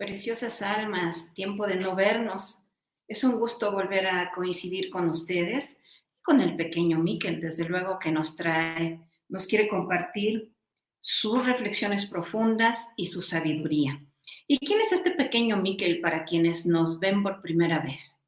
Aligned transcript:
Preciosas 0.00 0.62
almas? 0.62 1.34
Tiempo 1.34 1.66
de 1.66 1.76
no 1.76 1.94
vernos. 1.94 2.62
Es 3.06 3.22
un 3.22 3.38
gusto 3.38 3.70
volver 3.70 4.06
a 4.06 4.30
coincidir 4.30 4.88
con 4.88 5.10
ustedes, 5.10 5.78
con 6.22 6.40
el 6.40 6.56
pequeño 6.56 6.98
Miquel, 6.98 7.38
desde 7.38 7.68
luego 7.68 7.98
que 7.98 8.10
nos 8.10 8.34
trae, 8.34 8.98
nos 9.28 9.46
quiere 9.46 9.68
compartir 9.68 10.54
sus 11.00 11.44
reflexiones 11.44 12.06
profundas 12.06 12.88
y 12.96 13.08
su 13.08 13.20
sabiduría. 13.20 14.02
¿Y 14.46 14.58
quién 14.60 14.80
es 14.80 14.92
este 14.92 15.10
pequeño 15.10 15.58
Miquel 15.58 16.00
para 16.00 16.24
quienes 16.24 16.64
nos 16.64 16.98
ven 16.98 17.22
por 17.22 17.42
primera 17.42 17.80
vez? 17.80 18.22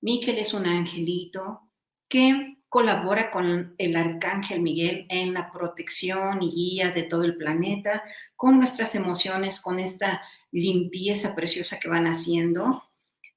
Miquel 0.00 0.38
es 0.38 0.52
un 0.52 0.66
angelito 0.66 1.70
que 2.08 2.58
colabora 2.68 3.30
con 3.30 3.76
el 3.78 3.94
arcángel 3.94 4.60
Miguel 4.60 5.06
en 5.08 5.34
la 5.34 5.52
protección 5.52 6.42
y 6.42 6.50
guía 6.50 6.90
de 6.90 7.04
todo 7.04 7.22
el 7.22 7.36
planeta, 7.36 8.02
con 8.34 8.58
nuestras 8.58 8.96
emociones, 8.96 9.60
con 9.60 9.78
esta 9.78 10.20
limpieza 10.52 11.34
preciosa 11.34 11.80
que 11.80 11.88
van 11.88 12.06
haciendo 12.06 12.84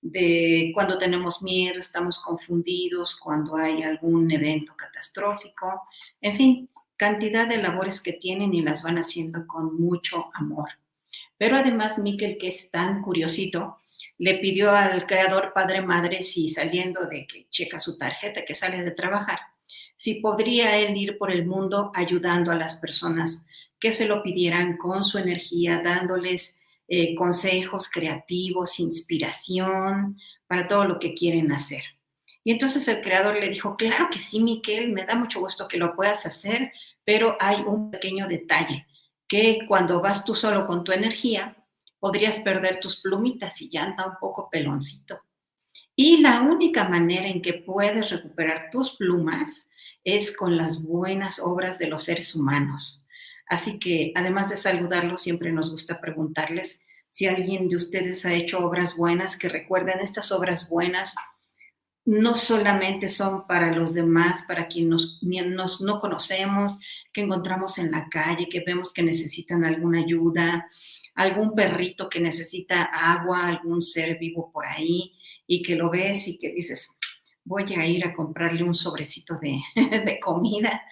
de 0.01 0.71
cuando 0.73 0.99
tenemos 0.99 1.41
miedo, 1.41 1.79
estamos 1.79 2.19
confundidos, 2.19 3.15
cuando 3.15 3.55
hay 3.57 3.81
algún 3.81 4.29
evento 4.29 4.75
catastrófico, 4.77 5.81
en 6.21 6.35
fin, 6.35 6.69
cantidad 6.95 7.47
de 7.47 7.57
labores 7.57 8.01
que 8.01 8.13
tienen 8.13 8.53
y 8.53 8.61
las 8.61 8.83
van 8.83 8.99
haciendo 8.99 9.47
con 9.47 9.81
mucho 9.81 10.29
amor. 10.35 10.69
Pero 11.37 11.55
además, 11.57 11.97
Miquel, 11.97 12.37
que 12.37 12.49
es 12.49 12.69
tan 12.69 13.01
curiosito, 13.01 13.79
le 14.19 14.37
pidió 14.37 14.71
al 14.71 15.07
creador 15.07 15.51
Padre 15.53 15.81
Madre 15.81 16.21
si 16.21 16.47
saliendo 16.49 17.07
de 17.07 17.25
que 17.25 17.47
checa 17.49 17.79
su 17.79 17.97
tarjeta, 17.97 18.45
que 18.45 18.53
sale 18.53 18.83
de 18.83 18.91
trabajar, 18.91 19.39
si 19.97 20.15
podría 20.15 20.77
él 20.77 20.95
ir 20.95 21.17
por 21.17 21.31
el 21.31 21.45
mundo 21.45 21.91
ayudando 21.95 22.51
a 22.51 22.55
las 22.55 22.75
personas 22.75 23.43
que 23.79 23.91
se 23.91 24.05
lo 24.05 24.21
pidieran 24.21 24.77
con 24.77 25.03
su 25.03 25.17
energía, 25.17 25.81
dándoles 25.83 26.59
eh, 26.87 27.15
consejos 27.15 27.89
creativos, 27.89 28.79
inspiración 28.79 30.17
para 30.47 30.67
todo 30.67 30.85
lo 30.85 30.99
que 30.99 31.13
quieren 31.13 31.51
hacer. 31.51 31.83
Y 32.43 32.51
entonces 32.51 32.87
el 32.87 33.01
creador 33.01 33.39
le 33.39 33.49
dijo, 33.49 33.75
claro 33.75 34.07
que 34.11 34.19
sí, 34.19 34.43
Miquel, 34.43 34.91
me 34.91 35.03
da 35.03 35.15
mucho 35.15 35.39
gusto 35.39 35.67
que 35.67 35.77
lo 35.77 35.95
puedas 35.95 36.25
hacer, 36.25 36.71
pero 37.03 37.37
hay 37.39 37.61
un 37.61 37.89
pequeño 37.89 38.27
detalle, 38.27 38.85
que 39.27 39.59
cuando 39.67 39.99
vas 40.01 40.23
tú 40.23 40.35
solo 40.35 40.67
con 40.67 40.83
tu 40.83 40.91
energía, 40.91 41.57
podrías 41.99 42.37
perder 42.39 42.79
tus 42.79 43.01
plumitas 43.01 43.59
y 43.61 43.69
ya 43.69 43.83
anda 43.83 44.05
un 44.05 44.17
poco 44.19 44.47
peloncito. 44.51 45.21
Y 45.95 46.17
la 46.17 46.41
única 46.41 46.87
manera 46.87 47.27
en 47.27 47.41
que 47.41 47.53
puedes 47.53 48.11
recuperar 48.11 48.69
tus 48.69 48.95
plumas 48.95 49.69
es 50.03 50.35
con 50.35 50.57
las 50.57 50.83
buenas 50.83 51.39
obras 51.39 51.79
de 51.79 51.87
los 51.87 52.03
seres 52.03 52.35
humanos. 52.35 53.04
Así 53.47 53.79
que 53.79 54.11
además 54.15 54.49
de 54.49 54.57
saludarlos, 54.57 55.21
siempre 55.21 55.51
nos 55.51 55.71
gusta 55.71 56.01
preguntarles 56.01 56.81
si 57.09 57.27
alguien 57.27 57.69
de 57.69 57.75
ustedes 57.75 58.25
ha 58.25 58.33
hecho 58.33 58.59
obras 58.59 58.97
buenas, 58.97 59.37
que 59.37 59.47
recuerden 59.47 59.99
estas 59.99 60.31
obras 60.31 60.67
buenas 60.67 61.15
no 62.05 62.37
solamente 62.37 63.09
son 63.09 63.47
para 63.47 63.71
los 63.75 63.93
demás, 63.93 64.45
para 64.47 64.67
quienes 64.67 65.17
nos, 65.21 65.81
no 65.81 65.99
conocemos, 65.99 66.77
que 67.11 67.21
encontramos 67.21 67.79
en 67.79 67.89
la 67.91 68.07
calle, 68.09 68.47
que 68.47 68.63
vemos 68.65 68.93
que 68.93 69.01
necesitan 69.01 69.65
alguna 69.65 70.01
ayuda, 70.01 70.67
algún 71.15 71.55
perrito 71.55 72.07
que 72.07 72.19
necesita 72.19 72.83
agua, 72.83 73.47
algún 73.47 73.81
ser 73.81 74.19
vivo 74.19 74.51
por 74.51 74.67
ahí 74.67 75.13
y 75.47 75.63
que 75.63 75.75
lo 75.75 75.89
ves 75.89 76.27
y 76.27 76.37
que 76.37 76.51
dices, 76.51 76.95
voy 77.43 77.73
a 77.73 77.87
ir 77.87 78.05
a 78.05 78.13
comprarle 78.13 78.63
un 78.63 78.75
sobrecito 78.75 79.39
de, 79.39 79.59
de 80.05 80.19
comida 80.19 80.83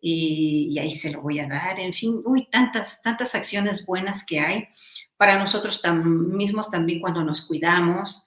y, 0.00 0.78
ahí 0.78 0.92
se 0.92 1.10
lo 1.10 1.22
voy 1.22 1.40
a 1.40 1.48
dar. 1.48 1.78
En 1.78 1.92
fin, 1.92 2.20
uy, 2.24 2.48
tantas, 2.50 3.02
tantas 3.02 3.34
acciones 3.34 3.84
buenas 3.84 4.24
que 4.24 4.40
hay 4.40 4.68
para 5.16 5.38
nosotros 5.38 5.82
mismos 6.04 6.70
también 6.70 7.00
cuando 7.00 7.22
nos 7.22 7.42
cuidamos, 7.42 8.24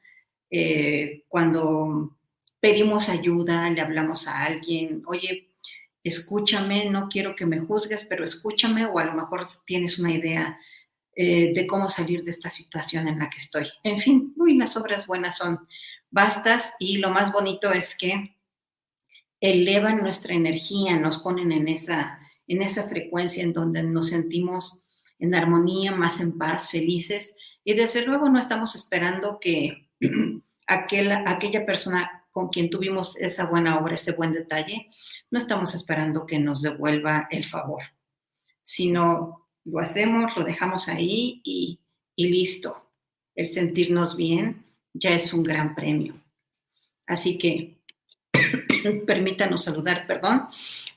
eh, 0.52 1.24
cuando 1.28 2.16
pedimos 2.60 3.10
ayuda, 3.10 3.70
le 3.72 3.82
hablamos 3.82 4.28
a 4.28 4.46
alguien, 4.46 5.02
oye, 5.08 5.50
escúchame, 6.04 6.90
no 6.90 7.10
quiero 7.10 7.36
que 7.36 7.48
me 7.48 7.60
juzgues, 7.60 8.06
pero 8.08 8.24
escúchame 8.24 8.86
o 8.86 9.00
a 9.00 9.06
lo 9.06 9.14
mejor 9.14 9.44
tienes 9.66 9.98
una 9.98 10.12
idea 10.12 10.60
eh, 11.16 11.54
de 11.54 11.68
cómo 11.68 11.90
salir 11.90 12.24
de 12.24 12.32
esta 12.32 12.50
situación 12.50 13.08
en 13.08 13.20
la 13.20 13.30
que 13.30 13.38
estoy. 13.38 13.68
En 13.84 14.00
fin, 14.00 14.34
uy, 14.38 14.56
las 14.56 14.78
obras 14.78 15.08
buenas 15.08 15.38
son 15.38 15.68
bastas 16.12 16.76
y 16.80 16.98
lo 16.98 17.10
más 17.10 17.32
bonito 17.32 17.72
es 17.72 17.98
que 17.98 18.33
elevan 19.44 20.02
nuestra 20.02 20.34
energía, 20.34 20.96
nos 20.96 21.18
ponen 21.18 21.52
en 21.52 21.68
esa, 21.68 22.18
en 22.48 22.62
esa 22.62 22.88
frecuencia 22.88 23.44
en 23.44 23.52
donde 23.52 23.84
nos 23.84 24.08
sentimos 24.08 24.86
en 25.20 25.36
armonía, 25.36 25.92
más 25.92 26.22
en 26.22 26.38
paz, 26.38 26.70
felices. 26.70 27.36
Y 27.62 27.74
desde 27.74 28.06
luego 28.06 28.30
no 28.30 28.40
estamos 28.40 28.74
esperando 28.74 29.40
que 29.42 29.90
aquel, 30.68 31.12
aquella 31.12 31.66
persona 31.66 32.26
con 32.32 32.48
quien 32.48 32.70
tuvimos 32.70 33.18
esa 33.18 33.46
buena 33.46 33.78
obra, 33.80 33.96
ese 33.96 34.14
buen 34.14 34.32
detalle, 34.32 34.90
no 35.30 35.38
estamos 35.38 35.76
esperando 35.76 36.26
que 36.26 36.40
nos 36.40 36.62
devuelva 36.62 37.28
el 37.30 37.44
favor, 37.44 37.84
sino 38.64 39.50
lo 39.66 39.80
hacemos, 39.80 40.38
lo 40.38 40.46
dejamos 40.46 40.88
ahí 40.88 41.42
y, 41.44 41.82
y 42.16 42.28
listo. 42.30 42.92
El 43.36 43.48
sentirnos 43.48 44.16
bien 44.16 44.66
ya 44.94 45.10
es 45.10 45.34
un 45.34 45.44
gran 45.44 45.76
premio. 45.76 46.16
Así 47.06 47.38
que 47.38 47.73
permítanos 49.06 49.64
saludar, 49.64 50.06
perdón. 50.08 50.48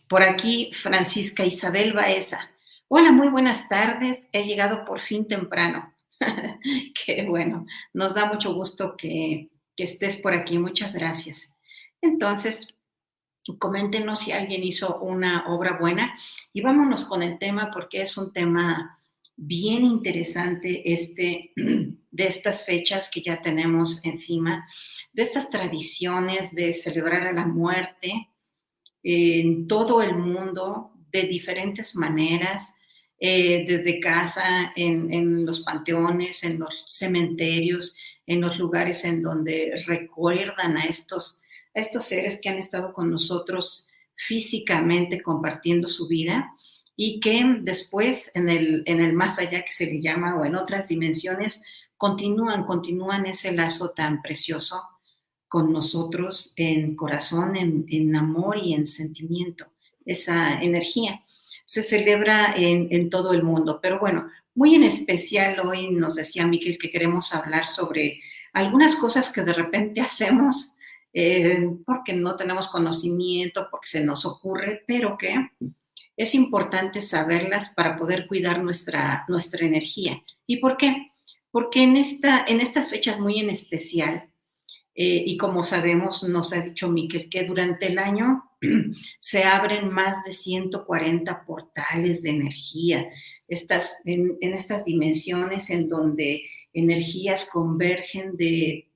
Por 0.09 0.23
aquí, 0.23 0.71
Francisca 0.73 1.45
Isabel 1.45 1.93
Baeza. 1.93 2.51
Hola, 2.89 3.13
muy 3.13 3.29
buenas 3.29 3.69
tardes. 3.69 4.29
He 4.33 4.45
llegado 4.45 4.85
por 4.85 5.01
fin 5.01 5.27
temprano. 5.27 5.93
Qué 7.07 7.25
bueno. 7.29 7.67
Nos 7.93 8.15
da 8.15 8.27
mucho 8.27 8.55
gusto 8.55 8.97
que, 8.97 9.51
que 9.77 9.85
estés 9.85 10.17
por 10.19 10.35
aquí. 10.35 10.59
Muchas 10.59 10.93
gracias. 10.93 11.55
Entonces, 12.01 12.69
coméntenos 13.59 14.21
si 14.21 14.33
alguien 14.33 14.65
hizo 14.65 14.99
una 15.01 15.47
obra 15.49 15.79
buena 15.79 16.17
y 16.53 16.61
vámonos 16.61 17.05
con 17.05 17.23
el 17.23 17.39
tema 17.39 17.71
porque 17.73 18.03
es 18.03 18.17
un 18.17 18.33
tema 18.33 18.99
bien 19.37 19.85
interesante 19.85 20.93
este 20.93 21.53
de 22.11 22.27
estas 22.27 22.65
fechas 22.65 23.11
que 23.11 23.23
ya 23.23 23.41
tenemos 23.41 24.01
encima, 24.05 24.67
de 25.13 25.23
estas 25.23 25.51
tradiciones 25.51 26.55
de 26.55 26.73
celebrar 26.73 27.27
a 27.27 27.33
la 27.33 27.47
muerte 27.47 28.31
en 29.03 29.67
todo 29.67 30.03
el 30.03 30.17
mundo 30.17 30.93
de 31.13 31.23
diferentes 31.25 31.95
maneras, 31.95 32.75
eh, 33.19 33.65
desde 33.67 34.01
casa, 34.01 34.73
en, 34.75 35.13
en, 35.13 35.47
los 35.47 35.61
panteones, 35.61 36.43
en 36.45 36.59
los 36.59 36.85
cementerios, 36.87 37.97
en 38.27 38.41
los 38.41 38.59
lugares 38.59 39.05
en 39.05 39.23
donde 39.23 39.83
recuerdan 39.87 40.77
a 40.77 40.85
estos 40.85 41.41
a 41.75 41.81
estos 41.81 42.07
seres 42.07 42.41
que 42.41 42.49
han 42.49 42.59
estado 42.59 42.93
con 42.93 43.11
nosotros 43.11 43.87
físicamente 44.15 45.23
compartiendo 45.23 45.89
su 45.89 46.09
vida 46.09 46.55
y 46.97 47.21
que 47.21 47.45
después 47.61 48.31
en 48.35 48.49
el, 48.49 48.83
en 48.87 49.01
el 49.01 49.13
más 49.13 49.39
allá 49.39 49.65
que 49.65 49.73
se 49.73 49.87
le 49.87 50.01
llama 50.01 50.37
o 50.37 50.45
en 50.45 50.57
otras 50.57 50.89
dimensiones 50.89 51.63
continúan, 51.97 52.65
continúan 52.65 53.27
ese 53.27 53.53
lazo 53.53 53.91
tan 53.91 54.23
precioso 54.23 54.83
con 55.49 55.73
nosotros 55.73 56.53
en 56.57 56.97
corazón, 56.97 57.57
en, 57.57 57.85
en 57.89 58.17
amor 58.17 58.59
y 58.59 58.75
en 58.75 58.87
sentimiento, 58.87 59.67
esa 60.05 60.61
energía. 60.61 61.23
Se 61.65 61.83
celebra 61.83 62.55
en, 62.57 62.89
en 62.91 63.11
todo 63.11 63.33
el 63.33 63.43
mundo, 63.43 63.79
pero 63.83 63.99
bueno, 64.01 64.29
muy 64.55 64.75
en 64.75 64.85
especial 64.85 65.61
hoy 65.61 65.91
nos 65.91 66.15
decía 66.15 66.47
Miquel 66.47 66.79
que 66.79 66.91
queremos 66.91 67.35
hablar 67.35 67.67
sobre 67.67 68.21
algunas 68.53 68.97
cosas 68.97 69.31
que 69.31 69.43
de 69.43 69.53
repente 69.53 70.01
hacemos 70.01 70.73
eh, 71.13 71.71
porque 71.85 72.15
no 72.15 72.37
tenemos 72.37 72.69
conocimiento, 72.69 73.69
porque 73.71 73.89
se 73.89 74.05
nos 74.05 74.25
ocurre, 74.25 74.83
pero 74.87 75.17
que 75.17 75.35
es 76.17 76.35
importante 76.35 77.01
saberlas 77.01 77.71
para 77.71 77.97
poder 77.97 78.27
cuidar 78.27 78.63
nuestra, 78.63 79.25
nuestra 79.29 79.67
energía. 79.67 80.23
¿Y 80.47 80.59
por 80.59 80.77
qué? 80.77 81.13
Porque 81.51 81.83
en, 81.83 81.97
esta, 81.97 82.45
en 82.47 82.61
estas 82.61 82.89
fechas 82.91 83.19
muy 83.21 83.39
en 83.39 83.51
especial, 83.51 84.29
eh, 84.95 85.23
y 85.27 85.37
como 85.37 85.65
sabemos, 85.65 86.23
nos 86.23 86.53
ha 86.53 86.61
dicho 86.61 86.89
Miquel, 86.89 87.29
que 87.29 87.45
durante 87.45 87.87
el 87.87 87.99
año 87.99 88.45
se 89.21 89.45
abren 89.45 89.93
más 89.93 90.25
de 90.25 90.33
140 90.33 91.45
portales 91.45 92.23
de 92.23 92.31
energía, 92.31 93.11
estas, 93.49 93.99
en, 94.05 94.39
en 94.41 94.55
estas 94.55 94.85
dimensiones 94.85 95.71
en 95.71 95.89
donde 95.89 96.43
energías 96.73 97.49
convergen 97.51 98.37
de 98.37 98.87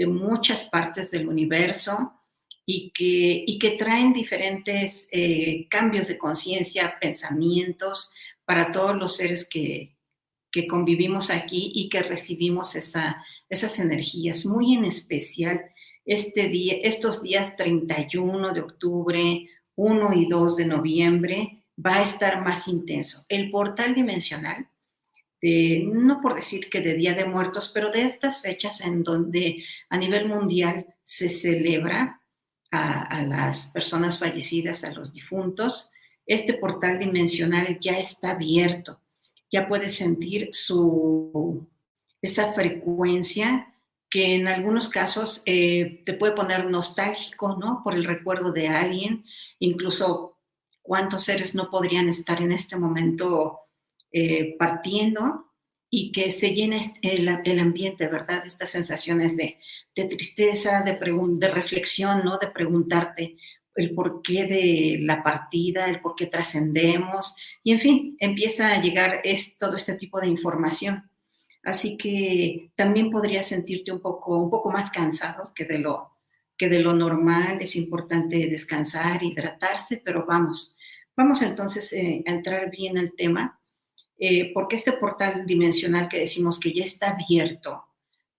de 0.00 0.06
muchas 0.06 0.64
partes 0.64 1.10
del 1.10 1.28
universo 1.28 2.19
y 2.72 2.90
que, 2.90 3.42
y 3.44 3.58
que 3.58 3.72
traen 3.72 4.12
diferentes 4.12 5.08
eh, 5.10 5.66
cambios 5.68 6.06
de 6.06 6.16
conciencia, 6.16 6.98
pensamientos 7.00 8.12
para 8.44 8.70
todos 8.70 8.96
los 8.96 9.16
seres 9.16 9.48
que, 9.48 9.96
que, 10.52 10.68
convivimos 10.68 11.30
aquí 11.30 11.72
y 11.74 11.88
que 11.88 12.00
recibimos 12.02 12.76
esa, 12.76 13.24
esas 13.48 13.80
energías, 13.80 14.46
muy 14.46 14.74
en 14.74 14.84
especial 14.84 15.60
este 16.04 16.46
día, 16.46 16.74
estos 16.80 17.22
días 17.22 17.56
31 17.56 18.52
de 18.52 18.60
octubre, 18.60 19.48
1 19.74 20.12
y 20.14 20.28
2 20.28 20.56
de 20.56 20.66
noviembre, 20.66 21.64
va 21.84 21.96
a 21.96 22.02
estar 22.04 22.40
más 22.40 22.68
intenso. 22.68 23.24
El 23.28 23.50
portal 23.50 23.96
dimensional 23.96 24.68
no 25.42 26.20
por 26.20 26.34
decir 26.34 26.68
que 26.68 26.82
de 26.82 26.94
Día 26.94 27.14
de 27.14 27.24
Muertos, 27.24 27.70
pero 27.72 27.90
de 27.90 28.02
estas 28.02 28.42
fechas 28.42 28.82
en 28.82 29.02
donde 29.02 29.64
a 29.88 29.96
nivel 29.96 30.28
mundial 30.28 30.86
se 31.02 31.30
celebra 31.30 32.19
a, 32.70 33.22
las 33.22 33.66
personas 33.66 34.18
fallecidas, 34.18 34.84
a 34.84 34.92
los 34.92 35.12
difuntos, 35.12 35.90
este 36.26 36.54
portal 36.54 36.98
dimensional 36.98 37.78
ya 37.80 37.98
está 37.98 38.30
abierto, 38.32 39.00
ya 39.50 39.68
puedes 39.68 39.96
sentir 39.96 40.50
su, 40.52 41.66
esa 42.22 42.52
frecuencia 42.52 43.74
que 44.08 44.34
en 44.34 44.48
algunos 44.48 44.88
casos 44.88 45.42
eh, 45.46 46.02
te 46.04 46.14
puede 46.14 46.32
poner 46.32 46.68
nostálgico, 46.68 47.56
¿no? 47.56 47.80
Por 47.82 47.94
el 47.94 48.04
recuerdo 48.04 48.52
de 48.52 48.68
alguien, 48.68 49.24
incluso 49.60 50.36
cuántos 50.82 51.24
seres 51.24 51.54
no 51.54 51.70
podrían 51.70 52.08
estar 52.08 52.42
en 52.42 52.52
este 52.52 52.76
momento 52.76 53.60
eh, 54.12 54.56
partiendo 54.58 55.49
y 55.90 56.12
que 56.12 56.30
se 56.30 56.54
llene 56.54 56.80
el, 57.02 57.28
el, 57.44 57.58
ambiente, 57.58 58.06
¿verdad? 58.06 58.46
Estas 58.46 58.70
sensaciones 58.70 59.36
de, 59.36 59.58
de 59.96 60.04
tristeza, 60.04 60.82
de, 60.82 60.92
de 60.92 61.48
reflexión, 61.50 62.24
¿no? 62.24 62.38
De 62.38 62.46
preguntarte 62.46 63.36
el 63.74 63.94
porqué 63.94 64.44
de 64.44 64.98
la 65.02 65.22
partida, 65.22 65.86
el 65.86 66.00
por 66.00 66.14
qué 66.14 66.26
trascendemos, 66.26 67.34
y 67.64 67.72
en 67.72 67.78
fin, 67.80 68.16
empieza 68.20 68.72
a 68.72 68.80
llegar 68.80 69.20
es, 69.24 69.58
todo 69.58 69.76
este 69.76 69.94
tipo 69.94 70.20
de 70.20 70.28
información. 70.28 71.10
Así 71.62 71.96
que 71.96 72.70
también 72.76 73.10
podrías 73.10 73.46
sentirte 73.46 73.92
un 73.92 74.00
poco, 74.00 74.38
un 74.38 74.48
poco 74.48 74.70
más 74.70 74.90
cansado 74.90 75.42
que 75.54 75.64
de, 75.64 75.78
lo, 75.78 76.16
que 76.56 76.68
de 76.68 76.80
lo 76.80 76.94
normal. 76.94 77.58
Es 77.60 77.76
importante 77.76 78.48
descansar, 78.48 79.22
hidratarse, 79.22 80.00
pero 80.04 80.24
vamos, 80.26 80.78
vamos 81.16 81.42
entonces 81.42 81.92
eh, 81.92 82.22
a 82.26 82.30
entrar 82.30 82.70
bien 82.70 82.96
al 82.96 83.12
tema 83.12 83.59
eh, 84.22 84.52
porque 84.52 84.76
este 84.76 84.92
portal 84.92 85.46
dimensional 85.46 86.06
que 86.06 86.18
decimos 86.18 86.60
que 86.60 86.74
ya 86.74 86.84
está 86.84 87.12
abierto 87.12 87.86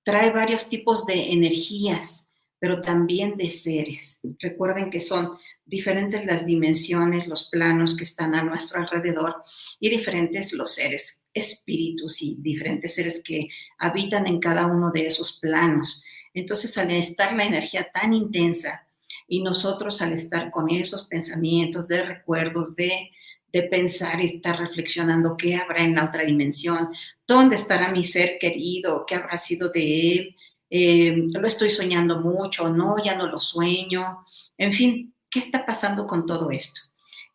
trae 0.04 0.32
varios 0.32 0.70
tipos 0.70 1.08
de 1.08 1.32
energías, 1.32 2.30
pero 2.60 2.82
también 2.82 3.36
de 3.36 3.50
seres. 3.50 4.20
Recuerden 4.40 4.92
que 4.92 5.00
son 5.00 5.40
diferentes 5.66 6.24
las 6.24 6.46
dimensiones, 6.46 7.28
los 7.28 7.48
planos 7.48 7.98
que 7.98 8.04
están 8.04 8.36
a 8.36 8.44
nuestro 8.44 8.80
alrededor 8.80 9.38
y 9.80 9.90
diferentes 9.90 10.54
los 10.54 10.76
seres, 10.76 11.24
espíritus 11.34 12.22
y 12.22 12.36
diferentes 12.40 12.94
seres 12.94 13.20
que 13.24 13.50
habitan 13.80 14.28
en 14.28 14.40
cada 14.40 14.68
uno 14.68 14.92
de 14.92 15.08
esos 15.08 15.40
planos. 15.40 16.04
Entonces, 16.36 16.78
al 16.78 16.92
estar 16.92 17.34
la 17.34 17.46
energía 17.46 17.90
tan 17.92 18.14
intensa 18.14 18.86
y 19.28 19.42
nosotros 19.42 20.00
al 20.04 20.14
estar 20.14 20.52
con 20.52 20.70
esos 20.70 21.08
pensamientos 21.08 21.88
de 21.88 22.04
recuerdos, 22.04 22.76
de 22.76 23.10
de 23.52 23.64
pensar 23.64 24.20
y 24.22 24.26
estar 24.26 24.58
reflexionando 24.58 25.36
qué 25.38 25.56
habrá 25.56 25.84
en 25.84 25.96
la 25.96 26.06
otra 26.06 26.24
dimensión, 26.24 26.90
dónde 27.28 27.56
estará 27.56 27.92
mi 27.92 28.04
ser 28.04 28.38
querido, 28.40 29.06
qué 29.06 29.16
habrá 29.16 29.38
sido 29.38 29.70
de 29.70 30.12
él, 30.12 30.36
eh, 30.70 31.26
lo 31.34 31.48
estoy 31.48 31.70
soñando 31.70 32.20
mucho, 32.20 32.70
no, 32.70 32.96
ya 33.04 33.16
no 33.16 33.28
lo 33.28 33.40
sueño, 33.40 34.26
en 34.58 34.74
fin, 34.74 35.14
¿qué 35.30 35.40
está 35.40 35.66
pasando 35.66 36.08
con 36.08 36.26
todo 36.26 36.50
esto? 36.52 36.82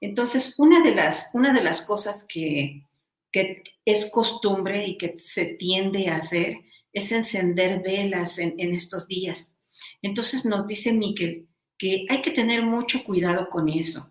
Entonces, 0.00 0.58
una 0.58 0.82
de 0.82 0.94
las, 0.94 1.30
una 1.34 1.52
de 1.52 1.62
las 1.62 1.82
cosas 1.82 2.24
que, 2.28 2.86
que 3.30 3.62
es 3.84 4.10
costumbre 4.10 4.86
y 4.86 4.96
que 4.96 5.16
se 5.18 5.44
tiende 5.44 6.08
a 6.08 6.16
hacer 6.16 6.58
es 6.92 7.12
encender 7.12 7.82
velas 7.82 8.38
en, 8.38 8.54
en 8.58 8.72
estos 8.72 9.06
días. 9.06 9.52
Entonces 10.00 10.44
nos 10.44 10.66
dice 10.66 10.92
Miquel 10.92 11.46
que 11.78 12.06
hay 12.08 12.22
que 12.22 12.30
tener 12.30 12.62
mucho 12.62 13.04
cuidado 13.04 13.48
con 13.50 13.68
eso 13.68 14.10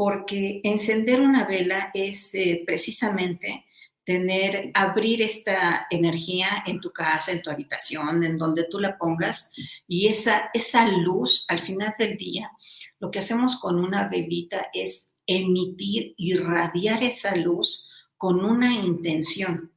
porque 0.00 0.62
encender 0.64 1.20
una 1.20 1.44
vela 1.44 1.90
es 1.92 2.34
eh, 2.34 2.62
precisamente 2.64 3.66
tener, 4.02 4.70
abrir 4.72 5.20
esta 5.20 5.88
energía 5.90 6.64
en 6.66 6.80
tu 6.80 6.90
casa, 6.90 7.32
en 7.32 7.42
tu 7.42 7.50
habitación, 7.50 8.24
en 8.24 8.38
donde 8.38 8.64
tú 8.64 8.78
la 8.78 8.96
pongas, 8.96 9.52
y 9.86 10.06
esa, 10.06 10.48
esa 10.54 10.88
luz 10.88 11.44
al 11.48 11.58
final 11.58 11.94
del 11.98 12.16
día, 12.16 12.50
lo 12.98 13.10
que 13.10 13.18
hacemos 13.18 13.60
con 13.60 13.78
una 13.78 14.08
velita 14.08 14.70
es 14.72 15.12
emitir, 15.26 16.14
irradiar 16.16 17.02
esa 17.02 17.36
luz 17.36 17.86
con 18.16 18.42
una 18.42 18.72
intención. 18.72 19.70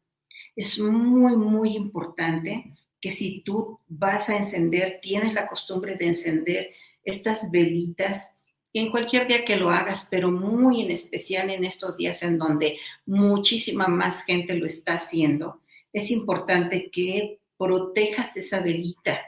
Es 0.56 0.80
muy, 0.80 1.36
muy 1.36 1.75
importante 1.75 2.77
que 3.01 3.12
si 3.12 3.42
tú 3.42 3.82
vas 3.89 4.30
a 4.30 4.38
encender, 4.38 5.00
tienes 5.01 5.34
la 5.34 5.48
costumbre 5.48 5.98
de 5.98 6.08
encender 6.08 6.70
estas 7.03 7.51
velitas 7.51 8.38
en 8.80 8.89
cualquier 8.89 9.27
día 9.27 9.46
que 9.46 9.56
lo 9.56 9.70
hagas, 9.70 10.08
pero 10.10 10.32
muy 10.32 10.82
en 10.82 10.92
especial 10.92 11.50
en 11.50 11.63
estos 11.63 11.96
días 11.98 12.24
en 12.24 12.38
donde 12.38 12.77
muchísima 13.06 13.88
más 13.88 14.24
gente 14.24 14.56
lo 14.56 14.65
está 14.65 14.96
haciendo, 14.96 15.62
es 15.92 16.10
importante 16.10 16.89
que 16.92 17.39
protejas 17.58 18.36
esa 18.36 18.60
velita. 18.62 19.22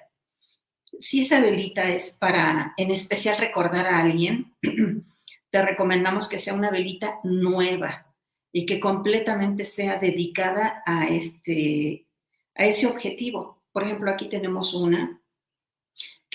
Si 1.00 1.22
esa 1.22 1.42
velita 1.42 1.88
es 1.90 2.12
para 2.12 2.74
en 2.78 2.92
especial 2.92 3.38
recordar 3.38 3.86
a 3.86 4.00
alguien, 4.00 4.54
te 5.52 5.62
recomendamos 5.62 6.28
que 6.28 6.40
sea 6.40 6.54
una 6.54 6.72
velita 6.72 7.20
nueva 7.24 8.14
y 8.52 8.66
que 8.66 8.80
completamente 8.80 9.64
sea 9.64 10.00
dedicada 10.00 10.82
a, 10.86 11.08
este, 11.08 12.08
a 12.56 12.66
ese 12.66 12.88
objetivo. 12.88 13.62
Por 13.72 13.84
ejemplo, 13.84 14.10
aquí 14.10 14.28
tenemos 14.28 14.74
una 14.74 15.22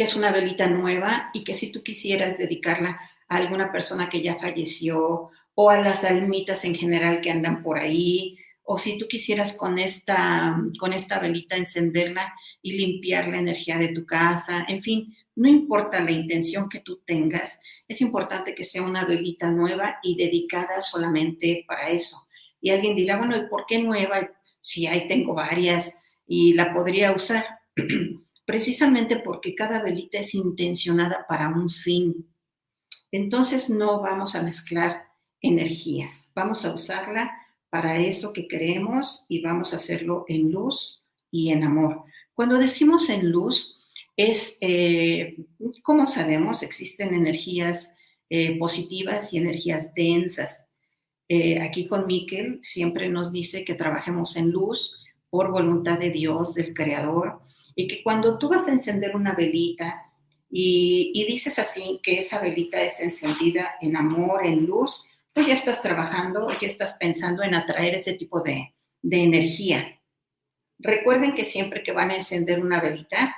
que 0.00 0.04
es 0.04 0.16
una 0.16 0.32
velita 0.32 0.66
nueva 0.66 1.28
y 1.34 1.44
que 1.44 1.52
si 1.52 1.70
tú 1.70 1.82
quisieras 1.82 2.38
dedicarla 2.38 2.98
a 3.28 3.36
alguna 3.36 3.70
persona 3.70 4.08
que 4.08 4.22
ya 4.22 4.36
falleció 4.36 5.28
o 5.54 5.68
a 5.68 5.78
las 5.78 6.04
almitas 6.04 6.64
en 6.64 6.74
general 6.74 7.20
que 7.20 7.30
andan 7.30 7.62
por 7.62 7.76
ahí, 7.78 8.38
o 8.62 8.78
si 8.78 8.96
tú 8.96 9.06
quisieras 9.08 9.52
con 9.52 9.78
esta, 9.78 10.58
con 10.78 10.94
esta 10.94 11.18
velita 11.18 11.54
encenderla 11.54 12.32
y 12.62 12.78
limpiar 12.78 13.28
la 13.28 13.40
energía 13.40 13.76
de 13.76 13.88
tu 13.88 14.06
casa, 14.06 14.64
en 14.68 14.82
fin, 14.82 15.14
no 15.36 15.50
importa 15.50 16.02
la 16.02 16.12
intención 16.12 16.70
que 16.70 16.80
tú 16.80 17.02
tengas, 17.04 17.60
es 17.86 18.00
importante 18.00 18.54
que 18.54 18.64
sea 18.64 18.80
una 18.80 19.04
velita 19.04 19.50
nueva 19.50 19.98
y 20.02 20.16
dedicada 20.16 20.80
solamente 20.80 21.66
para 21.68 21.90
eso. 21.90 22.26
Y 22.58 22.70
alguien 22.70 22.96
dirá, 22.96 23.18
bueno, 23.18 23.36
¿y 23.36 23.46
por 23.50 23.66
qué 23.66 23.80
nueva? 23.80 24.30
Si 24.62 24.86
ahí 24.86 25.06
tengo 25.06 25.34
varias 25.34 26.00
y 26.26 26.54
la 26.54 26.72
podría 26.72 27.12
usar. 27.12 27.44
Precisamente 28.50 29.14
porque 29.14 29.54
cada 29.54 29.80
velita 29.80 30.18
es 30.18 30.34
intencionada 30.34 31.24
para 31.28 31.48
un 31.50 31.70
fin. 31.70 32.26
Entonces 33.12 33.70
no 33.70 34.02
vamos 34.02 34.34
a 34.34 34.42
mezclar 34.42 35.04
energías, 35.40 36.32
vamos 36.34 36.64
a 36.64 36.74
usarla 36.74 37.30
para 37.70 37.98
eso 37.98 38.32
que 38.32 38.48
queremos 38.48 39.24
y 39.28 39.40
vamos 39.40 39.72
a 39.72 39.76
hacerlo 39.76 40.24
en 40.26 40.50
luz 40.50 41.04
y 41.30 41.52
en 41.52 41.62
amor. 41.62 42.02
Cuando 42.34 42.58
decimos 42.58 43.08
en 43.08 43.30
luz, 43.30 43.78
es, 44.16 44.58
eh, 44.62 45.36
como 45.84 46.08
sabemos, 46.08 46.64
existen 46.64 47.14
energías 47.14 47.92
eh, 48.30 48.58
positivas 48.58 49.32
y 49.32 49.38
energías 49.38 49.94
densas. 49.94 50.68
Eh, 51.28 51.60
aquí 51.60 51.86
con 51.86 52.04
Miquel 52.04 52.58
siempre 52.62 53.10
nos 53.10 53.30
dice 53.30 53.64
que 53.64 53.76
trabajemos 53.76 54.34
en 54.34 54.50
luz 54.50 54.96
por 55.30 55.52
voluntad 55.52 56.00
de 56.00 56.10
Dios, 56.10 56.54
del 56.54 56.74
Creador, 56.74 57.48
y 57.74 57.88
que 57.88 58.02
cuando 58.02 58.38
tú 58.38 58.48
vas 58.48 58.68
a 58.68 58.72
encender 58.72 59.16
una 59.16 59.34
velita 59.34 60.10
y, 60.50 61.12
y 61.14 61.26
dices 61.26 61.58
así 61.58 62.00
que 62.02 62.18
esa 62.18 62.40
velita 62.40 62.80
es 62.80 63.00
encendida 63.00 63.76
en 63.80 63.96
amor, 63.96 64.44
en 64.44 64.66
luz, 64.66 65.04
pues 65.32 65.46
ya 65.46 65.54
estás 65.54 65.80
trabajando, 65.80 66.48
ya 66.60 66.66
estás 66.66 66.94
pensando 66.98 67.42
en 67.42 67.54
atraer 67.54 67.94
ese 67.94 68.14
tipo 68.14 68.40
de, 68.40 68.74
de 69.02 69.22
energía. 69.22 70.00
Recuerden 70.78 71.34
que 71.34 71.44
siempre 71.44 71.82
que 71.82 71.92
van 71.92 72.10
a 72.10 72.16
encender 72.16 72.60
una 72.60 72.80
velita, 72.80 73.34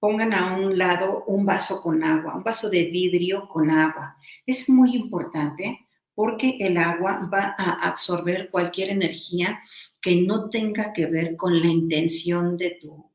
pongan 0.00 0.32
a 0.32 0.56
un 0.56 0.78
lado 0.78 1.24
un 1.26 1.44
vaso 1.44 1.82
con 1.82 2.02
agua, 2.02 2.36
un 2.36 2.44
vaso 2.44 2.70
de 2.70 2.84
vidrio 2.84 3.48
con 3.48 3.70
agua. 3.70 4.16
Es 4.46 4.68
muy 4.68 4.94
importante 4.96 5.86
porque 6.14 6.56
el 6.60 6.76
agua 6.78 7.28
va 7.32 7.54
a 7.56 7.88
absorber 7.88 8.50
cualquier 8.50 8.90
energía 8.90 9.60
que 10.00 10.16
no 10.22 10.50
tenga 10.50 10.92
que 10.92 11.06
ver 11.06 11.36
con 11.36 11.60
la 11.60 11.68
intención 11.68 12.56
de 12.56 12.76
tu, 12.80 13.07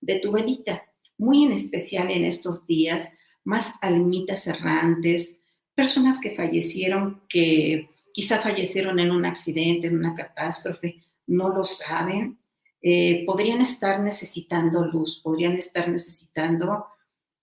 de 0.00 0.18
tu 0.18 0.32
velita. 0.32 0.84
Muy 1.18 1.44
en 1.44 1.52
especial 1.52 2.10
en 2.10 2.24
estos 2.24 2.66
días, 2.66 3.12
más 3.44 3.74
almitas 3.80 4.46
errantes, 4.46 5.42
personas 5.74 6.20
que 6.20 6.30
fallecieron, 6.30 7.22
que 7.28 7.90
quizá 8.12 8.38
fallecieron 8.38 8.98
en 8.98 9.10
un 9.10 9.24
accidente, 9.24 9.86
en 9.86 9.98
una 9.98 10.14
catástrofe, 10.14 11.02
no 11.26 11.50
lo 11.50 11.64
saben, 11.64 12.38
eh, 12.82 13.24
podrían 13.26 13.60
estar 13.60 14.00
necesitando 14.00 14.84
luz, 14.84 15.20
podrían 15.22 15.52
estar 15.54 15.88
necesitando 15.88 16.86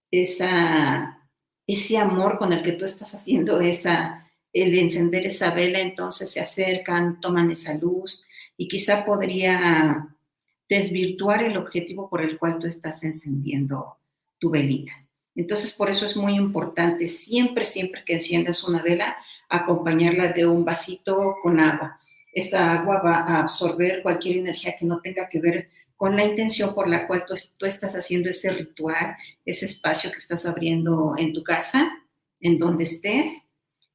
esa, 0.10 1.30
ese 1.68 1.98
amor 1.98 2.38
con 2.38 2.54
el 2.54 2.64
que 2.64 2.74
tú 2.74 2.86
estás 2.86 3.14
haciendo 3.14 3.62
esa, 3.62 4.28
el 4.52 4.78
encender 4.78 5.26
esa 5.28 5.52
vela, 5.52 5.80
entonces 5.80 6.32
se 6.32 6.40
acercan, 6.40 7.20
toman 7.22 7.52
esa 7.52 7.76
luz 7.76 8.26
y 8.58 8.68
quizá 8.68 9.06
podría 9.06 10.17
desvirtuar 10.70 11.44
el 11.44 11.58
objetivo 11.58 12.10
por 12.10 12.22
el 12.22 12.38
cual 12.38 12.60
tú 12.60 12.68
estás 12.68 13.04
encendiendo 13.04 13.98
tu 14.40 14.50
velita. 14.50 14.92
Entonces, 15.36 15.74
por 15.74 15.90
eso 15.90 16.06
es 16.06 16.18
muy 16.18 16.36
importante 16.36 17.08
siempre, 17.08 17.64
siempre 17.64 18.04
que 18.04 18.16
enciendas 18.16 18.64
una 18.64 18.82
vela, 18.82 19.18
acompañarla 19.50 20.34
de 20.34 20.46
un 20.46 20.66
vasito 20.66 21.36
con 21.42 21.60
agua. 21.60 22.00
Esa 22.34 22.74
agua 22.74 23.02
va 23.04 23.16
a 23.18 23.40
absorber 23.40 24.02
cualquier 24.02 24.38
energía 24.38 24.76
que 24.78 24.86
no 24.86 25.00
tenga 25.00 25.30
que 25.30 25.40
ver 25.40 25.70
con 25.96 26.16
la 26.16 26.26
intención 26.26 26.76
por 26.76 26.88
la 26.88 27.08
cual 27.08 27.26
tú, 27.28 27.36
tú 27.58 27.66
estás 27.66 27.96
haciendo 27.96 28.30
ese 28.30 28.52
ritual, 28.52 29.16
ese 29.46 29.66
espacio 29.66 30.12
que 30.12 30.18
estás 30.18 30.46
abriendo 30.46 31.14
en 31.18 31.34
tu 31.34 31.44
casa, 31.44 31.92
en 32.40 32.58
donde 32.60 32.84
estés, 32.84 33.48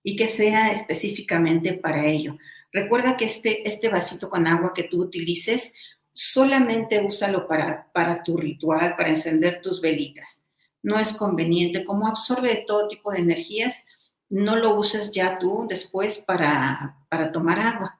y 0.02 0.17
que 0.17 0.26
sea 0.26 0.73
específicamente 0.73 1.75
para 1.75 2.07
ello. 2.07 2.37
Recuerda 2.73 3.17
que 3.17 3.26
este, 3.26 3.69
este 3.69 3.88
vasito 3.88 4.29
con 4.29 4.47
agua 4.47 4.73
que 4.75 4.85
tú 4.85 5.02
utilices, 5.02 5.75
solamente 6.12 7.04
úsalo 7.04 7.49
para, 7.49 7.90
para 7.92 8.23
tu 8.23 8.37
ritual, 8.37 8.95
para 8.97 9.09
encender 9.09 9.61
tus 9.62 9.81
velitas. 9.81 10.45
No 10.83 10.99
es 10.99 11.14
conveniente, 11.14 11.85
como 11.85 12.07
absorbe 12.07 12.64
todo 12.66 12.88
tipo 12.88 13.12
de 13.12 13.21
energías, 13.21 13.85
no 14.28 14.57
lo 14.57 14.75
uses 14.76 15.12
ya 15.12 15.38
tú 15.38 15.66
después 15.69 16.19
para, 16.19 16.97
para 17.09 17.31
tomar 17.31 17.59
agua. 17.59 17.99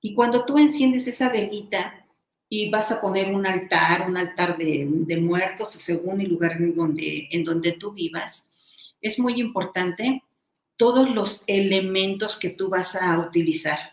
Y 0.00 0.14
cuando 0.14 0.44
tú 0.44 0.58
enciendes 0.58 1.06
esa 1.06 1.28
velita 1.28 2.06
y 2.48 2.70
vas 2.70 2.90
a 2.92 3.00
poner 3.00 3.34
un 3.34 3.46
altar, 3.46 4.08
un 4.08 4.16
altar 4.16 4.58
de, 4.58 4.86
de 4.88 5.16
muertos, 5.16 5.72
según 5.72 6.20
el 6.20 6.28
lugar 6.28 6.52
en 6.52 6.74
donde, 6.74 7.28
en 7.30 7.44
donde 7.44 7.72
tú 7.72 7.92
vivas, 7.92 8.50
es 9.00 9.18
muy 9.18 9.40
importante 9.40 10.22
todos 10.76 11.10
los 11.14 11.44
elementos 11.46 12.36
que 12.36 12.50
tú 12.50 12.68
vas 12.68 12.94
a 12.96 13.18
utilizar. 13.18 13.91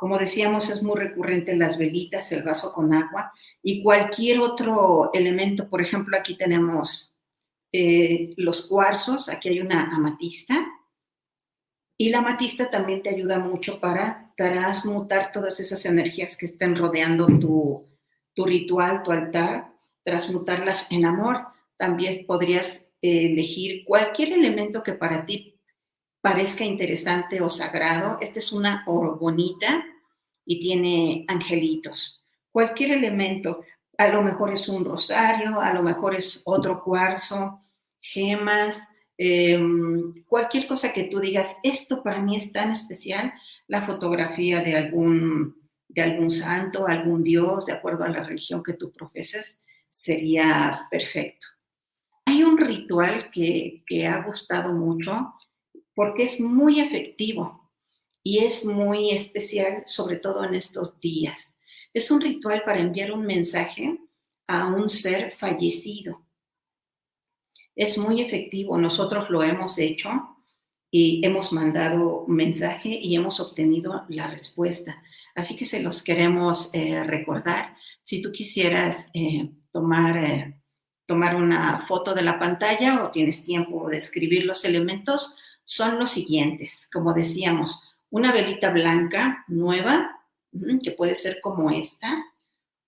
Como 0.00 0.16
decíamos, 0.16 0.70
es 0.70 0.82
muy 0.82 0.98
recurrente 0.98 1.54
las 1.54 1.76
velitas, 1.76 2.32
el 2.32 2.42
vaso 2.42 2.72
con 2.72 2.94
agua 2.94 3.34
y 3.62 3.82
cualquier 3.82 4.40
otro 4.40 5.10
elemento. 5.12 5.68
Por 5.68 5.82
ejemplo, 5.82 6.16
aquí 6.16 6.38
tenemos 6.38 7.14
eh, 7.70 8.32
los 8.38 8.66
cuarzos, 8.66 9.28
aquí 9.28 9.50
hay 9.50 9.60
una 9.60 9.94
amatista. 9.94 10.66
Y 11.98 12.08
la 12.08 12.20
amatista 12.20 12.70
también 12.70 13.02
te 13.02 13.10
ayuda 13.10 13.40
mucho 13.40 13.78
para 13.78 14.32
transmutar 14.38 15.32
todas 15.32 15.60
esas 15.60 15.84
energías 15.84 16.34
que 16.34 16.46
estén 16.46 16.76
rodeando 16.76 17.26
tu, 17.38 17.86
tu 18.32 18.46
ritual, 18.46 19.02
tu 19.02 19.12
altar, 19.12 19.70
transmutarlas 20.02 20.90
en 20.92 21.04
amor. 21.04 21.48
También 21.76 22.24
podrías 22.26 22.94
elegir 23.02 23.84
cualquier 23.84 24.32
elemento 24.32 24.82
que 24.82 24.94
para 24.94 25.26
ti 25.26 25.49
parezca 26.20 26.64
interesante 26.64 27.40
o 27.40 27.48
sagrado, 27.48 28.18
esta 28.20 28.38
es 28.38 28.52
una 28.52 28.84
orgonita 28.86 29.84
y 30.44 30.60
tiene 30.60 31.24
angelitos. 31.28 32.26
Cualquier 32.50 32.92
elemento, 32.92 33.62
a 33.96 34.08
lo 34.08 34.22
mejor 34.22 34.52
es 34.52 34.68
un 34.68 34.84
rosario, 34.84 35.60
a 35.60 35.72
lo 35.72 35.82
mejor 35.82 36.14
es 36.14 36.42
otro 36.44 36.82
cuarzo, 36.82 37.60
gemas, 38.00 38.88
em, 39.16 40.24
cualquier 40.26 40.66
cosa 40.66 40.92
que 40.92 41.04
tú 41.04 41.20
digas, 41.20 41.58
esto 41.62 42.02
para 42.02 42.20
mí 42.20 42.36
es 42.36 42.52
tan 42.52 42.70
especial, 42.70 43.32
la 43.66 43.82
fotografía 43.82 44.62
de 44.62 44.76
algún, 44.76 45.68
de 45.88 46.02
algún 46.02 46.30
santo, 46.30 46.86
algún 46.86 47.22
dios, 47.22 47.66
de 47.66 47.72
acuerdo 47.72 48.04
a 48.04 48.08
la 48.08 48.24
religión 48.24 48.62
que 48.62 48.72
tú 48.74 48.90
profesas, 48.90 49.64
sería 49.88 50.88
perfecto. 50.90 51.46
Hay 52.26 52.42
un 52.42 52.58
ritual 52.58 53.30
que, 53.30 53.82
que 53.86 54.06
ha 54.06 54.22
gustado 54.24 54.72
mucho, 54.72 55.34
porque 55.94 56.24
es 56.24 56.40
muy 56.40 56.80
efectivo 56.80 57.70
y 58.22 58.38
es 58.38 58.64
muy 58.64 59.10
especial, 59.10 59.82
sobre 59.86 60.16
todo 60.16 60.44
en 60.44 60.54
estos 60.54 60.98
días. 61.00 61.58
Es 61.92 62.10
un 62.10 62.20
ritual 62.20 62.62
para 62.64 62.80
enviar 62.80 63.12
un 63.12 63.26
mensaje 63.26 63.98
a 64.46 64.72
un 64.72 64.90
ser 64.90 65.30
fallecido. 65.32 66.24
Es 67.74 67.96
muy 67.98 68.20
efectivo, 68.20 68.76
nosotros 68.78 69.30
lo 69.30 69.42
hemos 69.42 69.78
hecho 69.78 70.10
y 70.90 71.24
hemos 71.24 71.52
mandado 71.52 72.24
un 72.24 72.34
mensaje 72.34 72.88
y 72.88 73.14
hemos 73.14 73.38
obtenido 73.40 74.04
la 74.08 74.26
respuesta. 74.26 75.02
Así 75.34 75.56
que 75.56 75.64
se 75.64 75.82
los 75.82 76.02
queremos 76.02 76.70
eh, 76.72 77.02
recordar. 77.04 77.76
Si 78.02 78.20
tú 78.20 78.32
quisieras 78.32 79.08
eh, 79.14 79.50
tomar, 79.70 80.18
eh, 80.18 80.60
tomar 81.06 81.36
una 81.36 81.86
foto 81.86 82.14
de 82.14 82.22
la 82.22 82.38
pantalla 82.38 83.04
o 83.04 83.10
tienes 83.10 83.44
tiempo 83.44 83.88
de 83.88 83.98
escribir 83.98 84.44
los 84.44 84.64
elementos, 84.64 85.36
son 85.70 86.00
los 86.00 86.10
siguientes, 86.10 86.88
como 86.92 87.14
decíamos, 87.14 87.88
una 88.10 88.32
velita 88.32 88.72
blanca 88.72 89.44
nueva, 89.46 90.20
que 90.82 90.90
puede 90.90 91.14
ser 91.14 91.38
como 91.40 91.70
esta, 91.70 92.24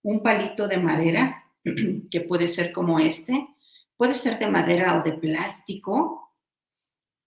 un 0.02 0.20
palito 0.20 0.66
de 0.66 0.78
madera, 0.78 1.44
que 2.10 2.22
puede 2.22 2.48
ser 2.48 2.72
como 2.72 2.98
este, 2.98 3.46
puede 3.96 4.14
ser 4.14 4.40
de 4.40 4.48
madera 4.48 4.98
o 4.98 5.04
de 5.04 5.12
plástico. 5.12 6.34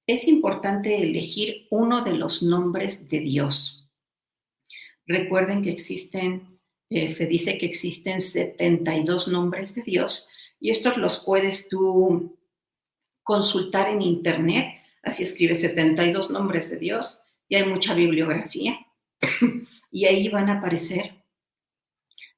Es 0.06 0.28
importante 0.28 1.02
elegir 1.02 1.68
uno 1.72 2.04
de 2.04 2.16
los 2.16 2.44
nombres 2.44 3.08
de 3.08 3.22
Dios. 3.22 3.90
Recuerden 5.08 5.64
que 5.64 5.72
existen, 5.72 6.60
eh, 6.90 7.10
se 7.10 7.28
dice 7.28 7.58
que 7.58 7.66
existen 7.66 8.20
72 8.20 9.30
nombres 9.30 9.74
de 9.74 9.84
Dios 9.84 10.28
y 10.60 10.72
estos 10.72 10.98
los 10.98 11.24
puedes 11.24 11.70
tú 11.70 12.38
consultar 13.24 13.88
en 13.88 14.02
internet 14.02 14.75
Así 15.06 15.22
escribe 15.22 15.54
72 15.54 16.32
nombres 16.32 16.72
de 16.72 16.78
Dios 16.78 17.22
y 17.48 17.56
hay 17.56 17.70
mucha 17.70 17.94
bibliografía. 17.94 18.80
y 19.92 20.06
ahí 20.06 20.28
van 20.30 20.50
a 20.50 20.58
aparecer 20.58 21.24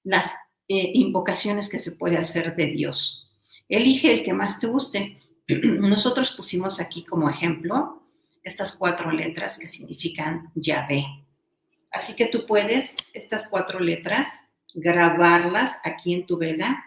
las 0.03 0.35
eh, 0.67 0.91
invocaciones 0.93 1.69
que 1.69 1.79
se 1.79 1.93
puede 1.93 2.17
hacer 2.17 2.55
de 2.57 2.67
Dios. 2.67 3.31
Elige 3.69 4.13
el 4.13 4.23
que 4.23 4.33
más 4.33 4.59
te 4.59 4.67
guste. 4.67 5.17
Nosotros 5.47 6.31
pusimos 6.31 6.81
aquí 6.81 7.05
como 7.05 7.29
ejemplo 7.29 8.03
estas 8.43 8.73
cuatro 8.73 9.11
letras 9.11 9.57
que 9.57 9.67
significan 9.67 10.51
Yahvé. 10.53 11.05
Así 11.89 12.15
que 12.17 12.27
tú 12.27 12.45
puedes 12.45 12.97
estas 13.13 13.47
cuatro 13.47 13.79
letras 13.79 14.43
grabarlas 14.73 15.79
aquí 15.85 16.13
en 16.13 16.25
tu 16.25 16.37
vela, 16.37 16.83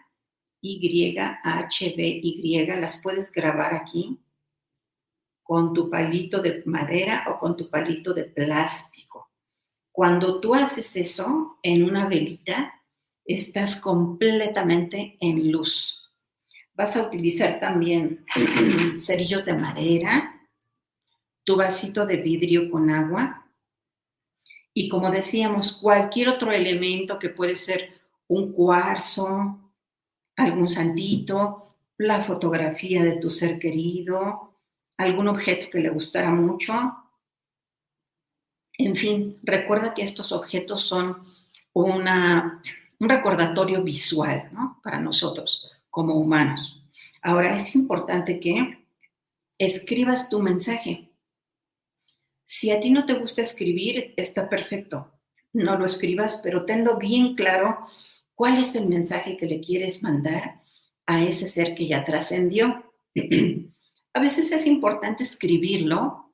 Y, 0.60 1.16
H, 1.18 1.94
B, 1.96 2.20
Y, 2.22 2.66
las 2.66 3.02
puedes 3.02 3.32
grabar 3.32 3.74
aquí 3.74 4.18
con 5.50 5.74
tu 5.74 5.90
palito 5.90 6.40
de 6.40 6.62
madera 6.66 7.24
o 7.28 7.36
con 7.36 7.56
tu 7.56 7.68
palito 7.68 8.14
de 8.14 8.22
plástico. 8.22 9.32
Cuando 9.90 10.38
tú 10.38 10.54
haces 10.54 10.94
eso 10.94 11.58
en 11.60 11.82
una 11.82 12.06
velita, 12.06 12.72
estás 13.24 13.74
completamente 13.74 15.16
en 15.18 15.50
luz. 15.50 16.08
Vas 16.72 16.96
a 16.96 17.02
utilizar 17.02 17.58
también 17.58 18.24
cerillos 19.00 19.44
de 19.44 19.54
madera, 19.54 20.40
tu 21.42 21.56
vasito 21.56 22.06
de 22.06 22.18
vidrio 22.18 22.70
con 22.70 22.88
agua 22.88 23.44
y 24.72 24.88
como 24.88 25.10
decíamos, 25.10 25.72
cualquier 25.72 26.28
otro 26.28 26.52
elemento 26.52 27.18
que 27.18 27.30
puede 27.30 27.56
ser 27.56 27.92
un 28.28 28.52
cuarzo, 28.52 29.72
algún 30.36 30.68
santito, 30.68 31.74
la 31.98 32.20
fotografía 32.20 33.02
de 33.02 33.16
tu 33.16 33.28
ser 33.28 33.58
querido, 33.58 34.49
algún 35.00 35.28
objeto 35.28 35.70
que 35.70 35.80
le 35.80 35.88
gustara 35.88 36.30
mucho. 36.30 36.74
En 38.76 38.94
fin, 38.94 39.38
recuerda 39.42 39.94
que 39.94 40.02
estos 40.02 40.30
objetos 40.30 40.82
son 40.82 41.26
una, 41.72 42.60
un 42.98 43.08
recordatorio 43.08 43.82
visual 43.82 44.50
para 44.82 45.00
nosotros 45.00 45.70
como 45.88 46.14
humanos. 46.14 46.82
Ahora 47.22 47.56
es 47.56 47.74
importante 47.74 48.38
que 48.40 48.84
escribas 49.58 50.28
tu 50.28 50.40
mensaje. 50.40 51.10
Si 52.44 52.70
a 52.70 52.80
ti 52.80 52.90
no 52.90 53.06
te 53.06 53.14
gusta 53.14 53.40
escribir, 53.40 54.12
está 54.18 54.50
perfecto. 54.50 55.12
No 55.52 55.78
lo 55.78 55.86
escribas, 55.86 56.40
pero 56.42 56.66
tenlo 56.66 56.98
bien 56.98 57.34
claro 57.34 57.86
cuál 58.34 58.58
es 58.58 58.74
el 58.74 58.86
mensaje 58.86 59.36
que 59.38 59.46
le 59.46 59.60
quieres 59.60 60.02
mandar 60.02 60.60
a 61.06 61.24
ese 61.24 61.46
ser 61.46 61.74
que 61.74 61.86
ya 61.86 62.04
trascendió. 62.04 62.92
a 64.12 64.20
veces 64.20 64.50
es 64.52 64.66
importante 64.66 65.22
escribirlo 65.22 66.32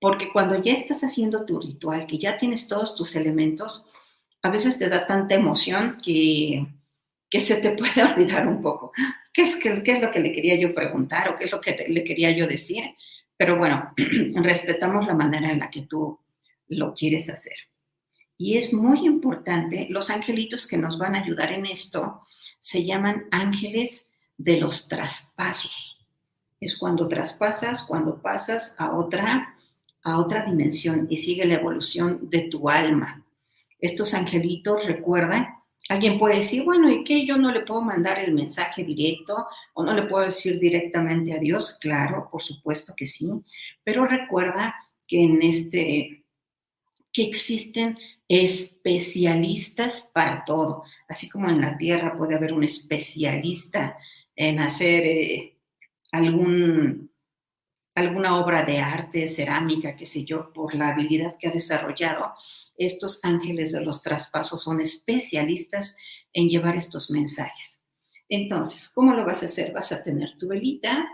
porque 0.00 0.30
cuando 0.32 0.62
ya 0.62 0.72
estás 0.72 1.02
haciendo 1.02 1.46
tu 1.46 1.58
ritual, 1.58 2.06
que 2.06 2.18
ya 2.18 2.36
tienes 2.36 2.68
todos 2.68 2.94
tus 2.94 3.16
elementos, 3.16 3.88
a 4.42 4.50
veces 4.50 4.78
te 4.78 4.88
da 4.88 5.06
tanta 5.06 5.34
emoción 5.34 5.96
que, 6.02 6.66
que 7.30 7.40
se 7.40 7.56
te 7.56 7.70
puede 7.76 8.02
olvidar 8.02 8.46
un 8.46 8.60
poco. 8.60 8.92
¿Qué 9.32 9.42
es, 9.42 9.56
qué 9.56 9.82
es 9.84 10.00
lo 10.00 10.10
que 10.10 10.20
le 10.20 10.32
quería 10.32 10.58
yo 10.58 10.74
preguntar 10.74 11.28
o 11.28 11.36
qué 11.36 11.44
es 11.44 11.52
lo 11.52 11.60
que 11.60 11.86
le 11.88 12.04
quería 12.04 12.30
yo 12.30 12.46
decir? 12.46 12.84
Pero 13.36 13.56
bueno, 13.56 13.92
respetamos 14.34 15.06
la 15.06 15.14
manera 15.14 15.50
en 15.50 15.58
la 15.58 15.70
que 15.70 15.82
tú 15.82 16.20
lo 16.68 16.94
quieres 16.94 17.28
hacer. 17.30 17.56
Y 18.38 18.58
es 18.58 18.74
muy 18.74 19.06
importante, 19.06 19.86
los 19.88 20.10
angelitos 20.10 20.66
que 20.66 20.76
nos 20.76 20.98
van 20.98 21.14
a 21.14 21.22
ayudar 21.22 21.52
en 21.52 21.64
esto 21.66 22.22
se 22.60 22.84
llaman 22.84 23.26
ángeles 23.30 24.12
de 24.36 24.58
los 24.58 24.88
traspasos. 24.88 25.95
Es 26.60 26.76
cuando 26.76 27.08
traspasas, 27.08 27.82
cuando 27.84 28.20
pasas 28.20 28.74
a 28.78 28.96
otra, 28.96 29.56
a 30.02 30.18
otra 30.18 30.44
dimensión 30.44 31.06
y 31.10 31.18
sigue 31.18 31.44
la 31.44 31.56
evolución 31.56 32.30
de 32.30 32.42
tu 32.42 32.68
alma. 32.68 33.24
Estos 33.78 34.14
angelitos, 34.14 34.86
recuerdan, 34.86 35.56
Alguien 35.88 36.18
puede 36.18 36.36
decir, 36.36 36.64
bueno, 36.64 36.90
¿y 36.90 37.04
qué? 37.04 37.24
Yo 37.24 37.36
no 37.36 37.52
le 37.52 37.60
puedo 37.60 37.80
mandar 37.80 38.18
el 38.18 38.34
mensaje 38.34 38.82
directo 38.82 39.46
o 39.74 39.84
no 39.84 39.94
le 39.94 40.02
puedo 40.02 40.24
decir 40.24 40.58
directamente 40.58 41.32
a 41.32 41.38
Dios. 41.38 41.78
Claro, 41.80 42.28
por 42.30 42.42
supuesto 42.42 42.94
que 42.96 43.06
sí, 43.06 43.30
pero 43.84 44.04
recuerda 44.04 44.74
que 45.06 45.22
en 45.22 45.40
este, 45.42 46.24
que 47.12 47.22
existen 47.22 47.96
especialistas 48.28 50.10
para 50.12 50.44
todo, 50.44 50.82
así 51.08 51.28
como 51.28 51.48
en 51.48 51.60
la 51.60 51.78
tierra 51.78 52.18
puede 52.18 52.34
haber 52.34 52.52
un 52.52 52.64
especialista 52.64 53.96
en 54.34 54.58
hacer 54.58 55.04
eh, 55.04 55.55
algún, 56.16 57.12
alguna 57.94 58.38
obra 58.38 58.64
de 58.64 58.78
arte, 58.78 59.28
cerámica, 59.28 59.96
qué 59.96 60.06
sé 60.06 60.24
yo, 60.24 60.52
por 60.52 60.74
la 60.74 60.88
habilidad 60.88 61.36
que 61.38 61.48
ha 61.48 61.52
desarrollado 61.52 62.32
estos 62.76 63.20
ángeles 63.22 63.72
de 63.72 63.80
los 63.80 64.02
traspasos 64.02 64.62
son 64.62 64.80
especialistas 64.80 65.96
en 66.32 66.48
llevar 66.48 66.76
estos 66.76 67.10
mensajes. 67.10 67.80
Entonces, 68.28 68.90
¿cómo 68.90 69.14
lo 69.14 69.24
vas 69.24 69.42
a 69.42 69.46
hacer? 69.46 69.72
Vas 69.72 69.92
a 69.92 70.02
tener 70.02 70.36
tu 70.36 70.48
velita, 70.48 71.08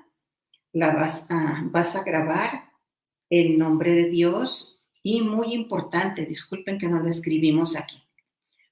la 0.73 0.93
vas 0.95 1.31
a, 1.31 1.62
vas 1.67 1.95
a 1.95 2.03
grabar 2.03 2.71
el 3.29 3.57
nombre 3.57 3.95
de 3.95 4.09
Dios 4.09 4.83
y 5.03 5.21
muy 5.23 5.55
importante, 5.55 6.27
disculpen 6.27 6.79
que 6.79 6.88
no 6.88 7.01
lo 7.01 7.09
escribimos 7.09 7.77
aquí, 7.77 8.03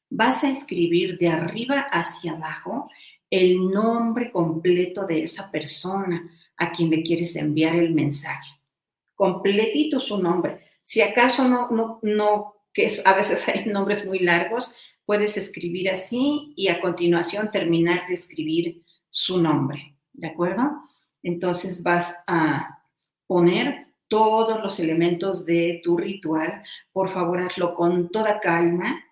vas 0.08 0.44
a 0.44 0.50
escribir 0.50 1.18
de 1.18 1.28
arriba 1.28 1.80
hacia 1.90 2.32
abajo 2.32 2.90
el 3.30 3.70
nombre 3.70 4.30
completo 4.30 5.06
de 5.06 5.22
esa 5.22 5.50
persona 5.50 6.28
a 6.56 6.72
quien 6.72 6.90
le 6.90 7.02
quieres 7.02 7.36
enviar 7.36 7.76
el 7.76 7.94
mensaje. 7.94 8.60
Completito 9.14 10.00
su 10.00 10.18
nombre. 10.18 10.66
Si 10.82 11.00
acaso 11.00 11.46
no, 11.46 11.70
no, 11.70 12.00
no 12.02 12.54
que 12.72 12.90
a 13.04 13.14
veces 13.14 13.48
hay 13.54 13.66
nombres 13.66 14.06
muy 14.06 14.18
largos, 14.18 14.74
puedes 15.04 15.36
escribir 15.36 15.90
así 15.90 16.52
y 16.56 16.68
a 16.68 16.80
continuación 16.80 17.50
terminar 17.50 18.06
de 18.06 18.14
escribir 18.14 18.82
su 19.08 19.40
nombre, 19.40 19.96
¿de 20.12 20.28
acuerdo? 20.28 20.70
Entonces 21.22 21.82
vas 21.82 22.16
a 22.26 22.84
poner 23.26 23.88
todos 24.08 24.60
los 24.60 24.78
elementos 24.80 25.44
de 25.44 25.80
tu 25.84 25.96
ritual. 25.96 26.62
Por 26.92 27.08
favor, 27.08 27.40
hazlo 27.40 27.74
con 27.74 28.10
toda 28.10 28.40
calma. 28.40 29.04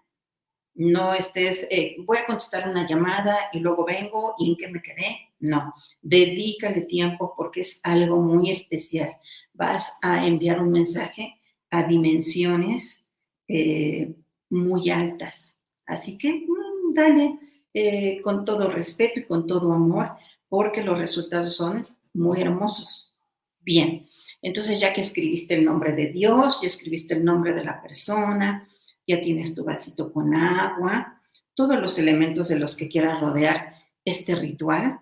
No 0.78 1.12
estés, 1.12 1.66
eh, 1.72 1.96
voy 2.04 2.18
a 2.18 2.24
contestar 2.24 2.70
una 2.70 2.86
llamada 2.86 3.36
y 3.52 3.58
luego 3.58 3.84
vengo 3.84 4.36
y 4.38 4.50
en 4.50 4.56
qué 4.56 4.68
me 4.68 4.80
quedé. 4.80 5.32
No, 5.40 5.74
dedícale 6.00 6.82
tiempo 6.82 7.34
porque 7.36 7.62
es 7.62 7.80
algo 7.82 8.22
muy 8.22 8.52
especial. 8.52 9.16
Vas 9.52 9.98
a 10.02 10.24
enviar 10.24 10.60
un 10.60 10.70
mensaje 10.70 11.34
a 11.70 11.82
dimensiones 11.82 13.04
eh, 13.48 14.14
muy 14.50 14.88
altas. 14.90 15.58
Así 15.84 16.16
que 16.16 16.32
mm, 16.32 16.94
dale 16.94 17.38
eh, 17.74 18.20
con 18.22 18.44
todo 18.44 18.70
respeto 18.70 19.18
y 19.18 19.24
con 19.24 19.48
todo 19.48 19.72
amor, 19.72 20.12
porque 20.48 20.84
los 20.84 20.96
resultados 20.96 21.56
son 21.56 21.88
muy 22.14 22.40
hermosos. 22.40 23.12
Bien, 23.58 24.08
entonces 24.40 24.78
ya 24.78 24.94
que 24.94 25.00
escribiste 25.00 25.56
el 25.56 25.64
nombre 25.64 25.92
de 25.92 26.12
Dios, 26.12 26.60
ya 26.60 26.68
escribiste 26.68 27.14
el 27.14 27.24
nombre 27.24 27.52
de 27.52 27.64
la 27.64 27.82
persona, 27.82 28.68
ya 29.08 29.20
tienes 29.22 29.54
tu 29.54 29.64
vasito 29.64 30.12
con 30.12 30.34
agua, 30.34 31.20
todos 31.54 31.80
los 31.80 31.98
elementos 31.98 32.48
de 32.48 32.58
los 32.58 32.76
que 32.76 32.88
quieras 32.88 33.20
rodear 33.20 33.74
este 34.04 34.36
ritual, 34.36 35.00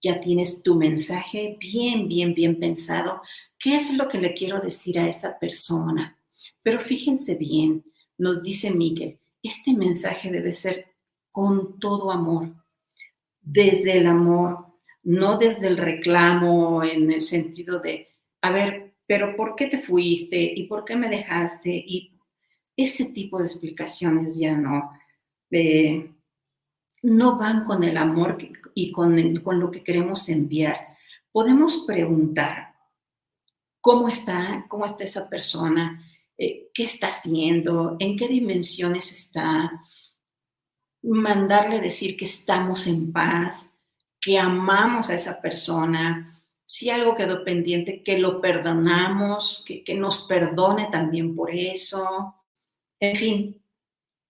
ya 0.00 0.20
tienes 0.20 0.62
tu 0.62 0.76
mensaje 0.76 1.56
bien, 1.58 2.06
bien, 2.08 2.32
bien 2.32 2.58
pensado. 2.60 3.20
¿Qué 3.58 3.76
es 3.76 3.92
lo 3.92 4.06
que 4.06 4.18
le 4.18 4.34
quiero 4.34 4.60
decir 4.60 5.00
a 5.00 5.08
esa 5.08 5.38
persona? 5.38 6.16
Pero 6.62 6.80
fíjense 6.80 7.34
bien, 7.34 7.84
nos 8.16 8.40
dice 8.42 8.70
Miguel, 8.70 9.18
este 9.42 9.72
mensaje 9.72 10.30
debe 10.30 10.52
ser 10.52 10.86
con 11.30 11.78
todo 11.80 12.12
amor, 12.12 12.54
desde 13.40 13.98
el 13.98 14.06
amor, 14.06 14.66
no 15.02 15.38
desde 15.38 15.66
el 15.66 15.76
reclamo 15.76 16.84
en 16.84 17.10
el 17.10 17.22
sentido 17.22 17.80
de, 17.80 18.08
a 18.42 18.52
ver, 18.52 18.94
pero 19.06 19.34
¿por 19.34 19.56
qué 19.56 19.66
te 19.66 19.78
fuiste? 19.78 20.40
¿Y 20.40 20.64
por 20.64 20.84
qué 20.84 20.94
me 20.94 21.08
dejaste? 21.08 21.70
Y 21.70 22.17
ese 22.78 23.06
tipo 23.06 23.38
de 23.38 23.46
explicaciones 23.46 24.36
ya 24.38 24.56
no, 24.56 24.90
eh, 25.50 26.10
no 27.02 27.36
van 27.36 27.64
con 27.64 27.84
el 27.84 27.96
amor 27.96 28.38
y 28.72 28.92
con, 28.92 29.36
con 29.36 29.60
lo 29.60 29.70
que 29.70 29.84
queremos 29.84 30.28
enviar. 30.28 30.96
Podemos 31.30 31.84
preguntar, 31.86 32.74
¿cómo 33.80 34.08
está? 34.08 34.64
¿Cómo 34.68 34.86
está 34.86 35.04
esa 35.04 35.28
persona? 35.28 36.02
Eh, 36.36 36.70
qué 36.72 36.84
está 36.84 37.08
haciendo, 37.08 37.96
en 37.98 38.16
qué 38.16 38.28
dimensiones 38.28 39.10
está, 39.10 39.84
mandarle 41.02 41.80
decir 41.80 42.16
que 42.16 42.26
estamos 42.26 42.86
en 42.86 43.12
paz, 43.12 43.72
que 44.20 44.38
amamos 44.38 45.10
a 45.10 45.14
esa 45.14 45.40
persona, 45.40 46.40
si 46.64 46.90
algo 46.90 47.16
quedó 47.16 47.44
pendiente, 47.44 48.02
que 48.02 48.18
lo 48.18 48.40
perdonamos, 48.40 49.64
que, 49.66 49.94
nos 49.94 50.24
perdone 50.24 50.88
también 50.92 51.34
por 51.34 51.50
eso. 51.50 52.36
En 53.00 53.16
fin, 53.16 53.60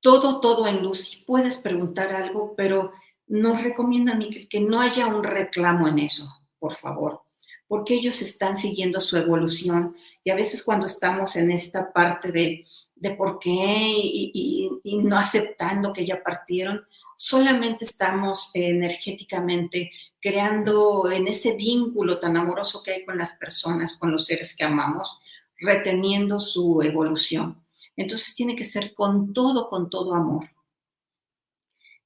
todo, 0.00 0.40
todo 0.40 0.66
en 0.66 0.82
luz. 0.82 0.98
Si 1.10 1.16
puedes 1.24 1.58
preguntar 1.58 2.12
algo, 2.12 2.54
pero 2.56 2.92
nos 3.26 3.62
recomiendo 3.62 4.12
a 4.12 4.14
mí 4.14 4.46
que 4.46 4.60
no 4.60 4.80
haya 4.80 5.06
un 5.06 5.22
reclamo 5.22 5.88
en 5.88 5.98
eso, 6.00 6.24
por 6.58 6.74
favor 6.74 7.22
porque 7.68 7.94
ellos 7.94 8.20
están 8.22 8.56
siguiendo 8.56 9.00
su 9.00 9.16
evolución 9.16 9.94
y 10.24 10.30
a 10.30 10.34
veces 10.34 10.64
cuando 10.64 10.86
estamos 10.86 11.36
en 11.36 11.50
esta 11.50 11.92
parte 11.92 12.32
de, 12.32 12.66
de 12.96 13.10
por 13.12 13.38
qué 13.38 13.52
y, 13.54 14.70
no 15.02 15.16
aceptando 15.16 15.92
que 15.92 16.06
ya 16.06 16.22
partieron, 16.22 16.84
solamente 17.16 17.84
estamos 17.84 18.50
energéticamente 18.54 19.92
creando 20.20 21.10
en 21.10 21.28
ese 21.28 21.54
vínculo 21.54 22.18
tan 22.18 22.36
amoroso 22.36 22.82
que 22.82 22.92
hay 22.92 23.04
con 23.04 23.16
las 23.16 23.32
personas, 23.32 23.96
con 23.96 24.10
los 24.10 24.24
seres 24.24 24.56
que 24.56 24.64
amamos, 24.64 25.20
reteniendo 25.60 26.38
su 26.38 26.82
evolución. 26.82 27.62
Entonces 27.98 28.34
tiene 28.36 28.54
que 28.54 28.64
ser 28.64 28.94
con 28.94 29.32
todo, 29.32 29.68
con 29.68 29.90
todo 29.90 30.14
amor. 30.14 30.48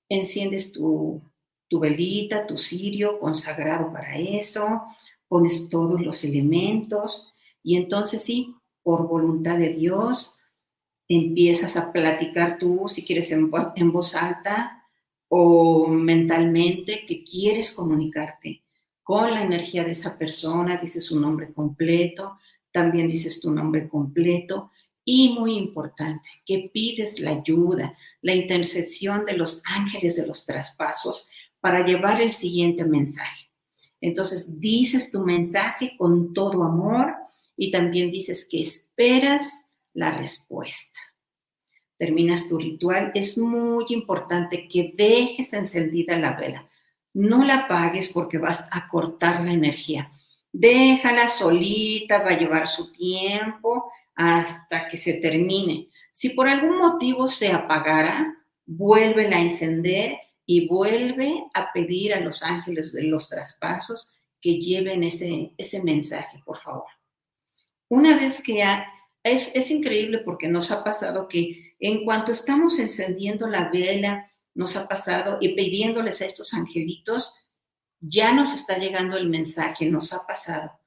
Enciendes 0.08 0.72
tu, 0.72 1.22
tu 1.68 1.78
velita, 1.78 2.46
tu 2.46 2.56
cirio 2.56 3.20
consagrado 3.20 3.92
para 3.92 4.16
eso, 4.16 4.82
pones 5.28 5.68
todos 5.68 6.00
los 6.00 6.24
elementos 6.24 7.32
y 7.62 7.76
entonces 7.76 8.22
sí, 8.22 8.56
por 8.82 9.06
voluntad 9.06 9.58
de 9.58 9.68
Dios, 9.68 10.38
empiezas 11.08 11.76
a 11.76 11.92
platicar 11.92 12.58
tú, 12.58 12.86
si 12.88 13.04
quieres 13.04 13.30
en, 13.30 13.50
voz 13.50 14.14
alta 14.14 14.82
o 15.28 15.86
mentalmente, 15.88 17.04
que 17.06 17.22
quieres 17.22 17.72
comunicarte 17.72 18.62
con 19.02 19.30
la 19.30 19.42
energía 19.42 19.84
de 19.84 19.90
esa 19.90 20.16
persona, 20.16 20.78
dices 20.78 21.04
su 21.04 21.20
nombre 21.20 21.52
completo, 21.52 22.38
también 22.70 23.08
dices 23.08 23.40
tu 23.40 23.50
nombre 23.50 23.88
completo 23.88 24.71
y 25.04 25.30
muy 25.30 25.56
importante, 25.56 26.28
que 26.46 26.70
pides 26.72 27.20
la 27.20 27.32
ayuda, 27.32 27.96
la 28.20 28.34
intercesión 28.34 29.24
de 29.24 29.34
los 29.34 29.62
ángeles 29.66 30.16
de 30.16 30.26
los 30.26 30.44
traspasos 30.44 31.28
para 31.60 31.84
llevar 31.84 32.20
el 32.20 32.32
siguiente 32.32 32.84
mensaje. 32.84 33.50
Entonces 34.00 34.60
dices 34.60 35.10
tu 35.10 35.20
mensaje 35.20 35.96
con 35.96 36.32
todo 36.34 36.64
amor 36.64 37.14
y 37.56 37.70
también 37.70 38.10
dices 38.10 38.46
que 38.50 38.60
esperas 38.60 39.66
la 39.94 40.10
respuesta. 40.10 40.98
Terminas 41.96 42.48
tu 42.48 42.58
ritual. 42.58 43.12
Es 43.14 43.38
muy 43.38 43.84
importante 43.90 44.66
que 44.66 44.92
dejes 44.96 45.52
encendida 45.52 46.18
la 46.18 46.32
vela. 46.32 46.68
No 47.14 47.44
la 47.44 47.60
apagues 47.60 48.08
porque 48.08 48.38
vas 48.38 48.66
a 48.72 48.88
cortar 48.88 49.44
la 49.44 49.52
energía. 49.52 50.10
Déjala 50.52 51.28
solita, 51.28 52.18
va 52.18 52.30
a 52.30 52.38
llevar 52.38 52.66
su 52.66 52.90
tiempo 52.90 53.92
hasta 54.22 54.88
que 54.88 54.96
se 54.96 55.14
termine. 55.14 55.88
Si 56.12 56.30
por 56.30 56.48
algún 56.48 56.78
motivo 56.78 57.26
se 57.26 57.50
apagara, 57.50 58.32
vuélvela 58.64 59.36
a 59.38 59.42
encender 59.42 60.18
y 60.46 60.68
vuelve 60.68 61.44
a 61.54 61.72
pedir 61.72 62.14
a 62.14 62.20
los 62.20 62.42
ángeles 62.44 62.92
de 62.92 63.04
los 63.04 63.28
traspasos 63.28 64.16
que 64.40 64.60
lleven 64.60 65.02
ese, 65.02 65.54
ese 65.58 65.82
mensaje, 65.82 66.40
por 66.44 66.58
favor. 66.60 66.86
Una 67.88 68.16
vez 68.16 68.42
que 68.42 68.62
es, 69.24 69.54
es 69.56 69.70
increíble 69.70 70.18
porque 70.18 70.46
nos 70.46 70.70
ha 70.70 70.84
pasado 70.84 71.26
que 71.26 71.74
en 71.80 72.04
cuanto 72.04 72.30
estamos 72.30 72.78
encendiendo 72.78 73.48
la 73.48 73.70
vela, 73.70 74.30
nos 74.54 74.76
ha 74.76 74.86
pasado 74.86 75.38
y 75.40 75.54
pidiéndoles 75.56 76.22
a 76.22 76.26
estos 76.26 76.54
angelitos, 76.54 77.34
ya 77.98 78.32
nos 78.32 78.52
está 78.52 78.78
llegando 78.78 79.16
el 79.16 79.28
mensaje, 79.28 79.86
nos 79.86 80.12
ha 80.12 80.24
pasado. 80.26 80.78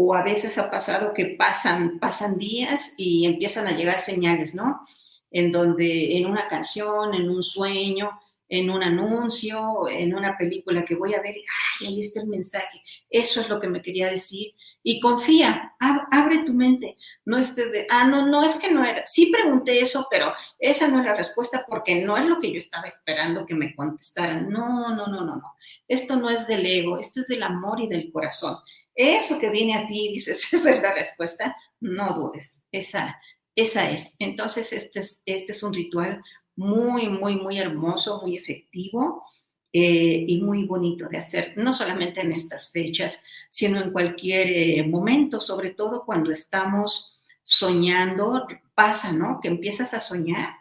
O 0.00 0.14
a 0.14 0.22
veces 0.22 0.56
ha 0.58 0.70
pasado 0.70 1.12
que 1.12 1.34
pasan, 1.36 1.98
pasan 1.98 2.38
días 2.38 2.94
y 2.96 3.26
empiezan 3.26 3.66
a 3.66 3.72
llegar 3.72 3.98
señales, 3.98 4.54
¿no? 4.54 4.86
En 5.32 5.50
donde 5.50 6.16
en 6.16 6.26
una 6.26 6.46
canción, 6.46 7.14
en 7.14 7.28
un 7.28 7.42
sueño, 7.42 8.20
en 8.48 8.70
un 8.70 8.82
anuncio, 8.82 9.88
en 9.88 10.14
una 10.14 10.36
película 10.38 10.84
que 10.84 10.94
voy 10.94 11.14
a 11.14 11.20
ver, 11.20 11.34
ay, 11.80 11.88
ahí 11.88 12.00
está 12.00 12.20
el 12.20 12.28
mensaje, 12.28 12.82
eso 13.10 13.40
es 13.40 13.48
lo 13.48 13.60
que 13.60 13.68
me 13.68 13.82
quería 13.82 14.08
decir. 14.10 14.54
Y 14.82 15.00
confía, 15.00 15.74
abre 15.80 16.44
tu 16.44 16.54
mente, 16.54 16.96
no 17.24 17.36
estés 17.36 17.72
de, 17.72 17.86
ah, 17.90 18.06
no, 18.06 18.26
no, 18.26 18.44
es 18.44 18.56
que 18.56 18.70
no 18.70 18.84
era, 18.84 19.04
sí 19.04 19.26
pregunté 19.26 19.80
eso, 19.80 20.06
pero 20.10 20.32
esa 20.58 20.88
no 20.88 21.00
es 21.00 21.04
la 21.06 21.14
respuesta 21.14 21.64
porque 21.68 22.02
no 22.02 22.16
es 22.16 22.24
lo 22.24 22.40
que 22.40 22.50
yo 22.50 22.58
estaba 22.58 22.86
esperando 22.86 23.44
que 23.44 23.54
me 23.54 23.74
contestaran. 23.74 24.48
No, 24.48 24.96
no, 24.96 25.08
no, 25.08 25.24
no, 25.24 25.36
no. 25.36 25.54
Esto 25.86 26.16
no 26.16 26.30
es 26.30 26.46
del 26.46 26.64
ego, 26.64 26.98
esto 26.98 27.20
es 27.20 27.28
del 27.28 27.42
amor 27.42 27.80
y 27.80 27.88
del 27.88 28.10
corazón. 28.12 28.56
Eso 28.98 29.38
que 29.38 29.48
viene 29.48 29.76
a 29.76 29.86
ti, 29.86 30.08
dices, 30.12 30.52
esa 30.52 30.74
es 30.74 30.82
la 30.82 30.92
respuesta, 30.92 31.56
no 31.80 32.14
dudes, 32.14 32.60
esa, 32.72 33.18
esa 33.54 33.90
es. 33.90 34.16
Entonces, 34.18 34.72
este 34.72 34.98
es, 35.00 35.22
este 35.24 35.52
es 35.52 35.62
un 35.62 35.72
ritual 35.72 36.20
muy, 36.56 37.08
muy, 37.08 37.36
muy 37.36 37.58
hermoso, 37.58 38.20
muy 38.20 38.36
efectivo 38.36 39.24
eh, 39.72 40.24
y 40.26 40.40
muy 40.42 40.64
bonito 40.64 41.08
de 41.08 41.18
hacer, 41.18 41.52
no 41.56 41.72
solamente 41.72 42.20
en 42.20 42.32
estas 42.32 42.72
fechas, 42.72 43.22
sino 43.48 43.80
en 43.80 43.92
cualquier 43.92 44.48
eh, 44.48 44.82
momento, 44.82 45.40
sobre 45.40 45.70
todo 45.70 46.04
cuando 46.04 46.32
estamos 46.32 47.20
soñando, 47.44 48.48
pasa, 48.74 49.12
¿no? 49.12 49.40
Que 49.40 49.48
empiezas 49.48 49.94
a 49.94 50.00
soñar. 50.00 50.56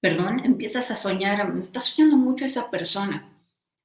Perdón, 0.00 0.42
empiezas 0.44 0.90
a 0.90 0.96
soñar, 0.96 1.56
está 1.58 1.80
soñando 1.80 2.16
mucho 2.18 2.44
esa 2.44 2.70
persona, 2.70 3.27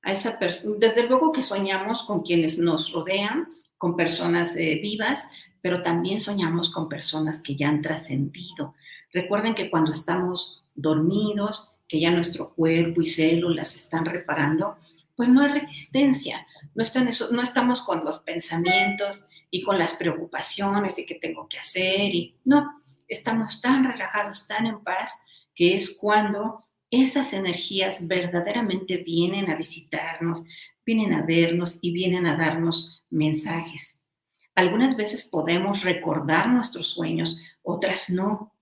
a 0.04 0.12
esa 0.12 0.38
persona. 0.38 0.76
Desde 0.80 1.08
luego 1.08 1.32
que 1.32 1.42
soñamos 1.42 2.04
con 2.04 2.22
quienes 2.22 2.60
nos 2.60 2.92
rodean, 2.92 3.50
con 3.78 3.96
personas 3.96 4.56
eh, 4.56 4.80
vivas, 4.82 5.28
pero 5.62 5.82
también 5.82 6.20
soñamos 6.20 6.70
con 6.70 6.88
personas 6.88 7.42
que 7.42 7.56
ya 7.56 7.70
han 7.70 7.82
trascendido, 7.82 8.76
Recuerden 9.14 9.54
que 9.54 9.70
cuando 9.70 9.92
estamos 9.92 10.64
dormidos, 10.74 11.78
que 11.88 12.00
ya 12.00 12.10
nuestro 12.10 12.54
cuerpo 12.56 13.02
y 13.02 13.06
células 13.06 13.76
están 13.76 14.06
reparando, 14.06 14.78
pues 15.16 15.30
no 15.30 15.42
hay 15.42 15.52
resistencia, 15.52 16.48
no, 16.74 16.84
no 17.32 17.42
estamos 17.44 17.84
con 17.84 18.04
los 18.04 18.20
pensamientos 18.20 19.28
y 19.52 19.62
con 19.62 19.78
las 19.78 19.94
preocupaciones 19.94 20.96
de 20.96 21.06
qué 21.06 21.16
tengo 21.16 21.48
que 21.48 21.60
hacer 21.60 22.16
y 22.16 22.36
no, 22.44 22.82
estamos 23.08 23.62
tan 23.62 23.84
relajados, 23.84 24.48
tan 24.48 24.66
en 24.66 24.80
paz, 24.80 25.24
que 25.54 25.76
es 25.76 26.00
cuando 26.02 26.63
esas 27.02 27.34
energías 27.34 28.08
verdaderamente 28.08 28.98
vienen 28.98 29.50
a 29.50 29.56
visitarnos, 29.56 30.44
vienen 30.86 31.14
a 31.14 31.26
vernos 31.26 31.80
y 31.82 31.92
vienen 31.92 32.28
a 32.28 32.38
darnos 32.38 33.02
mensajes. 33.10 34.06
Algunas 34.54 34.96
veces 34.96 35.24
podemos 35.24 35.84
recordar 35.84 36.48
nuestros 36.50 36.90
sueños, 36.90 37.40
otras 37.64 38.12
no. 38.12 38.54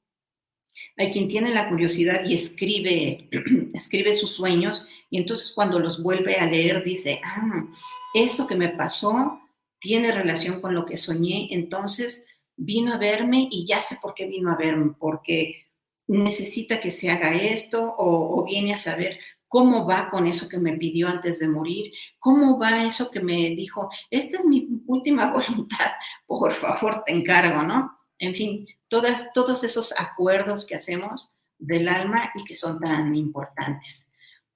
Hay 0.95 1.11
quien 1.11 1.27
tiene 1.27 1.53
la 1.53 1.67
curiosidad 1.67 2.23
y 2.23 2.33
escribe, 2.33 3.27
escribe 3.73 4.13
sus 4.13 4.31
sueños 4.31 4.87
y 5.09 5.17
entonces 5.17 5.51
cuando 5.53 5.79
los 5.79 6.01
vuelve 6.01 6.37
a 6.37 6.45
leer 6.45 6.85
dice, 6.85 7.19
ah, 7.25 7.65
esto 8.13 8.47
que 8.47 8.55
me 8.55 8.69
pasó 8.69 9.41
tiene 9.79 10.13
relación 10.13 10.61
con 10.61 10.73
lo 10.73 10.85
que 10.85 10.95
soñé, 10.95 11.49
entonces 11.51 12.25
vino 12.55 12.93
a 12.93 12.97
verme 12.97 13.49
y 13.51 13.65
ya 13.65 13.81
sé 13.81 13.97
por 14.01 14.13
qué 14.13 14.25
vino 14.25 14.51
a 14.51 14.55
verme, 14.55 14.93
porque 14.97 15.65
necesita 16.07 16.79
que 16.79 16.91
se 16.91 17.09
haga 17.09 17.33
esto 17.33 17.95
o, 17.97 18.43
viene 18.43 18.73
a 18.73 18.77
saber 18.77 19.19
cómo 19.47 19.85
va 19.85 20.09
con 20.09 20.27
eso 20.27 20.47
que 20.49 20.57
me 20.57 20.77
pidió 20.77 21.07
antes 21.07 21.39
de 21.39 21.47
morir, 21.47 21.91
cómo 22.19 22.57
va 22.57 22.85
eso 22.85 23.11
que 23.11 23.21
me 23.21 23.55
dijo, 23.55 23.89
esta 24.09 24.39
es 24.39 24.45
mi 24.45 24.67
última 24.87 25.31
voluntad, 25.33 25.91
por 26.25 26.53
favor 26.53 27.03
te 27.05 27.13
encargo, 27.13 27.63
¿no? 27.63 27.97
En 28.17 28.35
fin, 28.35 28.67
todos 28.87 29.63
esos 29.63 29.93
acuerdos 29.97 30.65
que 30.65 30.75
hacemos 30.75 31.33
del 31.57 31.87
alma 31.87 32.31
y 32.35 32.43
que 32.43 32.55
son 32.55 32.79
tan 32.79 33.15
importantes. 33.15 34.07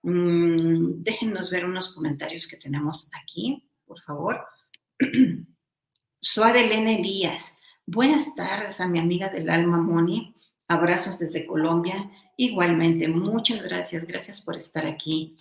Mm, 0.03 1.01
déjenos 1.01 1.49
ver 1.49 1.65
unos 1.65 1.93
comentarios 1.93 2.47
que 2.47 2.57
tenemos 2.57 3.09
aquí, 3.19 3.67
por 3.87 3.99
favor. 4.01 4.45
Suade 6.21 6.65
Elena 6.65 6.91
Elías. 6.91 7.57
Buenas 7.87 8.35
tardes 8.35 8.79
a 8.81 8.87
mi 8.87 8.99
amiga 8.99 9.29
del 9.29 9.49
alma, 9.49 9.81
Moni. 9.81 10.34
Abrazos 10.67 11.19
desde 11.19 11.45
Colombia. 11.45 12.09
Igualmente, 12.37 13.07
muchas 13.07 13.61
gracias. 13.63 14.05
Gracias 14.05 14.41
por 14.41 14.55
estar 14.55 14.85
aquí, 14.85 15.37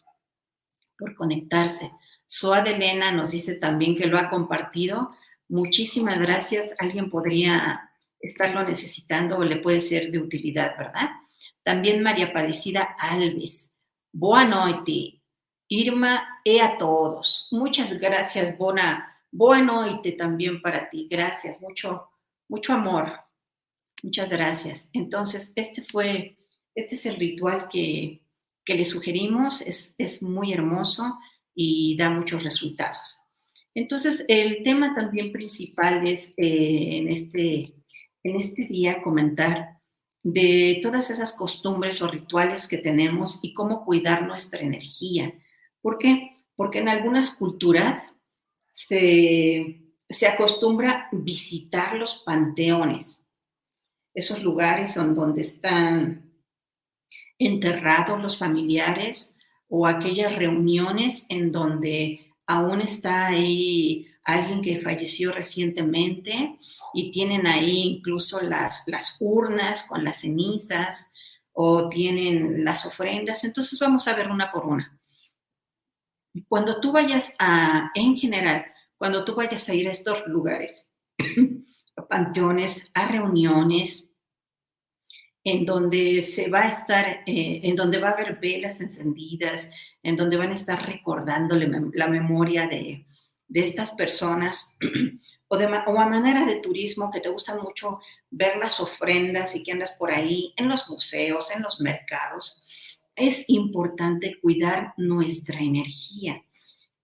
por 0.98 1.14
conectarse. 1.14 1.90
Suade 2.26 2.74
Elena 2.74 3.12
nos 3.12 3.30
dice 3.30 3.54
también 3.54 3.96
que 3.96 4.06
lo 4.06 4.18
ha 4.18 4.30
compartido. 4.30 5.14
Muchísimas 5.48 6.20
gracias. 6.20 6.74
Alguien 6.78 7.10
podría 7.10 7.90
estarlo 8.20 8.64
necesitando 8.64 9.36
o 9.36 9.44
le 9.44 9.56
puede 9.56 9.80
ser 9.80 10.10
de 10.10 10.18
utilidad, 10.18 10.76
¿verdad? 10.78 11.10
También 11.62 12.02
María 12.02 12.32
Padecida 12.32 12.94
Alves. 12.98 13.72
Boa 14.12 14.44
noite. 14.44 15.22
Irma 15.68 16.40
e 16.44 16.60
a 16.60 16.76
todos. 16.76 17.48
Muchas 17.50 17.92
gracias, 17.98 18.56
Bona. 18.56 19.10
Boa 19.30 19.60
noite 19.60 20.12
también 20.12 20.60
para 20.62 20.88
ti. 20.88 21.08
Gracias, 21.10 21.60
mucho, 21.60 22.10
mucho 22.48 22.72
amor. 22.72 23.23
Muchas 24.04 24.28
gracias. 24.28 24.90
Entonces, 24.92 25.54
este 25.56 25.80
fue, 25.80 26.36
este 26.74 26.94
es 26.94 27.06
el 27.06 27.16
ritual 27.16 27.68
que, 27.72 28.20
que 28.62 28.74
le 28.74 28.84
sugerimos. 28.84 29.62
Es, 29.62 29.94
es 29.96 30.22
muy 30.22 30.52
hermoso 30.52 31.18
y 31.54 31.96
da 31.96 32.10
muchos 32.10 32.44
resultados. 32.44 33.18
Entonces, 33.74 34.26
el 34.28 34.62
tema 34.62 34.94
también 34.94 35.32
principal 35.32 36.06
es 36.06 36.34
eh, 36.36 36.98
en 36.98 37.08
este 37.08 37.74
en 38.24 38.36
este 38.36 38.64
día 38.64 39.00
comentar 39.00 39.80
de 40.22 40.80
todas 40.82 41.10
esas 41.10 41.32
costumbres 41.32 42.02
o 42.02 42.08
rituales 42.08 42.68
que 42.68 42.78
tenemos 42.78 43.38
y 43.42 43.54
cómo 43.54 43.86
cuidar 43.86 44.26
nuestra 44.26 44.60
energía. 44.60 45.32
¿Por 45.80 45.96
qué? 45.96 46.44
Porque 46.56 46.80
en 46.80 46.88
algunas 46.88 47.36
culturas 47.36 48.18
se, 48.70 49.82
se 50.10 50.26
acostumbra 50.26 51.08
visitar 51.12 51.96
los 51.96 52.22
panteones. 52.24 53.23
Esos 54.14 54.42
lugares 54.42 54.94
son 54.94 55.14
donde 55.14 55.42
están 55.42 56.32
enterrados 57.38 58.22
los 58.22 58.38
familiares 58.38 59.38
o 59.68 59.86
aquellas 59.86 60.36
reuniones 60.36 61.26
en 61.28 61.50
donde 61.50 62.32
aún 62.46 62.80
está 62.80 63.26
ahí 63.26 64.06
alguien 64.22 64.62
que 64.62 64.80
falleció 64.80 65.32
recientemente 65.32 66.56
y 66.94 67.10
tienen 67.10 67.46
ahí 67.46 67.96
incluso 67.96 68.40
las, 68.40 68.84
las 68.86 69.16
urnas 69.20 69.82
con 69.82 70.04
las 70.04 70.20
cenizas 70.20 71.12
o 71.52 71.88
tienen 71.88 72.64
las 72.64 72.86
ofrendas. 72.86 73.44
Entonces 73.44 73.78
vamos 73.78 74.06
a 74.08 74.14
ver 74.14 74.28
una 74.28 74.50
por 74.50 74.64
una. 74.64 74.98
Cuando 76.48 76.80
tú 76.80 76.92
vayas 76.92 77.34
a, 77.38 77.90
en 77.94 78.16
general, 78.16 78.64
cuando 78.96 79.24
tú 79.24 79.34
vayas 79.34 79.68
a 79.68 79.74
ir 79.74 79.88
a 79.88 79.92
estos 79.92 80.26
lugares, 80.26 80.94
panteones, 82.08 82.90
a 82.94 83.06
reuniones, 83.06 84.10
en 85.44 85.64
donde 85.64 86.22
se 86.22 86.48
va 86.48 86.62
a 86.62 86.68
estar, 86.68 87.22
eh, 87.26 87.60
en 87.62 87.76
donde 87.76 87.98
va 87.98 88.10
a 88.10 88.12
haber 88.12 88.38
velas 88.40 88.80
encendidas, 88.80 89.70
en 90.02 90.16
donde 90.16 90.36
van 90.36 90.50
a 90.50 90.54
estar 90.54 90.86
recordando 90.86 91.54
la 91.56 92.08
memoria 92.08 92.66
de, 92.66 93.06
de 93.46 93.60
estas 93.60 93.90
personas, 93.90 94.78
o, 95.48 95.56
de, 95.56 95.66
o 95.66 96.00
a 96.00 96.08
manera 96.08 96.46
de 96.46 96.56
turismo 96.56 97.10
que 97.10 97.20
te 97.20 97.28
gusta 97.28 97.56
mucho 97.56 98.00
ver 98.30 98.56
las 98.56 98.80
ofrendas 98.80 99.54
y 99.54 99.62
que 99.62 99.72
andas 99.72 99.92
por 99.98 100.10
ahí, 100.10 100.54
en 100.56 100.68
los 100.68 100.88
museos, 100.88 101.50
en 101.50 101.62
los 101.62 101.80
mercados, 101.80 102.64
es 103.14 103.48
importante 103.48 104.40
cuidar 104.40 104.94
nuestra 104.96 105.60
energía. 105.60 106.42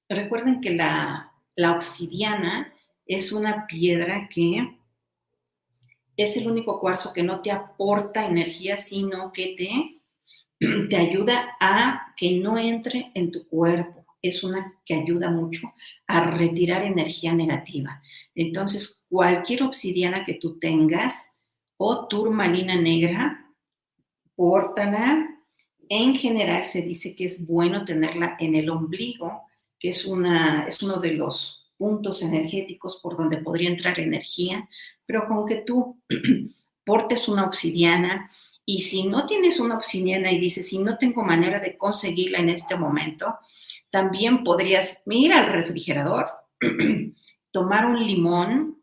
Recuerden 0.09 0.61
que 0.61 0.71
la, 0.71 1.33
la 1.55 1.73
obsidiana 1.73 2.73
es 3.07 3.33
una 3.33 3.67
piedra 3.67 4.29
que 4.29 4.80
es 6.23 6.37
el 6.37 6.47
único 6.47 6.81
cuarzo 6.81 7.13
que 7.13 7.23
no 7.23 7.41
te 7.41 7.51
aporta 7.51 8.27
energía, 8.27 8.77
sino 8.77 9.33
que 9.33 9.55
te, 9.57 10.01
te 10.89 10.97
ayuda 10.97 11.57
a 11.61 12.15
que 12.17 12.33
no 12.33 12.59
entre 12.59 13.11
en 13.15 13.31
tu 13.31 13.47
cuerpo. 13.47 14.05
Es 14.23 14.45
una 14.45 14.75
que 14.85 14.95
ayuda 14.95 15.31
mucho 15.31 15.73
a 16.07 16.31
retirar 16.31 16.85
energía 16.85 17.33
negativa. 17.33 18.03
Entonces, 18.35 19.03
cualquier 19.09 19.63
obsidiana 19.63 20.25
que 20.25 20.35
tú 20.35 20.59
tengas 20.59 21.33
o 21.79 22.07
turmalina 22.07 22.77
negra, 22.77 23.47
pórtala. 24.35 25.27
En 25.89 26.15
general 26.15 26.65
se 26.65 26.83
dice 26.83 27.17
que 27.17 27.25
es 27.25 27.47
bueno 27.47 27.85
tenerla 27.85 28.37
en 28.39 28.55
el 28.55 28.69
ombligo, 28.69 29.43
que 29.79 29.89
es, 29.89 30.05
una, 30.05 30.67
es 30.69 30.83
uno 30.83 31.01
de 31.01 31.15
los 31.15 31.60
puntos 31.81 32.21
energéticos 32.21 33.01
por 33.03 33.17
donde 33.17 33.39
podría 33.39 33.71
entrar 33.71 33.99
energía, 33.99 34.69
pero 35.07 35.27
con 35.27 35.47
que 35.47 35.63
tú 35.63 35.99
portes 36.85 37.27
una 37.27 37.47
obsidiana 37.47 38.31
y 38.67 38.83
si 38.83 39.05
no 39.05 39.25
tienes 39.25 39.59
una 39.61 39.77
obsidiana 39.77 40.31
y 40.31 40.39
dices, 40.39 40.69
si 40.69 40.79
no 40.79 40.99
tengo 40.99 41.25
manera 41.25 41.59
de 41.59 41.79
conseguirla 41.79 42.39
en 42.39 42.51
este 42.51 42.77
momento, 42.77 43.39
también 43.89 44.45
podrías 44.45 45.03
ir 45.07 45.33
al 45.33 45.47
refrigerador, 45.47 46.27
tomar 47.51 47.87
un 47.87 48.07
limón, 48.07 48.83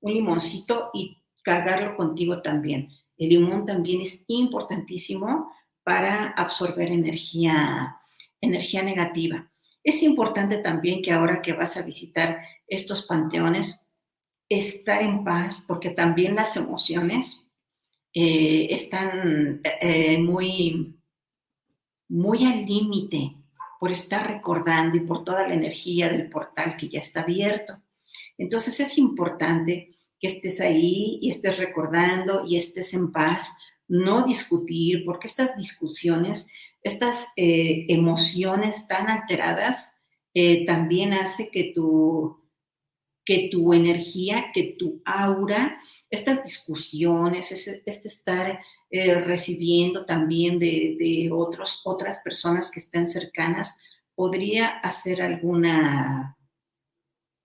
un 0.00 0.14
limoncito 0.14 0.90
y 0.94 1.20
cargarlo 1.42 1.96
contigo 1.96 2.42
también. 2.42 2.90
El 3.18 3.30
limón 3.30 3.66
también 3.66 4.02
es 4.02 4.24
importantísimo 4.28 5.50
para 5.82 6.28
absorber 6.28 6.92
energía, 6.92 7.96
energía 8.40 8.84
negativa. 8.84 9.50
Es 9.86 10.02
importante 10.02 10.58
también 10.58 11.00
que 11.00 11.12
ahora 11.12 11.40
que 11.40 11.52
vas 11.52 11.76
a 11.76 11.82
visitar 11.82 12.40
estos 12.66 13.06
panteones, 13.06 13.88
estar 14.48 15.00
en 15.00 15.22
paz, 15.22 15.64
porque 15.64 15.90
también 15.90 16.34
las 16.34 16.56
emociones 16.56 17.46
eh, 18.12 18.66
están 18.70 19.60
eh, 19.80 20.18
muy, 20.18 20.98
muy 22.08 22.44
al 22.46 22.66
límite 22.66 23.36
por 23.78 23.92
estar 23.92 24.26
recordando 24.26 24.96
y 24.96 25.06
por 25.06 25.22
toda 25.22 25.46
la 25.46 25.54
energía 25.54 26.08
del 26.08 26.30
portal 26.30 26.76
que 26.76 26.88
ya 26.88 26.98
está 26.98 27.20
abierto. 27.20 27.80
Entonces 28.36 28.80
es 28.80 28.98
importante 28.98 29.94
que 30.18 30.26
estés 30.26 30.60
ahí 30.60 31.20
y 31.22 31.30
estés 31.30 31.58
recordando 31.58 32.44
y 32.44 32.56
estés 32.56 32.92
en 32.92 33.12
paz, 33.12 33.56
no 33.86 34.26
discutir, 34.26 35.04
porque 35.04 35.28
estas 35.28 35.56
discusiones, 35.56 36.48
estas 36.86 37.32
eh, 37.36 37.86
emociones 37.88 38.86
tan 38.88 39.08
alteradas, 39.08 39.92
también 40.66 41.14
hace 41.14 41.48
que 41.50 41.72
tu 41.74 42.46
que 43.26 43.48
tu 43.50 43.74
energía, 43.74 44.52
que 44.54 44.76
tu 44.78 45.02
aura, 45.04 45.80
estas 46.08 46.42
discusiones, 46.44 47.50
este, 47.50 48.08
estar 48.08 48.60
eh, 48.88 49.20
recibiendo 49.20 50.06
también 50.06 50.60
de, 50.60 51.28
otros, 51.32 51.82
otras 51.84 52.20
personas 52.20 52.70
que 52.70 52.78
estén 52.78 53.08
cercanas, 53.08 53.78
podría 54.14 54.68
hacer 54.78 55.20
alguna, 55.20 56.38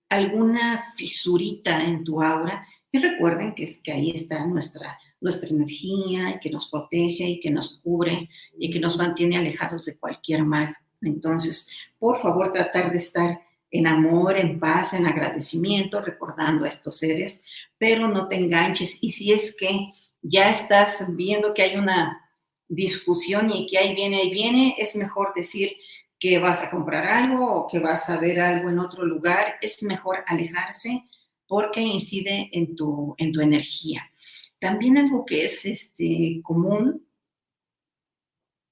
alguna 0.08 0.94
fisurita 0.96 1.84
en 1.84 2.04
tu 2.04 2.22
aura. 2.22 2.66
Y 2.92 3.00
recuerden 3.00 3.56
que, 3.56 3.68
que 3.84 3.92
ahí 3.92 4.12
está 4.12 4.46
nuestra, 4.46 5.00
nuestra 5.22 5.50
energía 5.50 6.32
y 6.32 6.40
que 6.40 6.50
nos 6.50 6.70
protege 6.70 7.24
y 7.24 7.40
que 7.40 7.50
nos 7.50 7.80
cubre 7.82 8.30
y 8.58 8.70
que 8.70 8.80
nos 8.80 8.98
mantiene 8.98 9.38
alejados 9.38 9.86
de 9.86 9.98
cualquier 9.98 10.44
mal. 10.44 10.76
Entonces, 11.02 11.70
por 11.98 12.22
favor, 12.22 12.52
tratar 12.52 12.92
de 12.92 12.98
estar 12.98 13.40
en 13.72 13.88
amor, 13.88 14.38
en 14.38 14.60
paz, 14.60 14.94
en 14.94 15.06
agradecimiento, 15.06 16.02
recordando 16.02 16.66
a 16.66 16.68
estos 16.68 16.98
seres, 16.98 17.44
pero 17.78 18.08
no 18.08 18.28
te 18.28 18.36
enganches. 18.36 19.02
Y 19.02 19.12
si 19.12 19.32
es 19.32 19.56
que 19.56 19.94
ya 20.22 20.52
estás 20.52 21.06
viendo 21.16 21.54
que 21.54 21.64
hay 21.64 21.78
una 21.78 22.30
discusión 22.68 23.52
y 23.52 23.68
que 23.68 23.78
ahí 23.78 23.96
viene, 23.96 24.18
ahí 24.18 24.32
viene, 24.32 24.76
es 24.78 24.96
mejor 24.96 25.34
decir 25.34 25.72
que 26.20 26.38
vas 26.38 26.64
a 26.64 26.70
comprar 26.70 27.06
algo 27.06 27.52
o 27.52 27.68
que 27.68 27.80
vas 27.80 28.10
a 28.10 28.20
ver 28.20 28.40
algo 28.40 28.70
en 28.70 28.80
otro 28.80 29.06
lugar, 29.06 29.56
es 29.62 29.82
mejor 29.82 30.24
alejarse 30.28 31.06
porque 31.52 31.82
incide 31.82 32.48
en 32.54 32.78
tu, 32.78 33.14
en 33.18 33.34
tu 33.34 33.42
energía. 33.42 34.10
También 34.58 34.98
algo 34.98 35.26
que 35.26 35.44
es 35.44 35.66
este, 35.66 36.40
común 36.42 37.06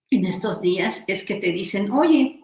en 0.09 0.25
estos 0.25 0.61
días 0.61 1.03
es 1.05 1.25
que 1.25 1.35
te 1.35 1.51
dicen, 1.51 1.91
oye, 1.91 2.39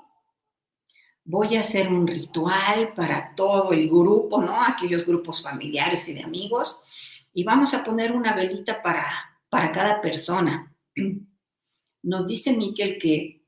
voy 1.23 1.55
a 1.55 1.61
hacer 1.61 1.87
un 1.87 2.05
ritual 2.05 2.93
para 2.95 3.33
todo 3.33 3.71
el 3.71 3.87
grupo, 3.87 4.41
¿no? 4.41 4.61
Aquellos 4.61 5.05
grupos 5.05 5.41
familiares 5.41 6.05
y 6.09 6.15
de 6.15 6.23
amigos, 6.23 6.83
y 7.33 7.45
vamos 7.45 7.73
a 7.73 7.85
poner 7.85 8.11
una 8.11 8.35
velita 8.35 8.83
para, 8.83 9.05
para 9.47 9.71
cada 9.71 10.01
persona. 10.01 10.75
Nos 12.03 12.27
dice 12.27 12.51
Miquel 12.51 12.99
que 12.99 13.41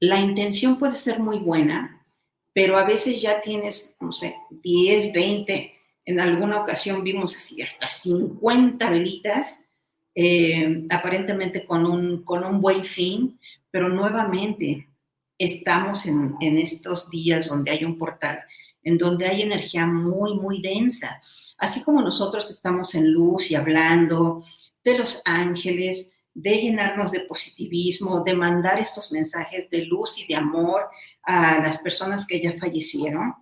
la 0.00 0.20
intención 0.20 0.78
puede 0.78 0.96
ser 0.96 1.18
muy 1.18 1.38
buena, 1.38 2.06
pero 2.52 2.76
a 2.76 2.84
veces 2.84 3.22
ya 3.22 3.40
tienes, 3.40 3.90
no 4.00 4.12
sé, 4.12 4.36
10, 4.50 5.14
20, 5.14 5.75
en 6.06 6.20
alguna 6.20 6.60
ocasión 6.60 7.02
vimos 7.02 7.36
así 7.36 7.60
hasta 7.60 7.88
50 7.88 8.88
velitas, 8.88 9.66
eh, 10.14 10.84
aparentemente 10.88 11.64
con 11.64 11.84
un, 11.84 12.22
con 12.22 12.44
un 12.44 12.60
buen 12.60 12.84
fin, 12.84 13.38
pero 13.70 13.88
nuevamente 13.88 14.88
estamos 15.36 16.06
en, 16.06 16.36
estos 16.40 17.10
días 17.10 17.48
donde 17.48 17.72
hay 17.72 17.84
un 17.84 17.98
portal, 17.98 18.38
en 18.82 18.96
donde 18.96 19.26
hay 19.26 19.42
energía 19.42 19.84
muy, 19.84 20.34
muy 20.34 20.62
densa. 20.62 21.20
Así 21.58 21.82
como 21.82 22.00
nosotros 22.00 22.50
estamos 22.50 22.94
en 22.94 23.12
luz 23.12 23.50
y 23.50 23.56
hablando 23.56 24.44
de 24.84 24.96
los 24.96 25.22
ángeles, 25.24 26.12
de 26.32 26.52
llenarnos 26.52 27.10
de 27.10 27.20
positivismo, 27.20 28.22
de 28.22 28.34
mandar 28.34 28.78
estos 28.78 29.10
mensajes 29.10 29.68
de 29.70 29.86
luz 29.86 30.18
y 30.18 30.26
de 30.26 30.36
amor 30.36 30.88
a 31.22 31.58
las 31.58 31.78
personas 31.78 32.26
que 32.26 32.40
ya 32.40 32.52
fallecieron, 32.60 33.34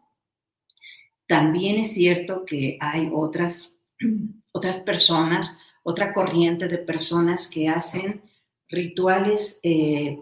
también 1.34 1.78
es 1.78 1.94
cierto 1.94 2.44
que 2.44 2.78
hay 2.80 3.10
otras, 3.12 3.80
otras 4.52 4.78
personas, 4.78 5.58
otra 5.82 6.12
corriente 6.12 6.68
de 6.68 6.78
personas 6.78 7.48
que 7.48 7.68
hacen 7.68 8.22
rituales 8.68 9.58
eh, 9.64 10.20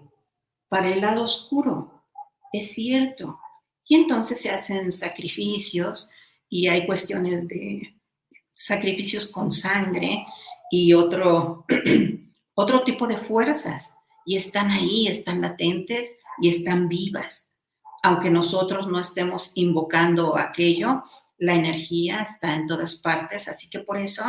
para 0.70 0.88
el 0.88 1.02
lado 1.02 1.24
oscuro. 1.24 2.06
Es 2.50 2.72
cierto. 2.72 3.38
Y 3.86 3.96
entonces 3.96 4.40
se 4.40 4.48
hacen 4.48 4.90
sacrificios 4.90 6.08
y 6.48 6.68
hay 6.68 6.86
cuestiones 6.86 7.46
de 7.46 7.94
sacrificios 8.50 9.26
con 9.26 9.50
sangre 9.50 10.24
y 10.70 10.94
otro, 10.94 11.66
otro 12.54 12.84
tipo 12.84 13.06
de 13.06 13.18
fuerzas. 13.18 13.92
Y 14.24 14.38
están 14.38 14.70
ahí, 14.70 15.08
están 15.08 15.42
latentes 15.42 16.16
y 16.40 16.48
están 16.48 16.88
vivas. 16.88 17.51
Aunque 18.02 18.30
nosotros 18.30 18.88
no 18.88 18.98
estemos 18.98 19.52
invocando 19.54 20.36
aquello, 20.36 21.04
la 21.38 21.54
energía 21.54 22.22
está 22.22 22.54
en 22.54 22.66
todas 22.66 22.96
partes, 22.96 23.48
así 23.48 23.68
que 23.70 23.80
por 23.80 23.98
eso 23.98 24.22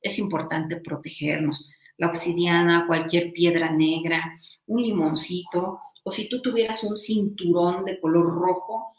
es 0.00 0.18
importante 0.18 0.76
protegernos. 0.76 1.68
La 1.96 2.08
obsidiana, 2.08 2.86
cualquier 2.86 3.32
piedra 3.32 3.70
negra, 3.70 4.38
un 4.66 4.82
limoncito, 4.82 5.80
o 6.02 6.12
si 6.12 6.28
tú 6.28 6.40
tuvieras 6.40 6.84
un 6.84 6.96
cinturón 6.96 7.84
de 7.84 8.00
color 8.00 8.26
rojo 8.26 8.94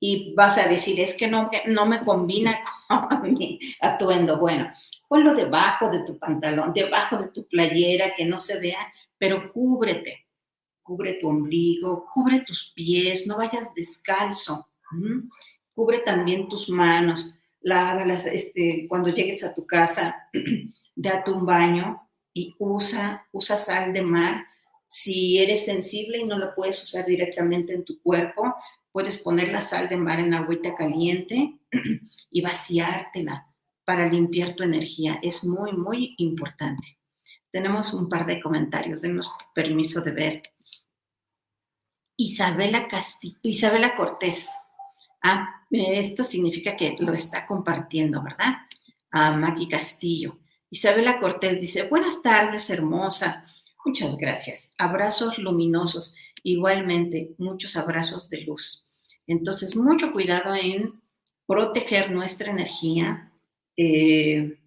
y 0.00 0.34
vas 0.34 0.58
a 0.58 0.68
decir, 0.68 0.98
es 1.00 1.16
que 1.16 1.28
no, 1.28 1.48
no 1.66 1.86
me 1.86 2.00
combina 2.00 2.60
con 3.08 3.34
mi 3.34 3.60
atuendo. 3.80 4.38
Bueno, 4.38 4.72
ponlo 5.06 5.34
debajo 5.34 5.88
de 5.90 6.04
tu 6.04 6.18
pantalón, 6.18 6.72
debajo 6.72 7.18
de 7.18 7.30
tu 7.30 7.46
playera, 7.46 8.14
que 8.16 8.24
no 8.24 8.38
se 8.38 8.58
vea, 8.58 8.92
pero 9.18 9.52
cúbrete, 9.52 10.21
cubre 10.92 11.14
tu 11.14 11.26
ombligo, 11.26 12.06
cubre 12.12 12.40
tus 12.40 12.70
pies, 12.74 13.26
no 13.26 13.38
vayas 13.38 13.72
descalzo, 13.74 14.66
cubre 15.74 16.00
también 16.00 16.50
tus 16.50 16.68
manos, 16.68 17.32
lávalas, 17.62 18.26
este, 18.26 18.84
cuando 18.90 19.08
llegues 19.08 19.42
a 19.42 19.54
tu 19.54 19.66
casa, 19.66 20.28
date 20.94 21.30
un 21.30 21.46
baño 21.46 22.06
y 22.34 22.54
usa, 22.58 23.26
usa 23.32 23.56
sal 23.56 23.94
de 23.94 24.02
mar. 24.02 24.44
Si 24.86 25.38
eres 25.38 25.64
sensible 25.64 26.18
y 26.18 26.24
no 26.24 26.38
lo 26.38 26.54
puedes 26.54 26.82
usar 26.82 27.06
directamente 27.06 27.72
en 27.72 27.86
tu 27.86 28.02
cuerpo, 28.02 28.54
puedes 28.90 29.16
poner 29.16 29.48
la 29.48 29.62
sal 29.62 29.88
de 29.88 29.96
mar 29.96 30.20
en 30.20 30.34
agüita 30.34 30.74
caliente 30.74 31.58
y 32.30 32.42
vaciártela 32.42 33.46
para 33.86 34.10
limpiar 34.10 34.54
tu 34.54 34.62
energía. 34.62 35.18
Es 35.22 35.42
muy, 35.42 35.72
muy 35.72 36.14
importante. 36.18 36.98
Tenemos 37.50 37.92
un 37.94 38.08
par 38.08 38.26
de 38.26 38.40
comentarios, 38.40 39.02
denos 39.02 39.30
permiso 39.54 40.00
de 40.00 40.10
ver. 40.10 40.42
Isabela, 42.24 42.86
Isabela 43.42 43.96
Cortés. 43.96 44.48
Ah, 45.22 45.64
esto 45.70 46.22
significa 46.22 46.76
que 46.76 46.96
lo 47.00 47.12
está 47.12 47.46
compartiendo, 47.46 48.22
¿verdad? 48.22 48.54
A 49.10 49.32
Maki 49.32 49.68
Castillo. 49.68 50.38
Isabela 50.70 51.18
Cortés 51.18 51.60
dice, 51.60 51.84
buenas 51.88 52.22
tardes, 52.22 52.70
hermosa. 52.70 53.44
Muchas 53.84 54.16
gracias. 54.16 54.72
Abrazos 54.78 55.36
luminosos. 55.38 56.14
Igualmente, 56.44 57.34
muchos 57.38 57.76
abrazos 57.76 58.28
de 58.28 58.42
luz. 58.42 58.88
Entonces, 59.26 59.76
mucho 59.76 60.12
cuidado 60.12 60.54
en 60.54 61.02
proteger 61.46 62.12
nuestra 62.12 62.50
energía, 62.50 63.32
eh, 63.76 64.58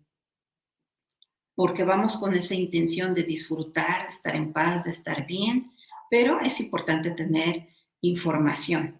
porque 1.56 1.84
vamos 1.84 2.18
con 2.18 2.34
esa 2.36 2.54
intención 2.54 3.13
de 3.13 3.24
disfrutar, 3.24 4.04
de 4.04 4.10
estar 4.10 4.36
en 4.36 4.52
paz, 4.52 4.84
de 4.84 4.91
estar 4.91 5.26
bien, 5.26 5.72
pero 6.10 6.39
es 6.39 6.60
importante 6.60 7.12
tener 7.12 7.70
información. 8.02 9.00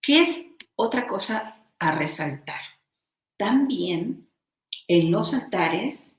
¿Qué 0.00 0.20
es 0.20 0.46
otra 0.76 1.06
cosa 1.06 1.66
a 1.78 1.92
resaltar? 1.92 2.60
También 3.36 4.28
en 4.88 5.10
los 5.10 5.34
altares 5.34 6.18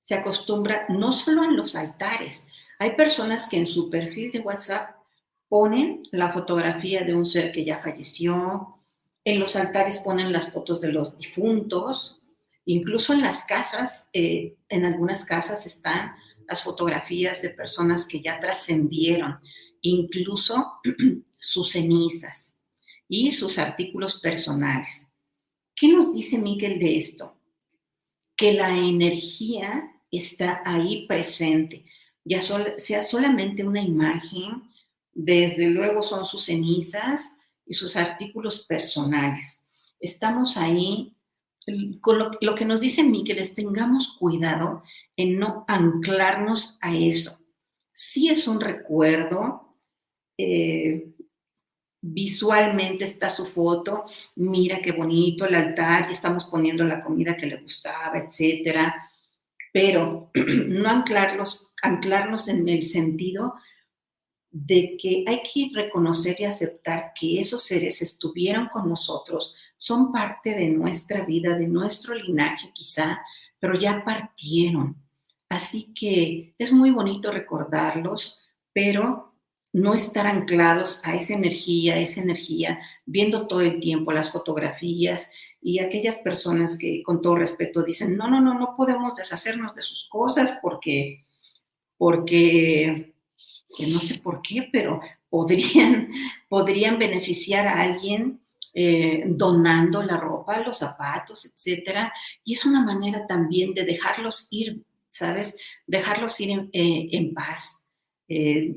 se 0.00 0.14
acostumbra, 0.14 0.86
no 0.88 1.12
solo 1.12 1.44
en 1.44 1.56
los 1.56 1.76
altares, 1.76 2.46
hay 2.78 2.96
personas 2.96 3.48
que 3.48 3.58
en 3.58 3.66
su 3.66 3.88
perfil 3.88 4.32
de 4.32 4.40
WhatsApp 4.40 4.96
ponen 5.48 6.02
la 6.10 6.32
fotografía 6.32 7.04
de 7.04 7.14
un 7.14 7.24
ser 7.24 7.52
que 7.52 7.64
ya 7.64 7.78
falleció, 7.78 8.78
en 9.24 9.38
los 9.38 9.54
altares 9.54 9.98
ponen 9.98 10.32
las 10.32 10.50
fotos 10.50 10.80
de 10.80 10.90
los 10.90 11.16
difuntos, 11.16 12.20
incluso 12.64 13.12
en 13.12 13.22
las 13.22 13.44
casas, 13.44 14.08
eh, 14.12 14.56
en 14.68 14.84
algunas 14.84 15.24
casas 15.24 15.64
están 15.66 16.16
las 16.52 16.62
fotografías 16.62 17.40
de 17.40 17.48
personas 17.48 18.04
que 18.04 18.20
ya 18.20 18.38
trascendieron, 18.38 19.40
incluso 19.80 20.72
sus 21.38 21.70
cenizas 21.70 22.56
y 23.08 23.30
sus 23.30 23.56
artículos 23.56 24.20
personales. 24.20 25.08
¿Qué 25.74 25.88
nos 25.88 26.12
dice 26.12 26.36
Miguel 26.36 26.78
de 26.78 26.98
esto? 26.98 27.38
Que 28.36 28.52
la 28.52 28.76
energía 28.76 29.94
está 30.10 30.60
ahí 30.66 31.06
presente, 31.06 31.86
ya 32.22 32.42
sea 32.76 33.02
solamente 33.02 33.64
una 33.64 33.80
imagen, 33.80 34.70
desde 35.14 35.70
luego 35.70 36.02
son 36.02 36.26
sus 36.26 36.44
cenizas 36.44 37.32
y 37.64 37.72
sus 37.72 37.96
artículos 37.96 38.66
personales. 38.66 39.64
Estamos 39.98 40.58
ahí, 40.58 41.16
con 42.00 42.18
lo, 42.40 42.54
que 42.54 42.64
nos 42.64 42.80
dice 42.80 43.04
Miguel 43.04 43.38
es 43.38 43.54
tengamos 43.54 44.16
cuidado 44.18 44.82
en 45.16 45.38
no 45.38 45.64
anclarnos 45.68 46.78
a 46.80 46.94
eso. 46.96 47.38
Si 47.92 48.28
es 48.28 48.48
un 48.48 48.60
recuerdo, 48.60 49.76
eh, 50.36 51.12
visualmente 52.00 53.04
está 53.04 53.30
su 53.30 53.46
foto, 53.46 54.04
mira 54.36 54.80
qué 54.80 54.92
bonito 54.92 55.46
el 55.46 55.54
altar 55.54 56.08
y 56.08 56.12
estamos 56.12 56.46
poniendo 56.46 56.84
la 56.84 57.00
comida 57.00 57.36
que 57.36 57.46
le 57.46 57.58
gustaba, 57.58 58.18
etcétera. 58.18 59.10
Pero 59.72 60.30
no 60.68 60.88
anclarlos, 60.88 61.72
anclarnos 61.80 62.48
en 62.48 62.68
el 62.68 62.86
sentido 62.86 63.54
de 64.50 64.98
que 65.00 65.24
hay 65.26 65.42
que 65.42 65.70
reconocer 65.72 66.36
y 66.38 66.44
aceptar 66.44 67.12
que 67.18 67.40
esos 67.40 67.62
seres 67.62 68.02
estuvieron 68.02 68.66
con 68.66 68.88
nosotros, 68.88 69.54
son 69.82 70.12
parte 70.12 70.54
de 70.54 70.68
nuestra 70.68 71.24
vida, 71.24 71.58
de 71.58 71.66
nuestro 71.66 72.14
linaje 72.14 72.70
quizá, 72.72 73.20
pero 73.58 73.76
ya 73.76 74.04
partieron. 74.04 74.94
Así 75.48 75.92
que 75.92 76.54
es 76.56 76.70
muy 76.70 76.92
bonito 76.92 77.32
recordarlos, 77.32 78.46
pero 78.72 79.34
no 79.72 79.94
estar 79.94 80.28
anclados 80.28 81.00
a 81.02 81.16
esa 81.16 81.34
energía, 81.34 81.98
esa 81.98 82.22
energía, 82.22 82.80
viendo 83.06 83.48
todo 83.48 83.62
el 83.62 83.80
tiempo 83.80 84.12
las 84.12 84.30
fotografías 84.30 85.32
y 85.60 85.80
aquellas 85.80 86.18
personas 86.18 86.78
que 86.78 87.02
con 87.02 87.20
todo 87.20 87.34
respeto 87.34 87.82
dicen, 87.82 88.16
no, 88.16 88.30
no, 88.30 88.40
no, 88.40 88.56
no 88.56 88.74
podemos 88.76 89.16
deshacernos 89.16 89.74
de 89.74 89.82
sus 89.82 90.08
cosas 90.08 90.60
porque, 90.62 91.24
porque, 91.96 93.16
no 93.80 93.98
sé 93.98 94.18
por 94.18 94.42
qué, 94.42 94.68
pero 94.70 95.00
podrían, 95.28 96.08
podrían 96.48 97.00
beneficiar 97.00 97.66
a 97.66 97.80
alguien 97.80 98.41
eh, 98.74 99.24
donando 99.26 100.02
la 100.02 100.16
ropa, 100.16 100.60
los 100.60 100.78
zapatos, 100.78 101.44
etcétera. 101.44 102.10
Y 102.42 102.54
es 102.54 102.64
una 102.64 102.82
manera 102.82 103.26
también 103.26 103.74
de 103.74 103.84
dejarlos 103.84 104.48
ir, 104.50 104.82
¿sabes? 105.10 105.58
Dejarlos 105.86 106.40
ir 106.40 106.50
en, 106.50 106.70
eh, 106.72 107.32
paz. 107.34 107.84
Eh, 108.28 108.76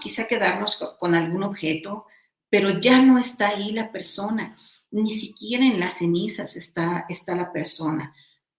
quizá 0.00 0.26
quedarnos 0.26 0.82
con, 0.98 1.14
algún 1.14 1.42
objeto, 1.42 2.06
pero 2.48 2.80
ya 2.80 3.02
no 3.02 3.18
está 3.18 3.48
ahí 3.48 3.72
la 3.72 3.92
persona, 3.92 4.56
ni 4.90 5.10
siquiera 5.10 5.66
en 5.66 5.78
las 5.78 5.98
cenizas 5.98 6.56
está, 6.56 7.04
está 7.10 7.34
la 7.34 7.52
persona. 7.52 8.14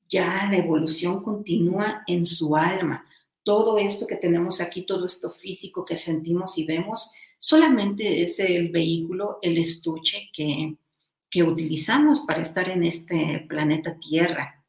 Ya 0.08 0.48
la 0.52 0.58
evolución 0.58 1.24
continúa 1.24 2.04
en 2.06 2.26
su 2.26 2.56
alma. 2.56 3.06
Todo 3.44 3.80
esto 3.80 4.06
que 4.06 4.18
tenemos 4.18 4.62
aquí, 4.62 4.86
todo 4.86 5.08
esto 5.08 5.32
físico 5.32 5.84
que 5.84 5.98
sentimos 5.98 6.60
y 6.60 6.66
vemos, 6.66 7.12
solamente 7.40 8.22
es 8.22 8.40
el 8.40 8.70
vehículo, 8.70 9.40
el 9.42 9.58
estuche 9.58 10.30
que, 10.34 10.76
que 11.30 11.44
utilizamos 11.44 12.22
para 12.22 12.42
estar 12.42 12.70
en 12.70 12.84
este 12.84 13.46
planeta 13.48 13.98
Tierra. 13.98 14.66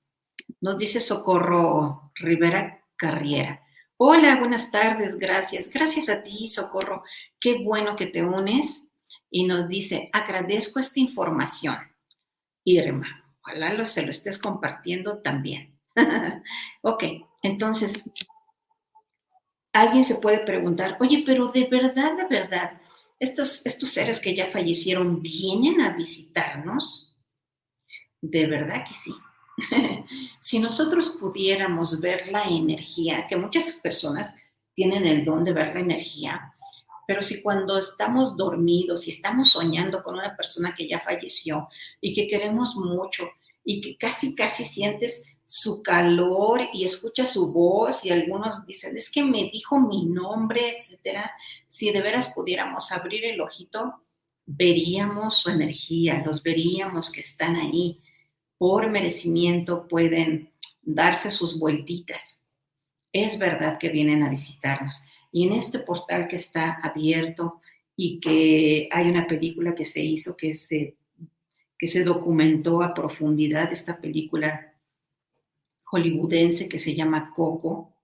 Nos 0.60 0.78
dice 0.78 1.00
Socorro 1.00 2.12
Rivera 2.14 2.84
Carriera. 2.96 3.62
Hola, 3.96 4.36
buenas 4.38 4.70
tardes, 4.70 5.18
gracias. 5.18 5.68
Gracias 5.68 6.08
a 6.08 6.22
ti, 6.22 6.48
Socorro. 6.48 7.02
Qué 7.40 7.58
bueno 7.64 7.96
que 7.96 8.06
te 8.06 8.24
unes. 8.24 8.92
Y 9.30 9.44
nos 9.44 9.68
dice, 9.68 10.08
agradezco 10.12 10.78
esta 10.78 11.00
información. 11.00 11.76
Irma, 12.64 13.34
ojalá 13.42 13.74
lo, 13.74 13.84
se 13.84 14.02
lo 14.02 14.10
estés 14.10 14.38
compartiendo 14.38 15.18
también. 15.18 15.78
ok, 16.82 17.04
entonces, 17.42 18.08
alguien 19.72 20.04
se 20.04 20.16
puede 20.16 20.44
preguntar, 20.44 20.96
oye, 21.00 21.22
pero 21.24 21.48
de 21.48 21.64
verdad, 21.64 22.16
de 22.16 22.24
verdad, 22.24 22.80
estos, 23.18 23.64
estos 23.66 23.90
seres 23.90 24.20
que 24.20 24.34
ya 24.34 24.46
fallecieron 24.46 25.22
vienen 25.22 25.80
a 25.80 25.96
visitarnos. 25.96 27.16
De 28.20 28.46
verdad 28.46 28.84
que 28.86 28.94
sí. 28.94 29.14
si 30.40 30.58
nosotros 30.58 31.16
pudiéramos 31.20 32.00
ver 32.00 32.28
la 32.30 32.44
energía, 32.44 33.26
que 33.28 33.36
muchas 33.36 33.72
personas 33.72 34.36
tienen 34.74 35.04
el 35.04 35.24
don 35.24 35.44
de 35.44 35.52
ver 35.52 35.74
la 35.74 35.80
energía, 35.80 36.52
pero 37.06 37.22
si 37.22 37.42
cuando 37.42 37.78
estamos 37.78 38.36
dormidos 38.36 39.08
y 39.08 39.12
estamos 39.12 39.50
soñando 39.50 40.02
con 40.02 40.14
una 40.14 40.36
persona 40.36 40.74
que 40.76 40.86
ya 40.86 41.00
falleció 41.00 41.68
y 42.00 42.12
que 42.12 42.28
queremos 42.28 42.76
mucho 42.76 43.28
y 43.64 43.80
que 43.80 43.96
casi, 43.96 44.34
casi 44.34 44.64
sientes 44.64 45.24
su 45.48 45.82
calor 45.82 46.60
y 46.74 46.84
escuchas 46.84 47.30
su 47.30 47.50
voz 47.50 48.04
y 48.04 48.10
algunos 48.10 48.66
dicen, 48.66 48.94
es 48.94 49.10
que 49.10 49.22
me 49.22 49.48
dijo 49.50 49.80
mi 49.80 50.04
nombre, 50.04 50.76
etcétera, 50.76 51.32
si 51.66 51.90
de 51.90 52.02
veras 52.02 52.34
pudiéramos 52.34 52.92
abrir 52.92 53.24
el 53.24 53.40
ojito, 53.40 54.02
veríamos 54.44 55.38
su 55.38 55.48
energía, 55.48 56.22
los 56.24 56.42
veríamos 56.42 57.10
que 57.10 57.22
están 57.22 57.56
ahí 57.56 58.02
por 58.58 58.90
merecimiento 58.90 59.88
pueden 59.88 60.52
darse 60.82 61.30
sus 61.30 61.58
vueltitas. 61.58 62.44
Es 63.10 63.38
verdad 63.38 63.78
que 63.78 63.88
vienen 63.88 64.22
a 64.22 64.28
visitarnos. 64.28 65.00
Y 65.32 65.46
en 65.46 65.54
este 65.54 65.78
portal 65.78 66.28
que 66.28 66.36
está 66.36 66.72
abierto 66.82 67.62
y 67.96 68.20
que 68.20 68.86
hay 68.92 69.08
una 69.08 69.26
película 69.26 69.74
que 69.74 69.86
se 69.86 70.00
hizo, 70.00 70.36
que 70.36 70.54
se, 70.54 70.96
que 71.78 71.88
se 71.88 72.04
documentó 72.04 72.82
a 72.82 72.92
profundidad, 72.92 73.72
esta 73.72 73.98
película 73.98 74.67
hollywoodense 75.90 76.68
que 76.68 76.78
se 76.78 76.94
llama 76.94 77.32
Coco, 77.34 77.94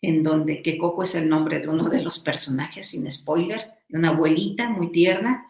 en 0.00 0.22
donde 0.22 0.62
que 0.62 0.76
Coco 0.76 1.02
es 1.02 1.14
el 1.14 1.28
nombre 1.28 1.60
de 1.60 1.68
uno 1.68 1.88
de 1.88 2.02
los 2.02 2.18
personajes, 2.18 2.88
sin 2.88 3.10
spoiler, 3.10 3.72
de 3.88 3.98
una 3.98 4.08
abuelita 4.10 4.68
muy 4.68 4.90
tierna, 4.90 5.46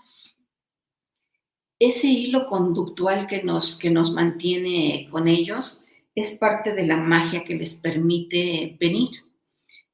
ese 1.84 2.06
hilo 2.06 2.46
conductual 2.46 3.26
que 3.26 3.42
nos, 3.42 3.74
que 3.74 3.90
nos 3.90 4.12
mantiene 4.12 5.08
con 5.10 5.26
ellos 5.26 5.84
es 6.14 6.30
parte 6.30 6.74
de 6.74 6.86
la 6.86 6.96
magia 6.96 7.42
que 7.42 7.56
les 7.56 7.74
permite 7.74 8.76
venir. 8.78 9.10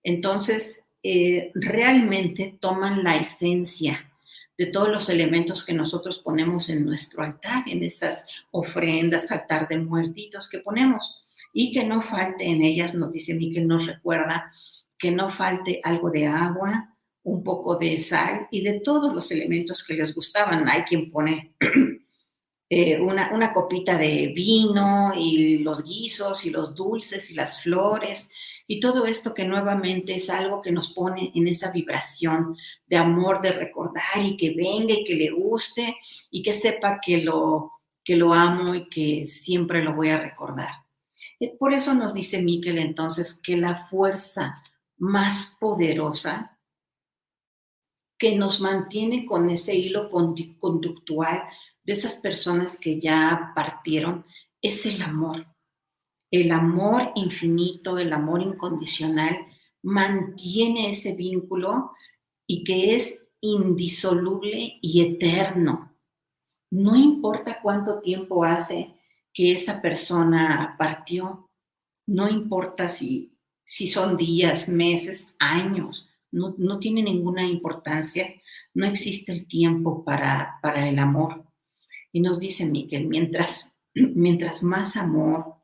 Entonces, 0.03 0.85
eh, 1.03 1.51
realmente 1.55 2.59
toman 2.61 3.03
la 3.05 3.17
esencia 3.17 4.13
de 4.59 4.67
todos 4.67 4.91
los 4.91 5.09
elementos 5.09 5.65
que 5.65 5.73
nosotros 5.73 6.19
ponemos 6.19 6.69
en 6.69 6.85
nuestro 6.85 7.23
altar, 7.23 7.65
en 7.67 7.83
esas 7.83 8.27
ofrendas, 8.51 9.33
altar 9.33 9.67
de 9.67 9.79
muertitos 9.79 10.47
que 10.47 10.59
ponemos, 10.59 11.25
y 11.53 11.73
que 11.73 11.85
no 11.85 12.01
falte 12.03 12.47
en 12.47 12.63
ellas, 12.63 12.95
nos 12.95 13.13
dice 13.13 13.35
Miquel, 13.35 13.67
nos 13.67 13.87
recuerda 13.87 14.53
que 14.99 15.11
no 15.11 15.31
falte 15.31 15.81
algo 15.83 16.11
de 16.11 16.27
agua, 16.27 16.95
un 17.23 17.43
poco 17.45 17.77
de 17.77 17.99
sal 17.99 18.49
y 18.51 18.63
de 18.63 18.81
todos 18.81 19.15
los 19.15 19.31
elementos 19.31 19.85
que 19.85 19.95
les 19.95 20.15
gustaban. 20.15 20.69
Hay 20.69 20.83
quien 20.83 21.11
pone 21.11 21.51
eh, 22.71 23.01
una, 23.01 23.31
una, 23.33 23.53
copita 23.53 23.97
de 23.97 24.33
vino 24.35 25.13
y 25.17 25.59
los 25.59 25.85
guisos 25.85 26.45
y 26.47 26.51
los 26.51 26.75
dulces 26.75 27.31
y 27.31 27.35
las 27.35 27.63
flores 27.63 28.31
y 28.71 28.81
todo 28.81 29.07
esto 29.07 29.33
que 29.33 29.45
nuevamente 29.45 30.15
es 30.15 30.29
algo 30.29 30.61
que 30.61 30.71
nos 30.71 30.93
pone 30.93 31.33
en 31.35 31.49
esa 31.49 31.73
vibración 31.73 32.55
de 32.87 32.99
amor, 32.99 33.41
de 33.41 33.53
recordar 33.53 34.23
y 34.23 34.37
que 34.37 34.55
venga 34.55 34.93
y 34.93 35.05
que 35.05 35.15
le 35.15 35.31
guste 35.31 35.97
y 36.31 36.43
que 36.43 36.53
sepa 36.53 37.01
que 37.01 37.19
lo, 37.19 37.73
que 38.05 38.15
lo 38.15 38.35
amo 38.35 38.75
y 38.75 38.89
que 38.91 39.25
siempre 39.25 39.83
lo 39.83 39.95
voy 39.95 40.11
a 40.11 40.21
recordar. 40.21 40.69
Por 41.59 41.73
eso 41.73 41.95
nos 41.95 42.15
dice 42.15 42.43
Miquel 42.43 42.79
entonces 42.79 43.41
que 43.41 43.57
la 43.57 43.87
fuerza 43.87 44.63
más 44.97 45.57
poderosa 45.61 46.59
que 48.19 48.37
nos 48.37 48.61
mantiene 48.61 49.25
con 49.25 49.49
ese 49.49 49.77
hilo 49.77 50.09
conductual 50.09 51.45
de 51.85 51.93
esas 51.93 52.17
personas 52.17 52.79
que 52.79 53.01
ya 53.01 53.53
partieron 53.55 54.27
es 54.61 54.85
el 54.87 55.01
amor. 55.03 55.47
El 56.31 56.51
amor 56.51 57.13
infinito, 57.15 57.97
el 57.99 58.13
amor 58.13 58.43
incondicional, 58.43 59.47
mantiene 59.83 60.91
ese 60.91 61.15
vínculo 61.15 61.93
y 62.47 62.65
que 62.65 62.97
es 62.97 63.25
indisoluble 63.41 64.79
y 64.83 65.03
eterno. 65.03 65.97
No 66.71 66.97
importa 66.97 67.61
cuánto 67.63 68.01
tiempo 68.01 68.45
hace 68.45 68.98
que 69.39 69.53
esa 69.53 69.81
persona 69.81 70.75
partió, 70.77 71.49
no 72.09 72.29
importa 72.29 72.89
si, 72.89 73.39
si 73.65 73.87
son 73.87 74.17
días, 74.17 74.69
meses, 74.69 75.33
años, 75.39 76.09
no, 76.33 76.57
no 76.59 76.81
tiene 76.81 77.05
ninguna 77.05 77.45
importancia, 77.47 78.35
no 78.75 78.85
existe 78.85 79.31
el 79.31 79.47
tiempo 79.47 80.05
para, 80.05 80.59
para 80.61 80.89
el 80.89 80.99
amor. 80.99 81.45
Y 82.11 82.19
nos 82.19 82.41
dice 82.41 82.67
Miguel, 82.67 83.07
mientras, 83.07 83.79
mientras 83.95 84.65
más 84.65 84.97
amor, 84.97 85.55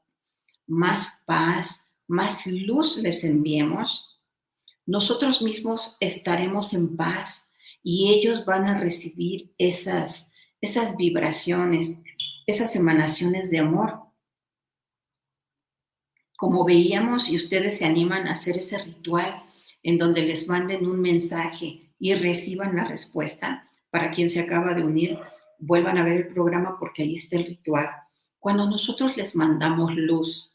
más 0.69 1.25
paz, 1.27 1.85
más 2.07 2.47
luz 2.47 2.97
les 2.99 3.25
enviemos, 3.25 4.21
nosotros 4.87 5.43
mismos 5.43 5.97
estaremos 5.99 6.75
en 6.75 6.97
paz 6.97 7.51
y 7.83 8.13
ellos 8.13 8.45
van 8.45 8.69
a 8.69 8.79
recibir 8.79 9.53
esas, 9.59 10.31
esas 10.61 10.97
vibraciones, 10.97 12.05
esas 12.47 12.75
emanaciones 12.77 13.51
de 13.51 13.59
amor. 13.59 14.01
Como 16.37 16.65
veíamos, 16.65 17.29
y 17.31 17.37
ustedes 17.37 17.79
se 17.79 17.85
animan 17.85 18.27
a 18.27 18.33
hacer 18.33 18.59
ese 18.59 18.79
ritual 18.79 19.45
en 19.83 19.99
donde 19.99 20.23
les 20.23 20.49
manden 20.49 20.87
un 20.87 21.01
mensaje 21.01 21.91
y 21.99 22.15
reciban 22.15 22.77
la 22.77 22.85
respuesta, 22.85 23.69
para 23.91 24.11
quien 24.11 24.29
se 24.29 24.41
acaba 24.41 24.75
de 24.75 24.83
unir, 24.83 25.19
vuelvan 25.59 25.99
a 25.99 26.05
ver 26.05 26.17
el 26.17 26.29
programa 26.29 26.79
porque 26.79 27.05
ahí 27.05 27.15
está 27.15 27.37
el 27.37 27.47
ritual. 27.47 27.89
Cuando 28.39 28.69
nosotros 28.69 29.17
les 29.17 29.37
mandamos 29.37 29.95
luz, 29.95 30.55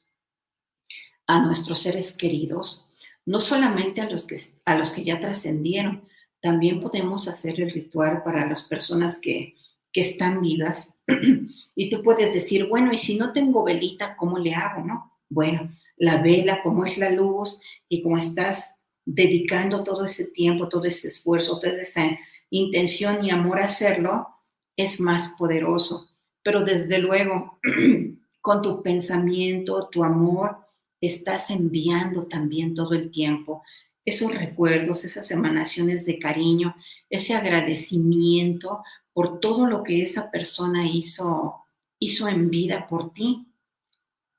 a 1.30 1.40
nuestros 1.40 1.78
seres 1.78 2.14
queridos, 2.14 2.92
no 3.24 3.40
solamente 3.40 4.02
a 4.02 4.10
los 4.10 4.26
que, 4.26 4.42
a 4.66 4.76
los 4.76 4.90
que 4.90 5.04
ya 5.04 5.20
trascendieron, 5.20 6.04
también 6.42 6.82
podemos 6.82 7.28
hacer 7.28 7.62
el 7.62 7.70
ritual 7.70 8.24
para 8.24 8.48
las 8.48 8.64
personas 8.64 9.20
que, 9.20 9.56
que 9.94 10.02
están 10.02 10.42
vivas. 10.42 10.98
y 11.76 11.90
tú 11.90 12.02
puedes 12.04 12.34
decir, 12.34 12.68
bueno, 12.68 12.94
y 12.94 12.98
si 12.98 13.18
no 13.18 13.34
tengo 13.34 13.64
velita, 13.64 14.16
¿cómo 14.16 14.38
le 14.38 14.54
hago? 14.54 14.84
No? 14.86 15.20
Bueno, 15.30 15.72
la 15.98 16.22
vela, 16.22 16.62
como 16.64 16.86
es 16.86 16.98
la 16.98 17.10
luz 17.10 17.60
y 17.88 18.02
como 18.02 18.18
estás 18.18 18.78
dedicando 19.06 19.84
todo 19.84 20.06
ese 20.06 20.26
tiempo, 20.26 20.70
todo 20.70 20.86
ese 20.86 21.08
esfuerzo, 21.08 21.60
toda 21.60 21.82
esa 21.82 22.18
intención 22.50 23.24
y 23.24 23.32
amor 23.32 23.60
a 23.60 23.66
hacerlo, 23.66 24.28
es 24.76 25.00
más 25.00 25.36
poderoso. 25.38 26.10
Pero 26.44 26.64
desde 26.64 27.00
luego, 27.00 27.60
con 28.42 28.62
tu 28.62 28.82
pensamiento, 28.82 29.90
tu 29.92 30.04
amor, 30.04 30.58
estás 31.02 31.50
enviando 31.50 32.28
también 32.28 32.76
todo 32.76 32.94
el 32.94 33.10
tiempo 33.10 33.64
esos 34.10 34.34
recuerdos, 34.34 35.06
esas 35.06 35.30
emanaciones 35.32 36.06
de 36.06 36.20
cariño, 36.20 36.76
ese 37.10 37.36
agradecimiento 37.36 38.84
por 39.14 39.40
todo 39.40 39.66
lo 39.66 39.84
que 39.84 40.02
esa 40.02 40.32
persona 40.32 40.86
hizo, 40.88 41.66
hizo 42.00 42.28
en 42.28 42.50
vida 42.50 42.88
por 42.88 43.14
ti. 43.14 43.48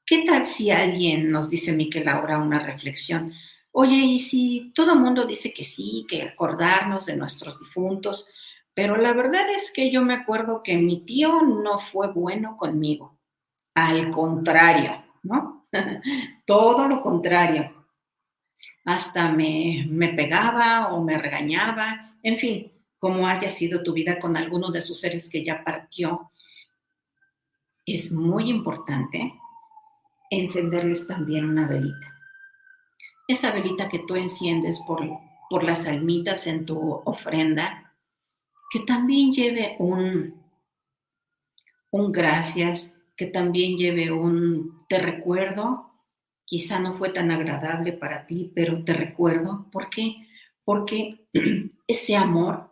¿Qué 0.05 0.25
tal 0.25 0.47
si 0.47 0.71
alguien 0.71 1.31
nos 1.31 1.51
dice, 1.51 1.73
Miquel, 1.73 2.09
ahora 2.09 2.43
una 2.43 2.59
reflexión? 2.59 3.33
Oye, 3.73 3.97
y 3.97 4.19
si 4.19 4.73
todo 4.75 4.95
el 4.95 5.01
mundo 5.01 5.27
dice 5.27 5.53
que 5.55 5.65
sí, 5.65 6.07
que 6.09 6.23
acordarnos 6.23 7.07
de 7.07 7.17
nuestros 7.17 7.59
difuntos, 7.59 8.29
pero 8.75 8.97
la 8.97 9.13
verdad 9.13 9.49
es 9.51 9.71
que 9.73 9.91
yo 9.91 10.03
me 10.03 10.15
acuerdo 10.15 10.63
que 10.63 10.77
mi 10.77 11.05
tío 11.05 11.43
no 11.43 11.79
fue 11.79 12.13
bueno 12.13 12.57
conmigo. 12.57 13.19
Al 13.75 14.11
contrario, 14.11 15.05
¿no? 15.23 15.69
Todo 16.47 16.89
lo 16.89 17.03
contrario. 17.03 17.87
Hasta 18.85 19.31
me, 19.31 19.87
me 19.89 20.09
pegaba 20.09 20.95
o 20.95 21.05
me 21.05 21.19
regañaba, 21.19 22.17
en 22.23 22.39
fin, 22.39 22.73
como 23.01 23.27
haya 23.27 23.51
sido 23.51 23.83
tu 23.83 23.95
vida 23.95 24.19
con 24.19 24.37
alguno 24.37 24.71
de 24.71 24.83
sus 24.83 25.01
seres 25.01 25.29
que 25.29 25.43
ya 25.43 25.65
partió, 25.65 26.31
es 27.87 28.13
muy 28.13 28.51
importante 28.51 29.35
encenderles 30.29 31.07
también 31.07 31.47
una 31.47 31.67
velita. 31.67 32.15
Esa 33.27 33.53
velita 33.53 33.89
que 33.89 34.01
tú 34.01 34.17
enciendes 34.17 34.81
por, 34.87 35.03
por 35.49 35.65
las 35.65 35.89
almitas 35.89 36.47
en 36.47 36.67
tu 36.67 37.01
ofrenda, 37.05 37.97
que 38.71 38.81
también 38.81 39.33
lleve 39.33 39.77
un, 39.79 40.35
un 41.91 42.13
gracias, 42.13 42.99
que 43.17 43.27
también 43.27 43.77
lleve 43.77 44.13
un 44.13 44.85
te 44.89 44.99
recuerdo, 44.99 45.91
quizá 46.45 46.81
no 46.81 46.93
fue 46.95 47.11
tan 47.11 47.31
agradable 47.31 47.93
para 47.93 48.27
ti, 48.27 48.53
pero 48.55 48.85
te 48.85 48.93
recuerdo. 48.93 49.67
¿Por 49.73 49.89
qué? 49.89 50.27
Porque 50.65 51.27
ese 51.87 52.17
amor 52.17 52.70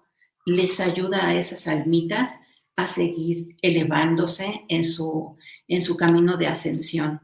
les 0.48 0.80
ayuda 0.80 1.26
a 1.26 1.34
esas 1.34 1.66
almitas 1.68 2.38
a 2.76 2.86
seguir 2.86 3.56
elevándose 3.62 4.64
en 4.68 4.84
su, 4.84 5.36
en 5.66 5.82
su 5.82 5.96
camino 5.96 6.36
de 6.36 6.46
ascensión. 6.46 7.20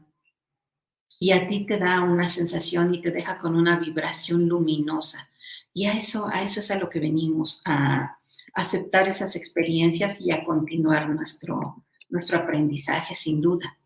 Y 1.19 1.31
a 1.31 1.47
ti 1.47 1.65
te 1.65 1.77
da 1.77 2.01
una 2.01 2.27
sensación 2.27 2.93
y 2.93 3.01
te 3.01 3.11
deja 3.11 3.37
con 3.37 3.55
una 3.55 3.79
vibración 3.79 4.47
luminosa. 4.47 5.29
Y 5.73 5.85
a 5.85 5.93
eso, 5.93 6.27
a 6.27 6.43
eso 6.43 6.59
es 6.59 6.71
a 6.71 6.77
lo 6.77 6.89
que 6.89 6.99
venimos, 6.99 7.61
a 7.65 8.19
aceptar 8.53 9.07
esas 9.07 9.35
experiencias 9.35 10.19
y 10.21 10.31
a 10.31 10.43
continuar 10.43 11.09
nuestro, 11.09 11.85
nuestro 12.09 12.37
aprendizaje, 12.37 13.15
sin 13.15 13.41
duda. 13.41 13.77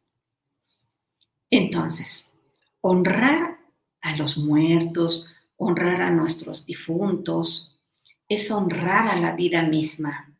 Entonces, 1.49 2.35
honrar 2.81 3.59
a 4.01 4.15
los 4.15 4.37
muertos, 4.37 5.27
honrar 5.57 6.01
a 6.01 6.11
nuestros 6.11 6.65
difuntos, 6.65 7.78
es 8.29 8.49
honrar 8.51 9.07
a 9.07 9.17
la 9.17 9.35
vida 9.35 9.63
misma, 9.63 10.33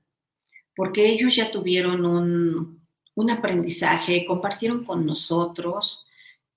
porque 0.76 1.10
ellos 1.10 1.36
ya 1.36 1.52
tuvieron 1.52 2.06
un, 2.06 2.80
un 3.16 3.32
aprendizaje, 3.32 4.26
compartieron 4.26 4.86
con 4.86 5.06
nosotros 5.06 6.06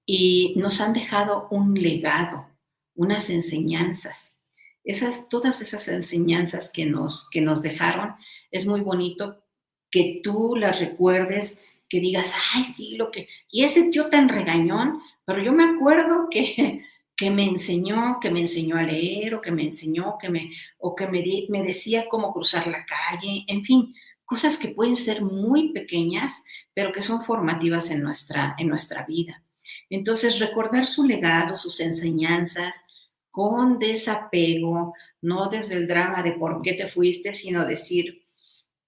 y 0.07 0.55
nos 0.57 0.80
han 0.80 0.93
dejado 0.93 1.49
un 1.51 1.74
legado, 1.74 2.47
unas 2.95 3.30
enseñanzas. 3.30 4.37
Esas, 4.85 5.28
todas 5.28 5.61
esas 5.61 5.89
enseñanzas 5.89 6.70
que 6.70 6.87
nos, 6.87 7.28
que 7.30 7.41
nos 7.41 7.62
dejaron, 7.62 8.14
es 8.51 8.66
muy 8.66 8.80
bonito 8.80 9.43
que 9.91 10.20
tú 10.22 10.55
las 10.57 10.80
recuerdes, 10.80 11.62
que 11.89 12.01
digas, 12.01 12.35
ay, 12.55 12.64
sí, 12.64 12.97
lo 12.97 13.11
que... 13.11 13.28
Y 13.51 13.64
ese 13.64 13.91
tío 13.91 14.09
tan 14.09 14.28
regañón, 14.28 15.01
pero 15.24 15.43
yo 15.43 15.53
me 15.53 15.64
acuerdo 15.64 16.28
que, 16.30 16.85
que 17.23 17.31
me 17.31 17.45
enseñó, 17.45 18.18
que 18.20 18.33
me 18.33 18.41
enseñó 18.41 18.77
a 18.77 18.83
leer, 18.83 19.37
o 19.37 19.41
que 19.41 19.53
me 19.53 19.62
enseñó, 19.62 20.18
que 20.18 20.29
me, 20.29 20.51
o 20.79 20.93
que 20.93 21.07
me, 21.07 21.23
me 21.51 21.62
decía 21.62 22.09
cómo 22.09 22.33
cruzar 22.33 22.66
la 22.66 22.85
calle, 22.85 23.45
en 23.47 23.62
fin, 23.62 23.95
cosas 24.25 24.59
que 24.59 24.70
pueden 24.70 24.97
ser 24.97 25.23
muy 25.23 25.73
pequeñas, 25.73 26.43
pero 26.75 26.93
que 26.93 27.01
son 27.01 27.23
formativas 27.23 27.93
en 27.93 28.03
nuestra, 28.03 28.57
en 28.59 28.66
nuestra 28.66 29.05
vida. 29.07 29.45
Entonces, 29.89 30.41
recordar 30.41 30.89
su 30.89 31.05
legado, 31.05 31.57
sus 31.57 31.79
enseñanzas, 31.79 32.75
con 33.31 33.79
desapego, 33.79 34.93
no 35.20 35.49
desde 35.49 35.77
el 35.77 35.87
drama 35.87 36.25
de 36.25 36.33
por 36.33 36.61
qué 36.61 36.73
te 36.73 36.89
fuiste, 36.89 37.31
sino 37.31 37.64
decir, 37.64 38.27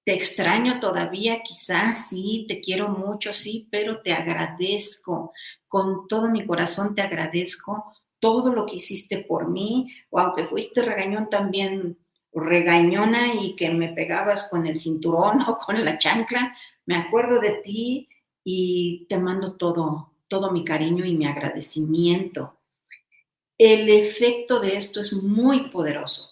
te 0.02 0.12
extraño 0.12 0.80
todavía, 0.80 1.40
quizás 1.44 2.08
sí, 2.08 2.46
te 2.48 2.60
quiero 2.60 2.88
mucho, 2.88 3.32
sí, 3.32 3.68
pero 3.70 4.02
te 4.02 4.12
agradezco, 4.12 5.32
con 5.68 6.08
todo 6.08 6.28
mi 6.32 6.44
corazón 6.44 6.96
te 6.96 7.02
agradezco 7.02 7.94
todo 8.24 8.54
lo 8.54 8.64
que 8.64 8.76
hiciste 8.76 9.18
por 9.18 9.50
mí, 9.50 9.92
o 10.08 10.18
aunque 10.18 10.46
fuiste 10.46 10.80
regañón 10.80 11.28
también, 11.28 11.98
regañona 12.32 13.34
y 13.34 13.54
que 13.54 13.68
me 13.68 13.92
pegabas 13.92 14.48
con 14.48 14.66
el 14.66 14.78
cinturón 14.78 15.42
o 15.46 15.58
con 15.58 15.84
la 15.84 15.98
chancla, 15.98 16.56
me 16.86 16.96
acuerdo 16.96 17.38
de 17.38 17.56
ti 17.56 18.08
y 18.42 19.04
te 19.10 19.18
mando 19.18 19.56
todo, 19.56 20.14
todo 20.26 20.52
mi 20.52 20.64
cariño 20.64 21.04
y 21.04 21.14
mi 21.14 21.26
agradecimiento. 21.26 22.60
El 23.58 23.90
efecto 23.90 24.58
de 24.58 24.78
esto 24.78 25.02
es 25.02 25.12
muy 25.12 25.68
poderoso 25.68 26.30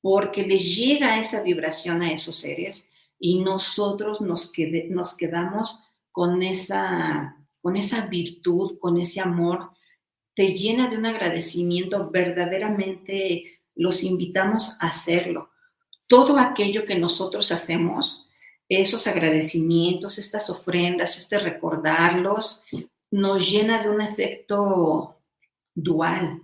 porque 0.00 0.44
les 0.44 0.74
llega 0.74 1.20
esa 1.20 1.42
vibración 1.42 2.00
a 2.00 2.12
esos 2.12 2.36
seres 2.36 2.94
y 3.18 3.40
nosotros 3.40 4.22
nos, 4.22 4.50
quedamos 4.50 5.84
con 6.12 6.42
esa, 6.42 7.36
con 7.60 7.76
esa 7.76 8.06
virtud, 8.06 8.78
con 8.78 8.96
ese 8.98 9.20
amor, 9.20 9.72
te 10.40 10.54
llena 10.54 10.88
de 10.88 10.96
un 10.96 11.04
agradecimiento, 11.04 12.08
verdaderamente 12.10 13.60
los 13.74 14.02
invitamos 14.02 14.78
a 14.80 14.86
hacerlo. 14.86 15.50
Todo 16.06 16.38
aquello 16.38 16.86
que 16.86 16.98
nosotros 16.98 17.52
hacemos, 17.52 18.30
esos 18.66 19.06
agradecimientos, 19.06 20.16
estas 20.16 20.48
ofrendas, 20.48 21.18
este 21.18 21.40
recordarlos, 21.40 22.64
nos 23.10 23.50
llena 23.50 23.82
de 23.82 23.90
un 23.90 24.00
efecto 24.00 25.18
dual. 25.74 26.40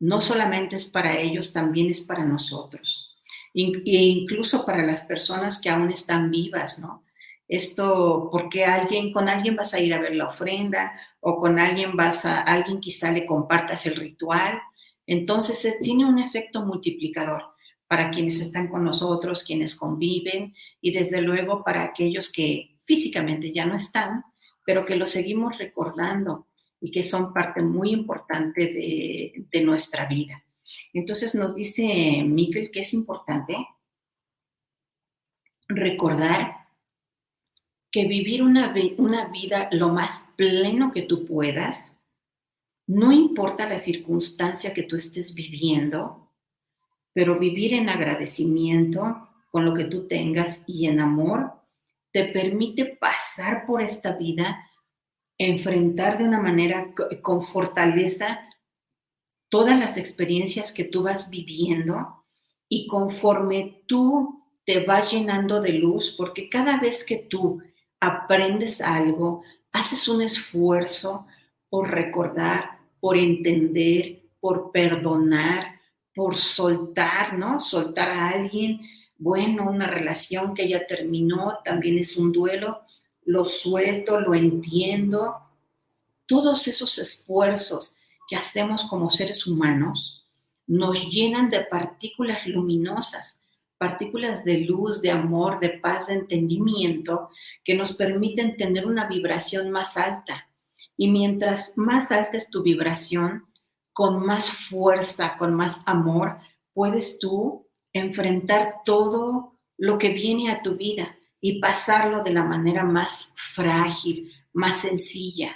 No 0.00 0.20
solamente 0.20 0.74
es 0.74 0.86
para 0.86 1.16
ellos, 1.16 1.52
también 1.52 1.92
es 1.92 2.00
para 2.00 2.24
nosotros. 2.24 3.14
E 3.54 3.62
incluso 3.84 4.66
para 4.66 4.84
las 4.84 5.02
personas 5.02 5.60
que 5.60 5.70
aún 5.70 5.92
están 5.92 6.32
vivas, 6.32 6.80
¿no? 6.80 7.04
Esto, 7.46 8.28
porque 8.32 8.64
alguien, 8.64 9.12
con 9.12 9.28
alguien 9.28 9.54
vas 9.54 9.72
a 9.72 9.78
ir 9.78 9.94
a 9.94 10.00
ver 10.00 10.16
la 10.16 10.26
ofrenda 10.26 10.98
o 11.26 11.38
con 11.38 11.58
alguien 11.58 11.96
vas 11.96 12.26
a, 12.26 12.42
alguien 12.42 12.80
quizá 12.80 13.10
le 13.10 13.24
compartas 13.24 13.86
el 13.86 13.96
ritual. 13.96 14.60
Entonces, 15.06 15.64
eh, 15.64 15.78
tiene 15.80 16.04
un 16.04 16.18
efecto 16.18 16.60
multiplicador 16.66 17.42
para 17.88 18.10
quienes 18.10 18.40
están 18.40 18.68
con 18.68 18.84
nosotros, 18.84 19.42
quienes 19.42 19.74
conviven 19.74 20.54
y 20.82 20.92
desde 20.92 21.22
luego 21.22 21.64
para 21.64 21.82
aquellos 21.82 22.30
que 22.30 22.76
físicamente 22.84 23.52
ya 23.52 23.64
no 23.64 23.74
están, 23.74 24.22
pero 24.66 24.84
que 24.84 24.96
lo 24.96 25.06
seguimos 25.06 25.56
recordando 25.56 26.48
y 26.78 26.90
que 26.90 27.02
son 27.02 27.32
parte 27.32 27.62
muy 27.62 27.92
importante 27.92 28.66
de, 28.66 29.46
de 29.50 29.60
nuestra 29.62 30.06
vida. 30.06 30.44
Entonces 30.92 31.34
nos 31.34 31.54
dice 31.54 32.22
Miquel 32.26 32.70
que 32.70 32.80
es 32.80 32.92
importante 32.92 33.56
recordar 35.68 36.63
que 37.94 38.08
vivir 38.08 38.42
una, 38.42 38.74
una 38.98 39.26
vida 39.26 39.68
lo 39.70 39.90
más 39.90 40.28
pleno 40.34 40.90
que 40.90 41.02
tú 41.02 41.24
puedas, 41.24 41.96
no 42.88 43.12
importa 43.12 43.68
la 43.68 43.78
circunstancia 43.78 44.74
que 44.74 44.82
tú 44.82 44.96
estés 44.96 45.32
viviendo, 45.32 46.32
pero 47.12 47.38
vivir 47.38 47.72
en 47.72 47.88
agradecimiento 47.88 49.28
con 49.48 49.64
lo 49.64 49.74
que 49.74 49.84
tú 49.84 50.08
tengas 50.08 50.64
y 50.66 50.88
en 50.88 50.98
amor 50.98 51.52
te 52.10 52.24
permite 52.24 52.84
pasar 52.84 53.64
por 53.64 53.80
esta 53.80 54.16
vida, 54.16 54.68
enfrentar 55.38 56.18
de 56.18 56.24
una 56.24 56.42
manera 56.42 56.92
con 57.22 57.44
fortaleza 57.44 58.40
todas 59.48 59.78
las 59.78 59.98
experiencias 59.98 60.72
que 60.72 60.82
tú 60.82 61.04
vas 61.04 61.30
viviendo 61.30 62.24
y 62.68 62.88
conforme 62.88 63.84
tú 63.86 64.42
te 64.64 64.84
vas 64.84 65.12
llenando 65.12 65.60
de 65.60 65.74
luz, 65.74 66.12
porque 66.18 66.48
cada 66.48 66.80
vez 66.80 67.04
que 67.04 67.18
tú 67.18 67.62
aprendes 68.06 68.80
algo, 68.80 69.42
haces 69.72 70.08
un 70.08 70.22
esfuerzo 70.22 71.26
por 71.68 71.90
recordar, 71.90 72.78
por 73.00 73.16
entender, 73.16 74.22
por 74.40 74.70
perdonar, 74.70 75.80
por 76.14 76.36
soltar, 76.36 77.36
¿no? 77.36 77.60
Soltar 77.60 78.08
a 78.08 78.28
alguien, 78.28 78.80
bueno, 79.18 79.68
una 79.68 79.86
relación 79.86 80.54
que 80.54 80.68
ya 80.68 80.86
terminó, 80.86 81.58
también 81.64 81.98
es 81.98 82.16
un 82.16 82.32
duelo, 82.32 82.82
lo 83.24 83.44
suelto, 83.44 84.20
lo 84.20 84.34
entiendo. 84.34 85.36
Todos 86.26 86.68
esos 86.68 86.98
esfuerzos 86.98 87.96
que 88.28 88.36
hacemos 88.36 88.84
como 88.84 89.10
seres 89.10 89.46
humanos 89.46 90.24
nos 90.66 91.10
llenan 91.10 91.50
de 91.50 91.64
partículas 91.64 92.46
luminosas, 92.46 93.40
partículas 93.84 94.46
de 94.46 94.60
luz, 94.60 95.02
de 95.02 95.10
amor, 95.10 95.60
de 95.60 95.68
paz, 95.68 96.06
de 96.06 96.14
entendimiento, 96.14 97.28
que 97.62 97.74
nos 97.74 97.92
permiten 97.92 98.56
tener 98.56 98.86
una 98.86 99.06
vibración 99.06 99.70
más 99.70 99.98
alta. 99.98 100.48
Y 100.96 101.08
mientras 101.08 101.76
más 101.76 102.10
alta 102.10 102.38
es 102.38 102.48
tu 102.48 102.62
vibración, 102.62 103.44
con 103.92 104.24
más 104.24 104.50
fuerza, 104.50 105.36
con 105.36 105.52
más 105.52 105.82
amor, 105.84 106.38
puedes 106.72 107.18
tú 107.18 107.68
enfrentar 107.92 108.76
todo 108.86 109.58
lo 109.76 109.98
que 109.98 110.08
viene 110.08 110.50
a 110.50 110.62
tu 110.62 110.78
vida 110.78 111.18
y 111.38 111.60
pasarlo 111.60 112.22
de 112.22 112.32
la 112.32 112.42
manera 112.42 112.84
más 112.84 113.34
frágil, 113.36 114.32
más 114.54 114.78
sencilla, 114.78 115.54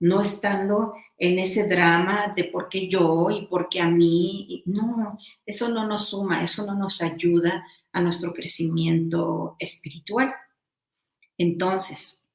no 0.00 0.20
estando 0.20 0.94
en 1.18 1.40
ese 1.40 1.66
drama 1.68 2.32
de 2.34 2.44
por 2.44 2.68
qué 2.68 2.88
yo 2.88 3.28
y 3.30 3.46
por 3.46 3.68
qué 3.68 3.80
a 3.80 3.90
mí. 3.90 4.62
No, 4.66 5.18
eso 5.44 5.68
no 5.68 5.86
nos 5.86 6.08
suma, 6.10 6.42
eso 6.42 6.64
no 6.64 6.74
nos 6.74 7.02
ayuda 7.02 7.66
a 7.92 8.00
nuestro 8.00 8.32
crecimiento 8.32 9.56
espiritual. 9.58 10.32
Entonces, 11.36 12.28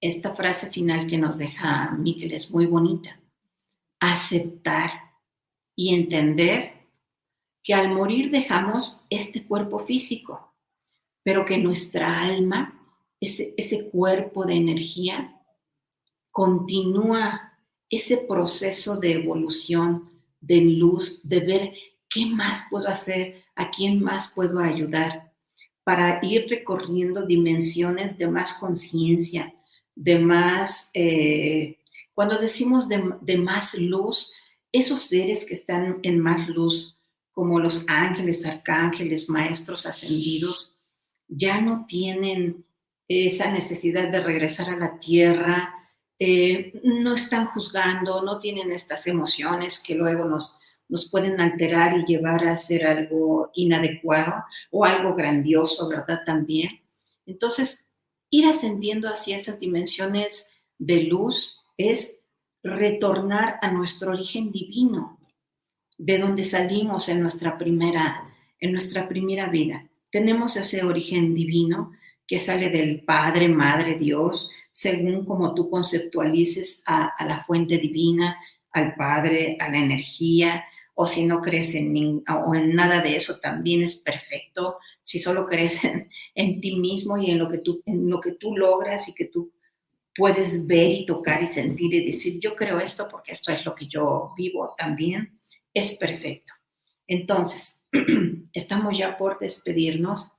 esta 0.00 0.34
frase 0.34 0.70
final 0.70 1.06
que 1.06 1.18
nos 1.18 1.38
deja 1.38 1.90
Miguel 1.92 2.32
es 2.32 2.50
muy 2.50 2.66
bonita. 2.66 3.20
Aceptar 4.00 4.90
y 5.74 5.94
entender 5.94 6.88
que 7.62 7.74
al 7.74 7.88
morir 7.88 8.30
dejamos 8.30 9.02
este 9.10 9.46
cuerpo 9.46 9.78
físico, 9.78 10.54
pero 11.22 11.44
que 11.44 11.58
nuestra 11.58 12.22
alma, 12.22 12.86
ese, 13.20 13.54
ese 13.56 13.90
cuerpo 13.90 14.44
de 14.44 14.54
energía, 14.54 15.39
continúa 16.30 17.58
ese 17.88 18.18
proceso 18.18 18.98
de 18.98 19.12
evolución, 19.14 20.10
de 20.40 20.60
luz, 20.60 21.20
de 21.24 21.40
ver 21.40 21.72
qué 22.08 22.26
más 22.26 22.64
puedo 22.70 22.88
hacer, 22.88 23.42
a 23.56 23.70
quién 23.70 24.02
más 24.02 24.32
puedo 24.34 24.60
ayudar, 24.60 25.32
para 25.84 26.20
ir 26.22 26.46
recorriendo 26.48 27.26
dimensiones 27.26 28.16
de 28.16 28.28
más 28.28 28.54
conciencia, 28.54 29.54
de 29.94 30.18
más, 30.18 30.90
eh, 30.94 31.78
cuando 32.14 32.38
decimos 32.38 32.88
de, 32.88 33.02
de 33.20 33.38
más 33.38 33.74
luz, 33.74 34.32
esos 34.72 35.02
seres 35.02 35.44
que 35.44 35.54
están 35.54 35.98
en 36.02 36.20
más 36.20 36.48
luz, 36.48 36.96
como 37.32 37.58
los 37.58 37.84
ángeles, 37.88 38.44
arcángeles, 38.46 39.28
maestros 39.28 39.86
ascendidos, 39.86 40.78
ya 41.26 41.60
no 41.60 41.86
tienen 41.86 42.64
esa 43.08 43.50
necesidad 43.50 44.10
de 44.10 44.20
regresar 44.20 44.70
a 44.70 44.76
la 44.76 44.98
tierra, 44.98 45.79
eh, 46.22 46.78
no 46.84 47.14
están 47.14 47.46
juzgando, 47.46 48.20
no 48.20 48.38
tienen 48.38 48.72
estas 48.72 49.06
emociones 49.06 49.82
que 49.82 49.94
luego 49.94 50.26
nos, 50.26 50.58
nos 50.86 51.10
pueden 51.10 51.40
alterar 51.40 51.96
y 51.96 52.04
llevar 52.04 52.46
a 52.46 52.52
hacer 52.52 52.86
algo 52.86 53.50
inadecuado 53.54 54.44
o 54.70 54.84
algo 54.84 55.14
grandioso, 55.14 55.88
¿verdad? 55.88 56.20
También. 56.26 56.82
Entonces, 57.24 57.86
ir 58.28 58.46
ascendiendo 58.46 59.08
hacia 59.08 59.36
esas 59.36 59.58
dimensiones 59.58 60.50
de 60.78 61.04
luz 61.04 61.56
es 61.78 62.20
retornar 62.62 63.58
a 63.62 63.72
nuestro 63.72 64.10
origen 64.12 64.52
divino, 64.52 65.18
de 65.96 66.18
donde 66.18 66.44
salimos 66.44 67.08
en 67.08 67.22
nuestra 67.22 67.56
primera, 67.56 68.30
en 68.58 68.72
nuestra 68.72 69.08
primera 69.08 69.48
vida. 69.48 69.88
Tenemos 70.12 70.56
ese 70.56 70.82
origen 70.84 71.34
divino 71.34 71.92
que 72.26 72.38
sale 72.38 72.68
del 72.68 73.04
Padre, 73.04 73.48
Madre, 73.48 73.94
Dios, 73.94 74.50
según 74.72 75.24
como 75.24 75.54
tú 75.54 75.68
conceptualices 75.68 76.82
a, 76.86 77.12
la 77.26 77.44
fuente 77.44 77.78
divina, 77.78 78.38
al 78.72 78.94
Padre, 78.94 79.56
a 79.60 79.68
la 79.68 79.78
energía, 79.78 80.64
o 80.94 81.06
si 81.06 81.24
no 81.24 81.40
crees 81.40 81.74
en, 81.74 82.22
o 82.28 82.54
en 82.54 82.74
nada 82.74 83.00
de 83.00 83.16
eso, 83.16 83.40
también 83.40 83.82
es 83.82 83.96
perfecto. 83.96 84.78
Si 85.02 85.18
solo 85.18 85.46
crees 85.46 85.80
en, 86.34 86.60
ti 86.60 86.76
mismo 86.76 87.16
y 87.18 87.30
en 87.30 87.38
lo, 87.38 87.48
que 87.50 87.58
tú, 87.58 87.82
en 87.86 88.08
lo 88.08 88.20
que 88.20 88.32
tú 88.32 88.56
logras 88.56 89.08
y 89.08 89.14
que 89.14 89.26
tú 89.26 89.52
puedes 90.14 90.66
ver 90.66 90.90
y 90.90 91.06
tocar 91.06 91.42
y 91.42 91.46
sentir 91.46 91.94
y 91.94 92.04
decir, 92.04 92.38
yo 92.40 92.54
creo 92.54 92.78
esto 92.78 93.08
porque 93.08 93.32
esto 93.32 93.52
es 93.52 93.64
lo 93.64 93.74
que 93.74 93.86
yo 93.86 94.34
vivo 94.36 94.74
también, 94.76 95.40
es 95.72 95.94
perfecto. 95.94 96.52
Entonces, 97.06 97.88
estamos 98.52 98.96
ya 98.96 99.16
por 99.16 99.38
despedirnos. 99.38 100.32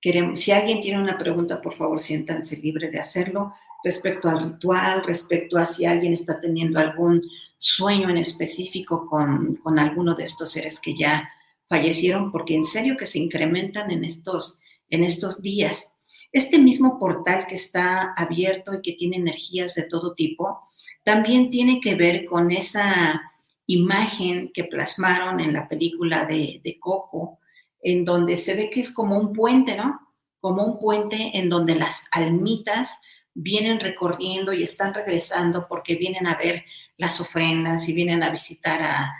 Queremos, 0.00 0.40
si 0.40 0.52
alguien 0.52 0.80
tiene 0.80 1.00
una 1.00 1.16
pregunta, 1.16 1.60
por 1.60 1.74
favor, 1.74 2.00
siéntanse 2.00 2.56
libre 2.56 2.90
de 2.90 2.98
hacerlo 2.98 3.54
respecto 3.84 4.28
al 4.28 4.52
ritual, 4.52 5.04
respecto 5.04 5.58
a 5.58 5.66
si 5.66 5.84
alguien 5.84 6.12
está 6.12 6.40
teniendo 6.40 6.78
algún 6.78 7.22
sueño 7.58 8.10
en 8.10 8.18
específico 8.18 9.06
con, 9.06 9.56
con 9.56 9.78
alguno 9.78 10.14
de 10.14 10.24
estos 10.24 10.50
seres 10.50 10.80
que 10.80 10.96
ya 10.96 11.28
fallecieron, 11.68 12.30
porque 12.30 12.54
en 12.54 12.64
serio 12.64 12.96
que 12.98 13.06
se 13.06 13.18
incrementan 13.18 13.90
en 13.90 14.04
estos, 14.04 14.60
en 14.90 15.04
estos 15.04 15.40
días. 15.40 15.92
Este 16.32 16.58
mismo 16.58 16.98
portal 16.98 17.46
que 17.46 17.54
está 17.54 18.12
abierto 18.16 18.74
y 18.74 18.82
que 18.82 18.92
tiene 18.92 19.16
energías 19.16 19.74
de 19.74 19.84
todo 19.84 20.14
tipo, 20.14 20.60
también 21.04 21.50
tiene 21.50 21.80
que 21.80 21.94
ver 21.94 22.24
con 22.24 22.50
esa 22.50 23.22
imagen 23.66 24.50
que 24.52 24.64
plasmaron 24.64 25.40
en 25.40 25.52
la 25.52 25.68
película 25.68 26.24
de, 26.24 26.60
de 26.62 26.78
Coco, 26.78 27.38
en 27.80 28.04
donde 28.04 28.36
se 28.36 28.54
ve 28.54 28.70
que 28.70 28.80
es 28.80 28.92
como 28.92 29.18
un 29.18 29.32
puente, 29.32 29.76
¿no? 29.76 29.98
Como 30.40 30.64
un 30.64 30.78
puente 30.78 31.38
en 31.38 31.48
donde 31.48 31.74
las 31.74 32.04
almitas 32.10 32.98
vienen 33.34 33.80
recorriendo 33.80 34.52
y 34.52 34.62
están 34.62 34.94
regresando 34.94 35.66
porque 35.68 35.96
vienen 35.96 36.26
a 36.26 36.36
ver 36.36 36.64
las 36.96 37.20
ofrendas 37.20 37.88
y 37.88 37.94
vienen 37.94 38.22
a 38.22 38.30
visitar 38.30 38.82
a, 38.82 39.12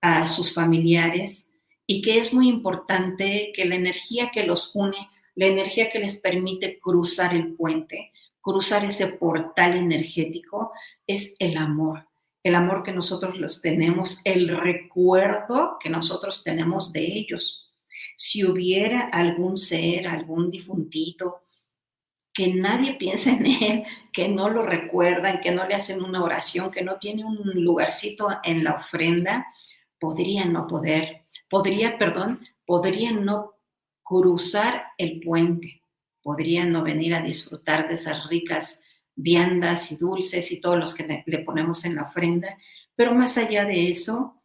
a 0.00 0.26
sus 0.26 0.52
familiares 0.52 1.48
y 1.86 2.02
que 2.02 2.18
es 2.18 2.32
muy 2.32 2.48
importante 2.48 3.50
que 3.54 3.64
la 3.64 3.74
energía 3.74 4.30
que 4.30 4.44
los 4.44 4.70
une, 4.74 5.08
la 5.34 5.46
energía 5.46 5.90
que 5.90 5.98
les 5.98 6.18
permite 6.18 6.78
cruzar 6.78 7.34
el 7.34 7.54
puente, 7.54 8.12
cruzar 8.40 8.84
ese 8.84 9.08
portal 9.08 9.76
energético, 9.76 10.72
es 11.06 11.34
el 11.38 11.56
amor. 11.56 12.06
El 12.42 12.54
amor 12.54 12.82
que 12.82 12.92
nosotros 12.92 13.38
los 13.38 13.60
tenemos, 13.60 14.18
el 14.24 14.56
recuerdo 14.56 15.76
que 15.78 15.90
nosotros 15.90 16.42
tenemos 16.42 16.92
de 16.92 17.04
ellos. 17.04 17.70
Si 18.16 18.44
hubiera 18.44 19.08
algún 19.08 19.56
ser, 19.56 20.06
algún 20.06 20.48
difuntito, 20.48 21.42
que 22.32 22.52
nadie 22.54 22.94
piensa 22.98 23.30
en 23.30 23.46
él, 23.46 23.84
que 24.12 24.28
no 24.28 24.48
lo 24.48 24.62
recuerdan, 24.62 25.40
que 25.40 25.52
no 25.52 25.66
le 25.66 25.74
hacen 25.74 26.02
una 26.02 26.22
oración, 26.22 26.70
que 26.70 26.82
no 26.82 26.98
tiene 26.98 27.24
un 27.24 27.38
lugarcito 27.54 28.28
en 28.44 28.64
la 28.64 28.74
ofrenda, 28.74 29.46
podría 29.98 30.44
no 30.44 30.66
poder, 30.66 31.26
podría, 31.48 31.98
perdón, 31.98 32.40
podría 32.64 33.12
no 33.12 33.54
cruzar 34.02 34.84
el 34.98 35.20
puente, 35.20 35.82
podría 36.22 36.64
no 36.64 36.82
venir 36.82 37.14
a 37.14 37.22
disfrutar 37.22 37.88
de 37.88 37.94
esas 37.94 38.28
ricas 38.28 38.80
viandas 39.14 39.92
y 39.92 39.96
dulces 39.96 40.50
y 40.52 40.60
todos 40.60 40.78
los 40.78 40.94
que 40.94 41.24
le 41.26 41.38
ponemos 41.40 41.84
en 41.84 41.94
la 41.96 42.04
ofrenda, 42.04 42.56
pero 42.94 43.14
más 43.14 43.36
allá 43.36 43.64
de 43.64 43.90
eso, 43.90 44.42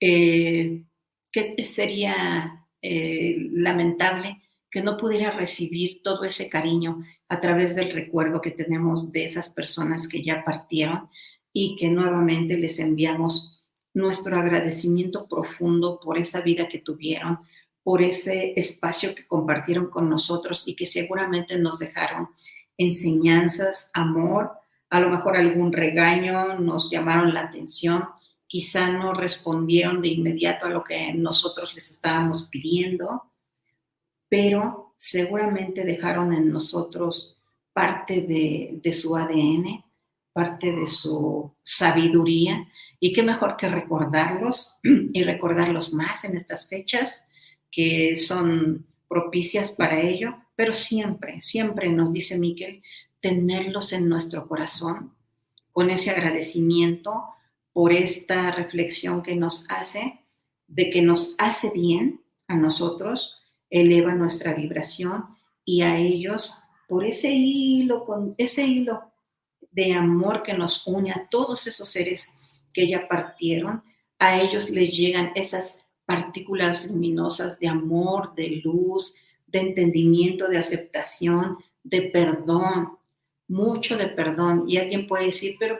eh, 0.00 0.84
que 1.30 1.64
sería 1.64 2.66
eh, 2.80 3.36
lamentable 3.52 4.40
que 4.70 4.82
no 4.82 4.96
pudiera 4.96 5.32
recibir 5.32 6.00
todo 6.02 6.24
ese 6.24 6.48
cariño 6.48 7.04
a 7.30 7.40
través 7.40 7.76
del 7.76 7.92
recuerdo 7.92 8.40
que 8.40 8.50
tenemos 8.50 9.12
de 9.12 9.24
esas 9.24 9.48
personas 9.48 10.08
que 10.08 10.20
ya 10.22 10.44
partieron 10.44 11.08
y 11.52 11.76
que 11.76 11.88
nuevamente 11.88 12.58
les 12.58 12.80
enviamos 12.80 13.62
nuestro 13.94 14.36
agradecimiento 14.36 15.28
profundo 15.28 16.00
por 16.00 16.18
esa 16.18 16.40
vida 16.40 16.68
que 16.68 16.80
tuvieron, 16.80 17.38
por 17.84 18.02
ese 18.02 18.52
espacio 18.56 19.14
que 19.14 19.28
compartieron 19.28 19.90
con 19.90 20.10
nosotros 20.10 20.66
y 20.66 20.74
que 20.74 20.86
seguramente 20.86 21.56
nos 21.56 21.78
dejaron 21.78 22.30
enseñanzas, 22.76 23.90
amor, 23.92 24.50
a 24.90 24.98
lo 24.98 25.08
mejor 25.08 25.36
algún 25.36 25.72
regaño, 25.72 26.58
nos 26.58 26.90
llamaron 26.90 27.32
la 27.32 27.42
atención, 27.42 28.08
quizá 28.48 28.90
no 28.90 29.14
respondieron 29.14 30.02
de 30.02 30.08
inmediato 30.08 30.66
a 30.66 30.70
lo 30.70 30.82
que 30.82 31.12
nosotros 31.14 31.74
les 31.74 31.90
estábamos 31.90 32.48
pidiendo, 32.50 33.30
pero 34.28 34.89
seguramente 35.00 35.82
dejaron 35.82 36.34
en 36.34 36.52
nosotros 36.52 37.40
parte 37.72 38.20
de, 38.20 38.80
de 38.82 38.92
su 38.92 39.16
ADN, 39.16 39.82
parte 40.30 40.72
de 40.72 40.86
su 40.86 41.50
sabiduría 41.62 42.68
y 43.00 43.14
qué 43.14 43.22
mejor 43.22 43.56
que 43.56 43.70
recordarlos 43.70 44.76
y 44.82 45.22
recordarlos 45.24 45.94
más 45.94 46.24
en 46.24 46.36
estas 46.36 46.68
fechas 46.68 47.24
que 47.70 48.14
son 48.16 48.84
propicias 49.08 49.70
para 49.70 49.98
ello, 50.02 50.34
pero 50.54 50.74
siempre, 50.74 51.40
siempre 51.40 51.88
nos 51.88 52.12
dice 52.12 52.38
Miquel, 52.38 52.82
tenerlos 53.20 53.94
en 53.94 54.06
nuestro 54.06 54.46
corazón 54.46 55.14
con 55.72 55.88
ese 55.88 56.10
agradecimiento 56.10 57.24
por 57.72 57.94
esta 57.94 58.50
reflexión 58.50 59.22
que 59.22 59.34
nos 59.34 59.64
hace, 59.70 60.20
de 60.68 60.90
que 60.90 61.00
nos 61.00 61.36
hace 61.38 61.70
bien 61.70 62.20
a 62.48 62.56
nosotros, 62.56 63.39
eleva 63.70 64.14
nuestra 64.14 64.52
vibración 64.54 65.24
y 65.64 65.82
a 65.82 65.96
ellos 65.96 66.54
por 66.88 67.04
ese 67.04 67.30
hilo, 67.30 68.04
con 68.04 68.34
ese 68.36 68.66
hilo 68.66 69.12
de 69.70 69.94
amor 69.94 70.42
que 70.42 70.54
nos 70.54 70.86
une 70.86 71.12
a 71.12 71.28
todos 71.30 71.66
esos 71.66 71.88
seres 71.88 72.32
que 72.72 72.88
ya 72.88 73.06
partieron, 73.06 73.82
a 74.18 74.40
ellos 74.40 74.70
les 74.70 74.96
llegan 74.96 75.32
esas 75.34 75.80
partículas 76.04 76.86
luminosas 76.86 77.58
de 77.60 77.68
amor, 77.68 78.34
de 78.34 78.60
luz, 78.64 79.14
de 79.46 79.60
entendimiento, 79.60 80.48
de 80.48 80.58
aceptación, 80.58 81.58
de 81.84 82.02
perdón, 82.02 82.98
mucho 83.48 83.96
de 83.96 84.08
perdón. 84.08 84.64
Y 84.66 84.78
alguien 84.78 85.06
puede 85.06 85.26
decir, 85.26 85.56
pero, 85.58 85.78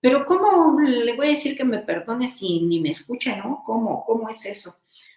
pero 0.00 0.24
¿cómo 0.24 0.80
le 0.80 1.16
voy 1.16 1.26
a 1.26 1.30
decir 1.30 1.56
que 1.56 1.64
me 1.64 1.78
perdone 1.78 2.28
si 2.28 2.62
ni 2.62 2.80
me 2.80 2.90
escucha, 2.90 3.36
no? 3.36 3.62
¿Cómo? 3.66 4.04
¿Cómo 4.04 4.28
es 4.28 4.46
eso? 4.46 4.76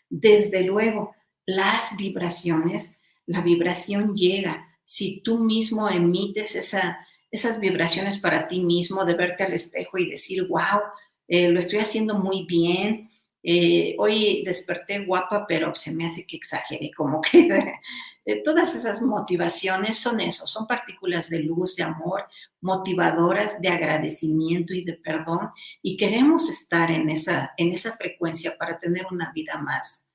Desde 0.09 0.63
luego, 0.63 1.15
las 1.47 1.95
vibraciones, 1.95 2.99
la 3.25 3.41
vibración 3.41 4.15
llega. 4.15 4.67
Si 4.85 5.21
tú 5.21 5.39
mismo 5.39 5.89
emites 5.89 6.55
esa, 6.55 6.99
esas 7.31 7.59
vibraciones 7.59 8.19
para 8.19 8.47
ti 8.47 8.59
mismo, 8.59 9.05
de 9.05 9.15
verte 9.15 9.43
al 9.43 9.53
espejo 9.53 9.97
y 9.97 10.11
decir, 10.11 10.45
wow, 10.47 10.81
eh, 11.27 11.49
lo 11.49 11.57
estoy 11.57 11.79
haciendo 11.79 12.15
muy 12.15 12.45
bien. 12.45 13.09
Eh, 13.41 13.95
hoy 13.97 14.43
desperté 14.45 15.05
guapa, 15.05 15.45
pero 15.47 15.73
se 15.73 15.93
me 15.93 16.05
hace 16.05 16.27
que 16.27 16.35
exageré, 16.35 16.91
como 16.95 17.21
que 17.21 17.47
todas 18.43 18.75
esas 18.75 19.01
motivaciones 19.01 19.97
son 19.97 20.19
eso, 20.19 20.45
son 20.45 20.67
partículas 20.67 21.29
de 21.29 21.39
luz, 21.39 21.77
de 21.77 21.83
amor, 21.83 22.25
motivadoras 22.59 23.61
de 23.61 23.69
agradecimiento 23.69 24.73
y 24.73 24.83
de 24.83 24.93
perdón, 24.93 25.51
y 25.81 25.95
queremos 25.95 26.49
estar 26.49 26.91
en 26.91 27.09
esa, 27.09 27.53
en 27.55 27.71
esa 27.71 27.95
frecuencia 27.95 28.57
para 28.57 28.79
tener 28.79 29.05
una 29.11 29.31
vida 29.31 29.57
más, 29.61 30.06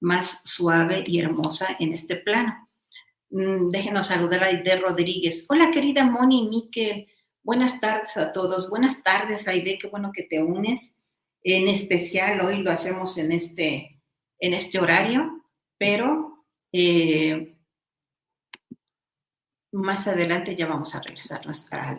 más 0.00 0.40
suave 0.44 1.04
y 1.06 1.20
hermosa 1.20 1.76
en 1.78 1.92
este 1.92 2.16
plano. 2.16 2.68
Mm, 3.30 3.70
déjenos 3.70 4.08
saludar 4.08 4.42
a 4.42 4.46
Aide 4.46 4.76
Rodríguez. 4.76 5.46
Hola, 5.48 5.70
querida 5.70 6.04
Moni 6.04 6.48
Miquel. 6.48 7.06
Buenas 7.42 7.80
tardes 7.80 8.16
a 8.16 8.32
todos. 8.32 8.68
Buenas 8.70 9.02
tardes, 9.02 9.46
Aide. 9.46 9.78
Qué 9.78 9.88
bueno 9.88 10.10
que 10.12 10.24
te 10.24 10.42
unes. 10.42 10.96
En 11.42 11.68
especial 11.68 12.40
hoy 12.40 12.58
lo 12.58 12.70
hacemos 12.70 13.16
en 13.18 13.32
este, 13.32 14.00
en 14.38 14.54
este 14.54 14.78
horario, 14.78 15.44
pero 15.78 16.44
eh, 16.72 17.56
más 19.72 20.08
adelante 20.08 20.56
ya 20.56 20.66
vamos 20.66 20.94
a 20.94 21.00
regresar 21.00 21.42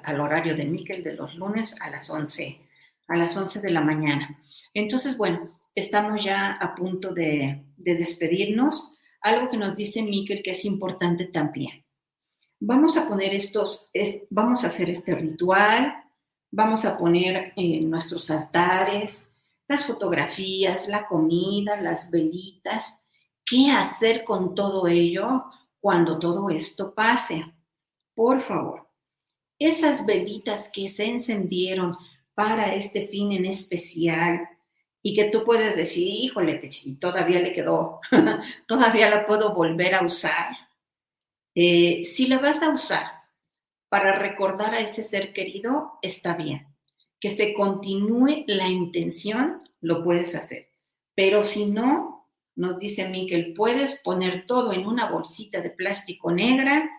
al, 0.03 0.19
horario 0.19 0.55
de 0.55 0.65
Miquel 0.65 1.03
de 1.03 1.13
los 1.13 1.35
lunes 1.35 1.75
a 1.81 1.89
las 1.89 2.09
11, 2.09 2.59
a 3.07 3.15
las 3.15 3.35
11 3.35 3.61
de 3.61 3.71
la 3.71 3.81
mañana. 3.81 4.39
Entonces, 4.73 5.17
bueno, 5.17 5.60
estamos 5.75 6.23
ya 6.23 6.53
a 6.53 6.75
punto 6.75 7.13
de, 7.13 7.63
de 7.77 7.95
despedirnos. 7.95 8.97
Algo 9.21 9.49
que 9.49 9.57
nos 9.57 9.75
dice 9.75 10.01
Miquel 10.01 10.41
que 10.43 10.51
es 10.51 10.65
importante 10.65 11.25
también 11.25 11.81
vamos 12.61 12.95
a 12.95 13.07
poner 13.07 13.33
estos, 13.33 13.89
vamos 14.29 14.63
a 14.63 14.67
hacer 14.67 14.89
este 14.89 15.15
ritual, 15.15 15.93
vamos 16.51 16.85
a 16.85 16.97
poner 16.97 17.51
en 17.57 17.89
nuestros 17.89 18.29
altares 18.29 19.27
las 19.67 19.85
fotografías, 19.85 20.87
la 20.87 21.07
comida, 21.07 21.81
las 21.81 22.11
velitas. 22.11 23.01
¿Qué 23.43 23.71
hacer 23.71 24.23
con 24.23 24.53
todo 24.53 24.87
ello 24.87 25.45
cuando 25.79 26.19
todo 26.19 26.49
esto 26.49 26.93
pase? 26.93 27.45
Por 28.13 28.39
favor, 28.41 28.87
esas 29.57 30.05
velitas 30.05 30.69
que 30.71 30.89
se 30.89 31.05
encendieron 31.05 31.95
para 32.35 32.75
este 32.75 33.07
fin 33.07 33.31
en 33.31 33.45
especial 33.45 34.47
y 35.03 35.15
que 35.15 35.25
tú 35.25 35.43
puedes 35.43 35.75
decir, 35.75 36.07
híjole, 36.07 36.59
que 36.59 36.71
si 36.71 36.97
todavía 36.97 37.39
le 37.39 37.53
quedó, 37.53 37.99
todavía 38.67 39.09
la 39.09 39.25
puedo 39.25 39.53
volver 39.55 39.95
a 39.95 40.03
usar 40.05 40.47
eh, 41.53 42.03
si 42.05 42.27
la 42.27 42.39
vas 42.39 42.63
a 42.63 42.69
usar 42.69 43.05
para 43.89 44.17
recordar 44.17 44.73
a 44.73 44.79
ese 44.79 45.03
ser 45.03 45.33
querido, 45.33 45.99
está 46.01 46.35
bien. 46.35 46.67
Que 47.19 47.29
se 47.29 47.53
continúe 47.53 48.45
la 48.47 48.67
intención, 48.67 49.69
lo 49.81 50.03
puedes 50.03 50.33
hacer. 50.35 50.69
Pero 51.13 51.43
si 51.43 51.65
no, 51.65 52.29
nos 52.55 52.79
dice 52.79 53.09
Miquel, 53.09 53.53
puedes 53.53 53.99
poner 53.99 54.45
todo 54.45 54.71
en 54.71 54.85
una 54.85 55.11
bolsita 55.11 55.61
de 55.61 55.71
plástico 55.71 56.31
negra 56.31 56.89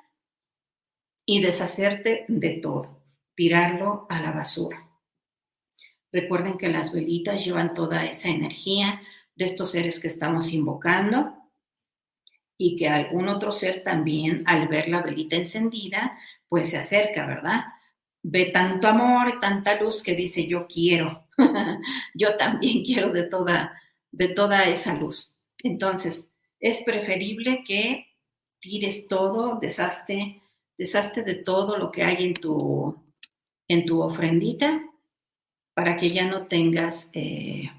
y 1.25 1.41
deshacerte 1.41 2.27
de 2.29 2.51
todo, 2.55 3.03
tirarlo 3.35 4.07
a 4.11 4.21
la 4.21 4.33
basura. 4.33 4.92
Recuerden 6.13 6.59
que 6.59 6.69
las 6.69 6.93
velitas 6.93 7.43
llevan 7.43 7.73
toda 7.73 8.05
esa 8.05 8.29
energía 8.29 9.01
de 9.35 9.47
estos 9.47 9.71
seres 9.71 9.99
que 9.99 10.09
estamos 10.09 10.53
invocando 10.53 11.35
y 12.59 12.77
que 12.77 12.89
algún 12.89 13.29
otro 13.29 13.51
ser 13.51 13.83
también 13.83 14.43
al 14.47 14.69
ver 14.69 14.89
la 14.89 15.01
velita 15.01 15.37
encendida, 15.37 16.19
pues 16.49 16.69
se 16.69 16.77
acerca, 16.77 17.27
¿verdad? 17.27 17.65
Ve 18.23 18.47
tanto 18.53 18.89
amor 18.89 19.41
tanta 19.41 19.81
luz 19.81 20.03
que 20.03 20.15
dice, 20.15 20.47
yo 20.47 20.67
quiero, 20.67 21.27
yo 22.15 22.37
también 22.37 22.85
quiero 22.85 23.11
de 23.11 23.25
toda, 23.25 23.81
de 24.11 24.29
toda 24.29 24.69
esa 24.69 24.95
luz. 24.95 25.43
Entonces, 25.63 26.31
es 26.61 26.83
preferible 26.85 27.65
que 27.67 28.07
tires 28.61 29.09
todo, 29.09 29.59
deshazte, 29.59 30.43
deshazte 30.77 31.23
de 31.23 31.37
todo 31.37 31.79
lo 31.79 31.91
que 31.91 32.03
hay 32.05 32.27
en 32.27 32.35
tu, 32.35 33.03
en 33.67 33.87
tu 33.87 34.03
ofrendita 34.03 34.83
para 35.75 35.97
que 35.97 36.11
ya 36.11 36.27
no 36.27 36.47
tengas 36.47 37.11
eh, 37.15 37.71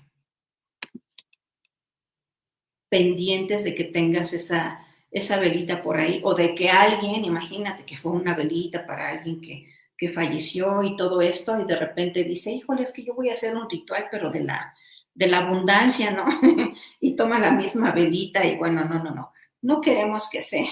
pendientes 2.89 3.63
de 3.63 3.75
que 3.75 3.85
tengas 3.85 4.33
esa, 4.33 4.85
esa 5.11 5.39
velita 5.39 5.81
por 5.81 5.97
ahí 5.97 6.21
o 6.23 6.33
de 6.33 6.55
que 6.55 6.69
alguien, 6.69 7.25
imagínate 7.25 7.85
que 7.85 7.97
fue 7.97 8.11
una 8.11 8.35
velita 8.35 8.85
para 8.85 9.09
alguien 9.09 9.41
que, 9.41 9.67
que 9.97 10.09
falleció 10.09 10.83
y 10.83 10.95
todo 10.95 11.21
esto 11.21 11.59
y 11.59 11.65
de 11.65 11.75
repente 11.75 12.23
dice, 12.23 12.51
híjole, 12.51 12.83
es 12.83 12.91
que 12.91 13.03
yo 13.03 13.13
voy 13.13 13.29
a 13.29 13.33
hacer 13.33 13.55
un 13.55 13.69
ritual, 13.69 14.07
pero 14.11 14.29
de 14.29 14.43
la, 14.43 14.73
de 15.13 15.27
la 15.27 15.39
abundancia, 15.39 16.11
¿no? 16.11 16.25
y 16.99 17.15
toma 17.15 17.39
la 17.39 17.51
misma 17.51 17.91
velita 17.91 18.45
y 18.45 18.57
bueno, 18.57 18.83
no, 18.85 19.03
no, 19.03 19.11
no. 19.11 19.31
No 19.61 19.79
queremos 19.79 20.29
que 20.29 20.41
se, 20.41 20.67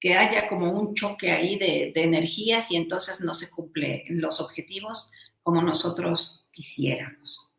que 0.00 0.14
haya 0.14 0.48
como 0.48 0.72
un 0.72 0.94
choque 0.94 1.32
ahí 1.32 1.58
de, 1.58 1.92
energías 1.94 2.70
y 2.70 2.76
entonces 2.76 3.20
no 3.20 3.34
se 3.34 3.50
cumplen 3.50 4.02
los 4.08 4.40
objetivos 4.40 5.10
como 5.42 5.62
nosotros 5.62 6.46
quisiéramos. 6.58 7.52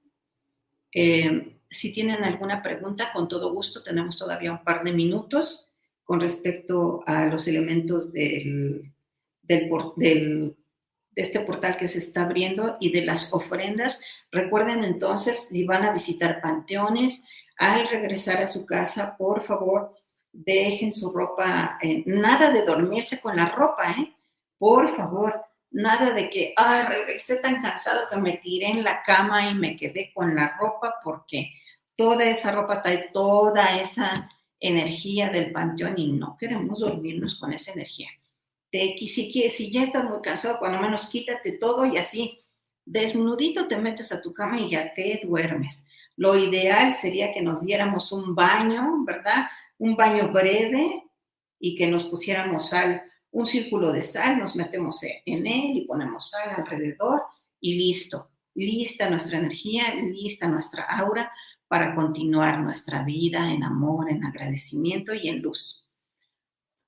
Eh, 0.93 1.55
si 1.69 1.93
tienen 1.93 2.21
alguna 2.25 2.61
pregunta, 2.61 3.13
con 3.13 3.29
todo 3.29 3.53
gusto, 3.53 3.81
tenemos 3.81 4.17
todavía 4.17 4.51
un 4.51 4.61
par 4.65 4.83
de 4.83 4.91
minutos 4.91 5.71
con 6.03 6.19
respecto 6.19 7.01
a 7.05 7.27
los 7.27 7.47
elementos 7.47 8.11
del, 8.11 8.91
del, 9.41 9.69
de 9.95 11.21
este 11.21 11.39
portal 11.39 11.77
que 11.77 11.87
se 11.87 11.99
está 11.99 12.23
abriendo 12.23 12.75
y 12.81 12.91
de 12.91 13.05
las 13.05 13.31
ofrendas. 13.31 14.01
Recuerden 14.31 14.83
entonces, 14.83 15.47
si 15.47 15.63
van 15.63 15.85
a 15.85 15.93
visitar 15.93 16.41
panteones, 16.41 17.25
al 17.55 17.87
regresar 17.87 18.43
a 18.43 18.47
su 18.47 18.65
casa, 18.65 19.15
por 19.17 19.41
favor, 19.41 19.95
dejen 20.33 20.91
su 20.91 21.13
ropa, 21.13 21.77
eh, 21.81 22.03
nada 22.05 22.51
de 22.51 22.63
dormirse 22.63 23.21
con 23.21 23.37
la 23.37 23.47
ropa, 23.47 23.91
¿eh? 23.91 24.13
Por 24.57 24.89
favor, 24.89 25.41
nada 25.71 26.13
de 26.13 26.29
que, 26.29 26.53
ay, 26.55 26.83
regresé 26.87 27.37
tan 27.37 27.61
cansado 27.61 28.09
que 28.09 28.17
me 28.17 28.37
tiré 28.37 28.67
en 28.67 28.83
la 28.83 29.03
cama 29.03 29.49
y 29.49 29.55
me 29.55 29.75
quedé 29.75 30.11
con 30.13 30.35
la 30.35 30.57
ropa 30.57 30.95
porque 31.03 31.51
toda 31.95 32.25
esa 32.25 32.51
ropa 32.51 32.81
trae 32.81 33.09
toda 33.13 33.79
esa 33.79 34.29
energía 34.59 35.29
del 35.29 35.51
panteón 35.51 35.95
y 35.97 36.13
no 36.13 36.35
queremos 36.37 36.79
dormirnos 36.79 37.35
con 37.35 37.53
esa 37.53 37.73
energía. 37.73 38.09
Te, 38.71 38.95
si, 38.97 39.49
si 39.49 39.71
ya 39.71 39.83
estás 39.83 40.03
muy 40.03 40.21
cansado, 40.21 40.59
cuando 40.59 40.79
menos 40.79 41.07
quítate 41.07 41.57
todo 41.57 41.85
y 41.85 41.97
así, 41.97 42.39
desnudito 42.85 43.67
te 43.67 43.77
metes 43.77 44.11
a 44.11 44.21
tu 44.21 44.33
cama 44.33 44.59
y 44.59 44.71
ya 44.71 44.93
te 44.93 45.21
duermes. 45.23 45.85
Lo 46.15 46.37
ideal 46.37 46.93
sería 46.93 47.33
que 47.33 47.41
nos 47.41 47.61
diéramos 47.61 48.11
un 48.11 48.35
baño, 48.35 49.03
¿verdad? 49.05 49.47
Un 49.77 49.95
baño 49.95 50.31
breve 50.31 51.03
y 51.59 51.75
que 51.75 51.87
nos 51.87 52.03
pusiéramos 52.05 52.69
sal, 52.69 53.01
un 53.31 53.45
círculo 53.45 53.91
de 53.91 54.03
sal, 54.03 54.39
nos 54.39 54.55
metemos 54.55 54.99
en 55.03 55.45
él 55.45 55.77
y 55.77 55.85
ponemos 55.85 56.29
sal 56.29 56.49
alrededor 56.55 57.23
y 57.59 57.75
listo. 57.75 58.31
Lista 58.55 59.09
nuestra 59.09 59.37
energía, 59.37 59.93
lista 59.95 60.47
nuestra 60.47 60.83
aura 60.83 61.31
para 61.67 61.93
continuar 61.95 62.59
nuestra 62.59 63.03
vida 63.03 63.51
en 63.51 63.63
amor, 63.63 64.09
en 64.09 64.25
agradecimiento 64.25 65.13
y 65.13 65.29
en 65.29 65.41
luz. 65.41 65.87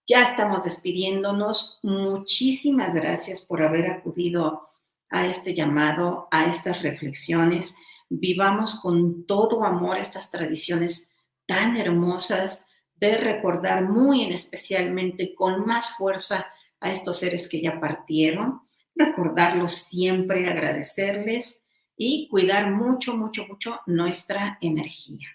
Ya 0.07 0.23
estamos 0.23 0.63
despidiéndonos. 0.63 1.79
Muchísimas 1.83 2.93
gracias 2.93 3.41
por 3.41 3.61
haber 3.61 3.87
acudido 3.87 4.69
a 5.09 5.27
este 5.27 5.53
llamado, 5.53 6.27
a 6.31 6.45
estas 6.45 6.81
reflexiones. 6.81 7.75
Vivamos 8.09 8.79
con 8.81 9.25
todo 9.25 9.63
amor 9.63 9.97
estas 9.97 10.31
tradiciones 10.31 11.09
tan 11.45 11.77
hermosas 11.77 12.65
de 13.01 13.17
recordar 13.17 13.83
muy 13.83 14.23
en 14.23 14.31
especialmente 14.31 15.35
con 15.35 15.65
más 15.65 15.97
fuerza 15.97 16.47
a 16.79 16.89
estos 16.89 17.19
seres 17.19 17.49
que 17.49 17.61
ya 17.61 17.81
partieron, 17.81 18.61
recordarlos 18.95 19.73
siempre, 19.73 20.47
agradecerles 20.49 21.65
y 21.97 22.29
cuidar 22.29 22.71
mucho, 22.71 23.17
mucho, 23.17 23.45
mucho 23.45 23.81
nuestra 23.85 24.57
energía 24.61 25.27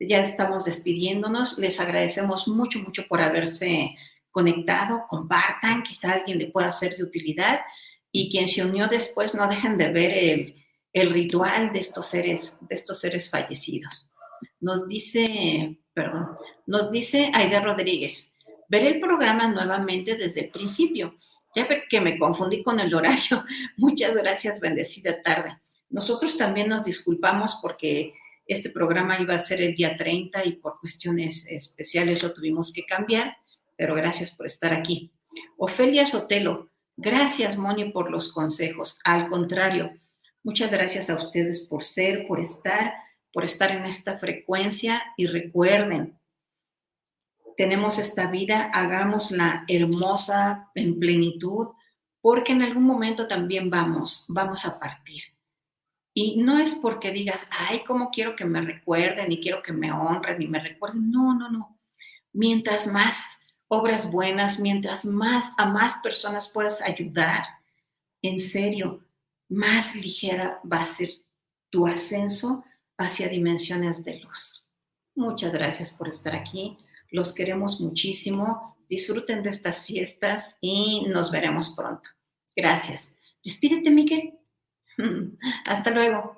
ya 0.00 0.20
estamos 0.20 0.64
despidiéndonos. 0.64 1.58
Les 1.58 1.80
agradecemos 1.80 2.46
mucho, 2.46 2.78
mucho 2.78 3.06
por 3.08 3.20
haberse 3.20 3.96
conectado. 4.30 5.04
Compartan, 5.08 5.82
quizá 5.82 6.12
alguien 6.12 6.38
le 6.38 6.50
pueda 6.50 6.70
ser 6.70 6.96
de 6.96 7.02
utilidad. 7.02 7.60
Y 8.12 8.30
quien 8.30 8.48
se 8.48 8.64
unió 8.64 8.88
después, 8.88 9.34
no 9.34 9.48
dejen 9.48 9.76
de 9.76 9.92
ver 9.92 10.10
el, 10.12 10.64
el 10.92 11.10
ritual 11.10 11.72
de 11.72 11.80
estos 11.80 12.06
seres, 12.06 12.56
de 12.60 12.74
estos 12.74 13.00
seres 13.00 13.30
fallecidos. 13.30 14.10
Nos 14.60 14.86
dice, 14.86 15.78
perdón, 15.92 16.36
nos 16.68 16.90
dice 16.90 17.30
Aida 17.32 17.60
Rodríguez, 17.60 18.34
veré 18.68 18.88
el 18.88 19.00
programa 19.00 19.48
nuevamente 19.48 20.16
desde 20.16 20.40
el 20.40 20.50
principio. 20.50 21.16
Ya 21.56 21.66
que 21.88 22.00
me 22.02 22.18
confundí 22.18 22.62
con 22.62 22.78
el 22.78 22.94
horario. 22.94 23.42
Muchas 23.78 24.14
gracias, 24.14 24.60
bendecida 24.60 25.22
tarde. 25.22 25.58
Nosotros 25.88 26.36
también 26.36 26.68
nos 26.68 26.84
disculpamos 26.84 27.58
porque 27.62 28.12
este 28.46 28.68
programa 28.68 29.18
iba 29.18 29.34
a 29.34 29.38
ser 29.38 29.62
el 29.62 29.74
día 29.74 29.96
30 29.96 30.44
y 30.44 30.52
por 30.56 30.78
cuestiones 30.78 31.46
especiales 31.46 32.22
lo 32.22 32.34
tuvimos 32.34 32.70
que 32.70 32.84
cambiar, 32.84 33.38
pero 33.74 33.94
gracias 33.94 34.32
por 34.32 34.44
estar 34.44 34.74
aquí. 34.74 35.10
Ofelia 35.56 36.04
Sotelo, 36.04 36.68
gracias 36.98 37.56
Moni 37.56 37.86
por 37.86 38.10
los 38.10 38.30
consejos. 38.30 38.98
Al 39.04 39.28
contrario, 39.30 39.94
muchas 40.42 40.70
gracias 40.70 41.08
a 41.08 41.16
ustedes 41.16 41.60
por 41.60 41.82
ser, 41.82 42.26
por 42.26 42.40
estar, 42.40 42.92
por 43.32 43.44
estar 43.44 43.70
en 43.70 43.86
esta 43.86 44.18
frecuencia 44.18 45.02
y 45.16 45.26
recuerden, 45.28 46.18
tenemos 47.58 47.98
esta 47.98 48.30
vida, 48.30 48.70
hagámosla 48.72 49.64
hermosa 49.66 50.70
en 50.76 51.00
plenitud, 51.00 51.66
porque 52.20 52.52
en 52.52 52.62
algún 52.62 52.84
momento 52.84 53.26
también 53.26 53.68
vamos, 53.68 54.24
vamos 54.28 54.64
a 54.64 54.78
partir. 54.78 55.24
Y 56.14 56.36
no 56.36 56.60
es 56.60 56.76
porque 56.76 57.10
digas, 57.10 57.48
ay, 57.50 57.82
¿cómo 57.84 58.10
quiero 58.12 58.36
que 58.36 58.44
me 58.44 58.60
recuerden 58.60 59.32
y 59.32 59.40
quiero 59.40 59.60
que 59.60 59.72
me 59.72 59.90
honren 59.90 60.40
y 60.40 60.46
me 60.46 60.60
recuerden? 60.60 61.10
No, 61.10 61.34
no, 61.34 61.50
no. 61.50 61.80
Mientras 62.32 62.86
más 62.86 63.24
obras 63.66 64.08
buenas, 64.08 64.60
mientras 64.60 65.04
más 65.04 65.52
a 65.58 65.66
más 65.66 65.96
personas 66.00 66.48
puedas 66.48 66.80
ayudar, 66.80 67.44
en 68.22 68.38
serio, 68.38 69.04
más 69.48 69.96
ligera 69.96 70.60
va 70.62 70.82
a 70.82 70.86
ser 70.86 71.10
tu 71.70 71.88
ascenso 71.88 72.64
hacia 72.96 73.28
dimensiones 73.28 74.04
de 74.04 74.20
luz. 74.20 74.64
Muchas 75.16 75.52
gracias 75.52 75.90
por 75.90 76.06
estar 76.06 76.36
aquí. 76.36 76.78
Los 77.10 77.34
queremos 77.34 77.80
muchísimo. 77.80 78.76
Disfruten 78.88 79.42
de 79.42 79.50
estas 79.50 79.84
fiestas 79.84 80.56
y 80.60 81.06
nos 81.08 81.30
veremos 81.30 81.74
pronto. 81.76 82.10
Gracias. 82.56 83.12
Despídete, 83.44 83.90
Miguel. 83.90 84.38
Hasta 85.66 85.90
luego. 85.90 86.37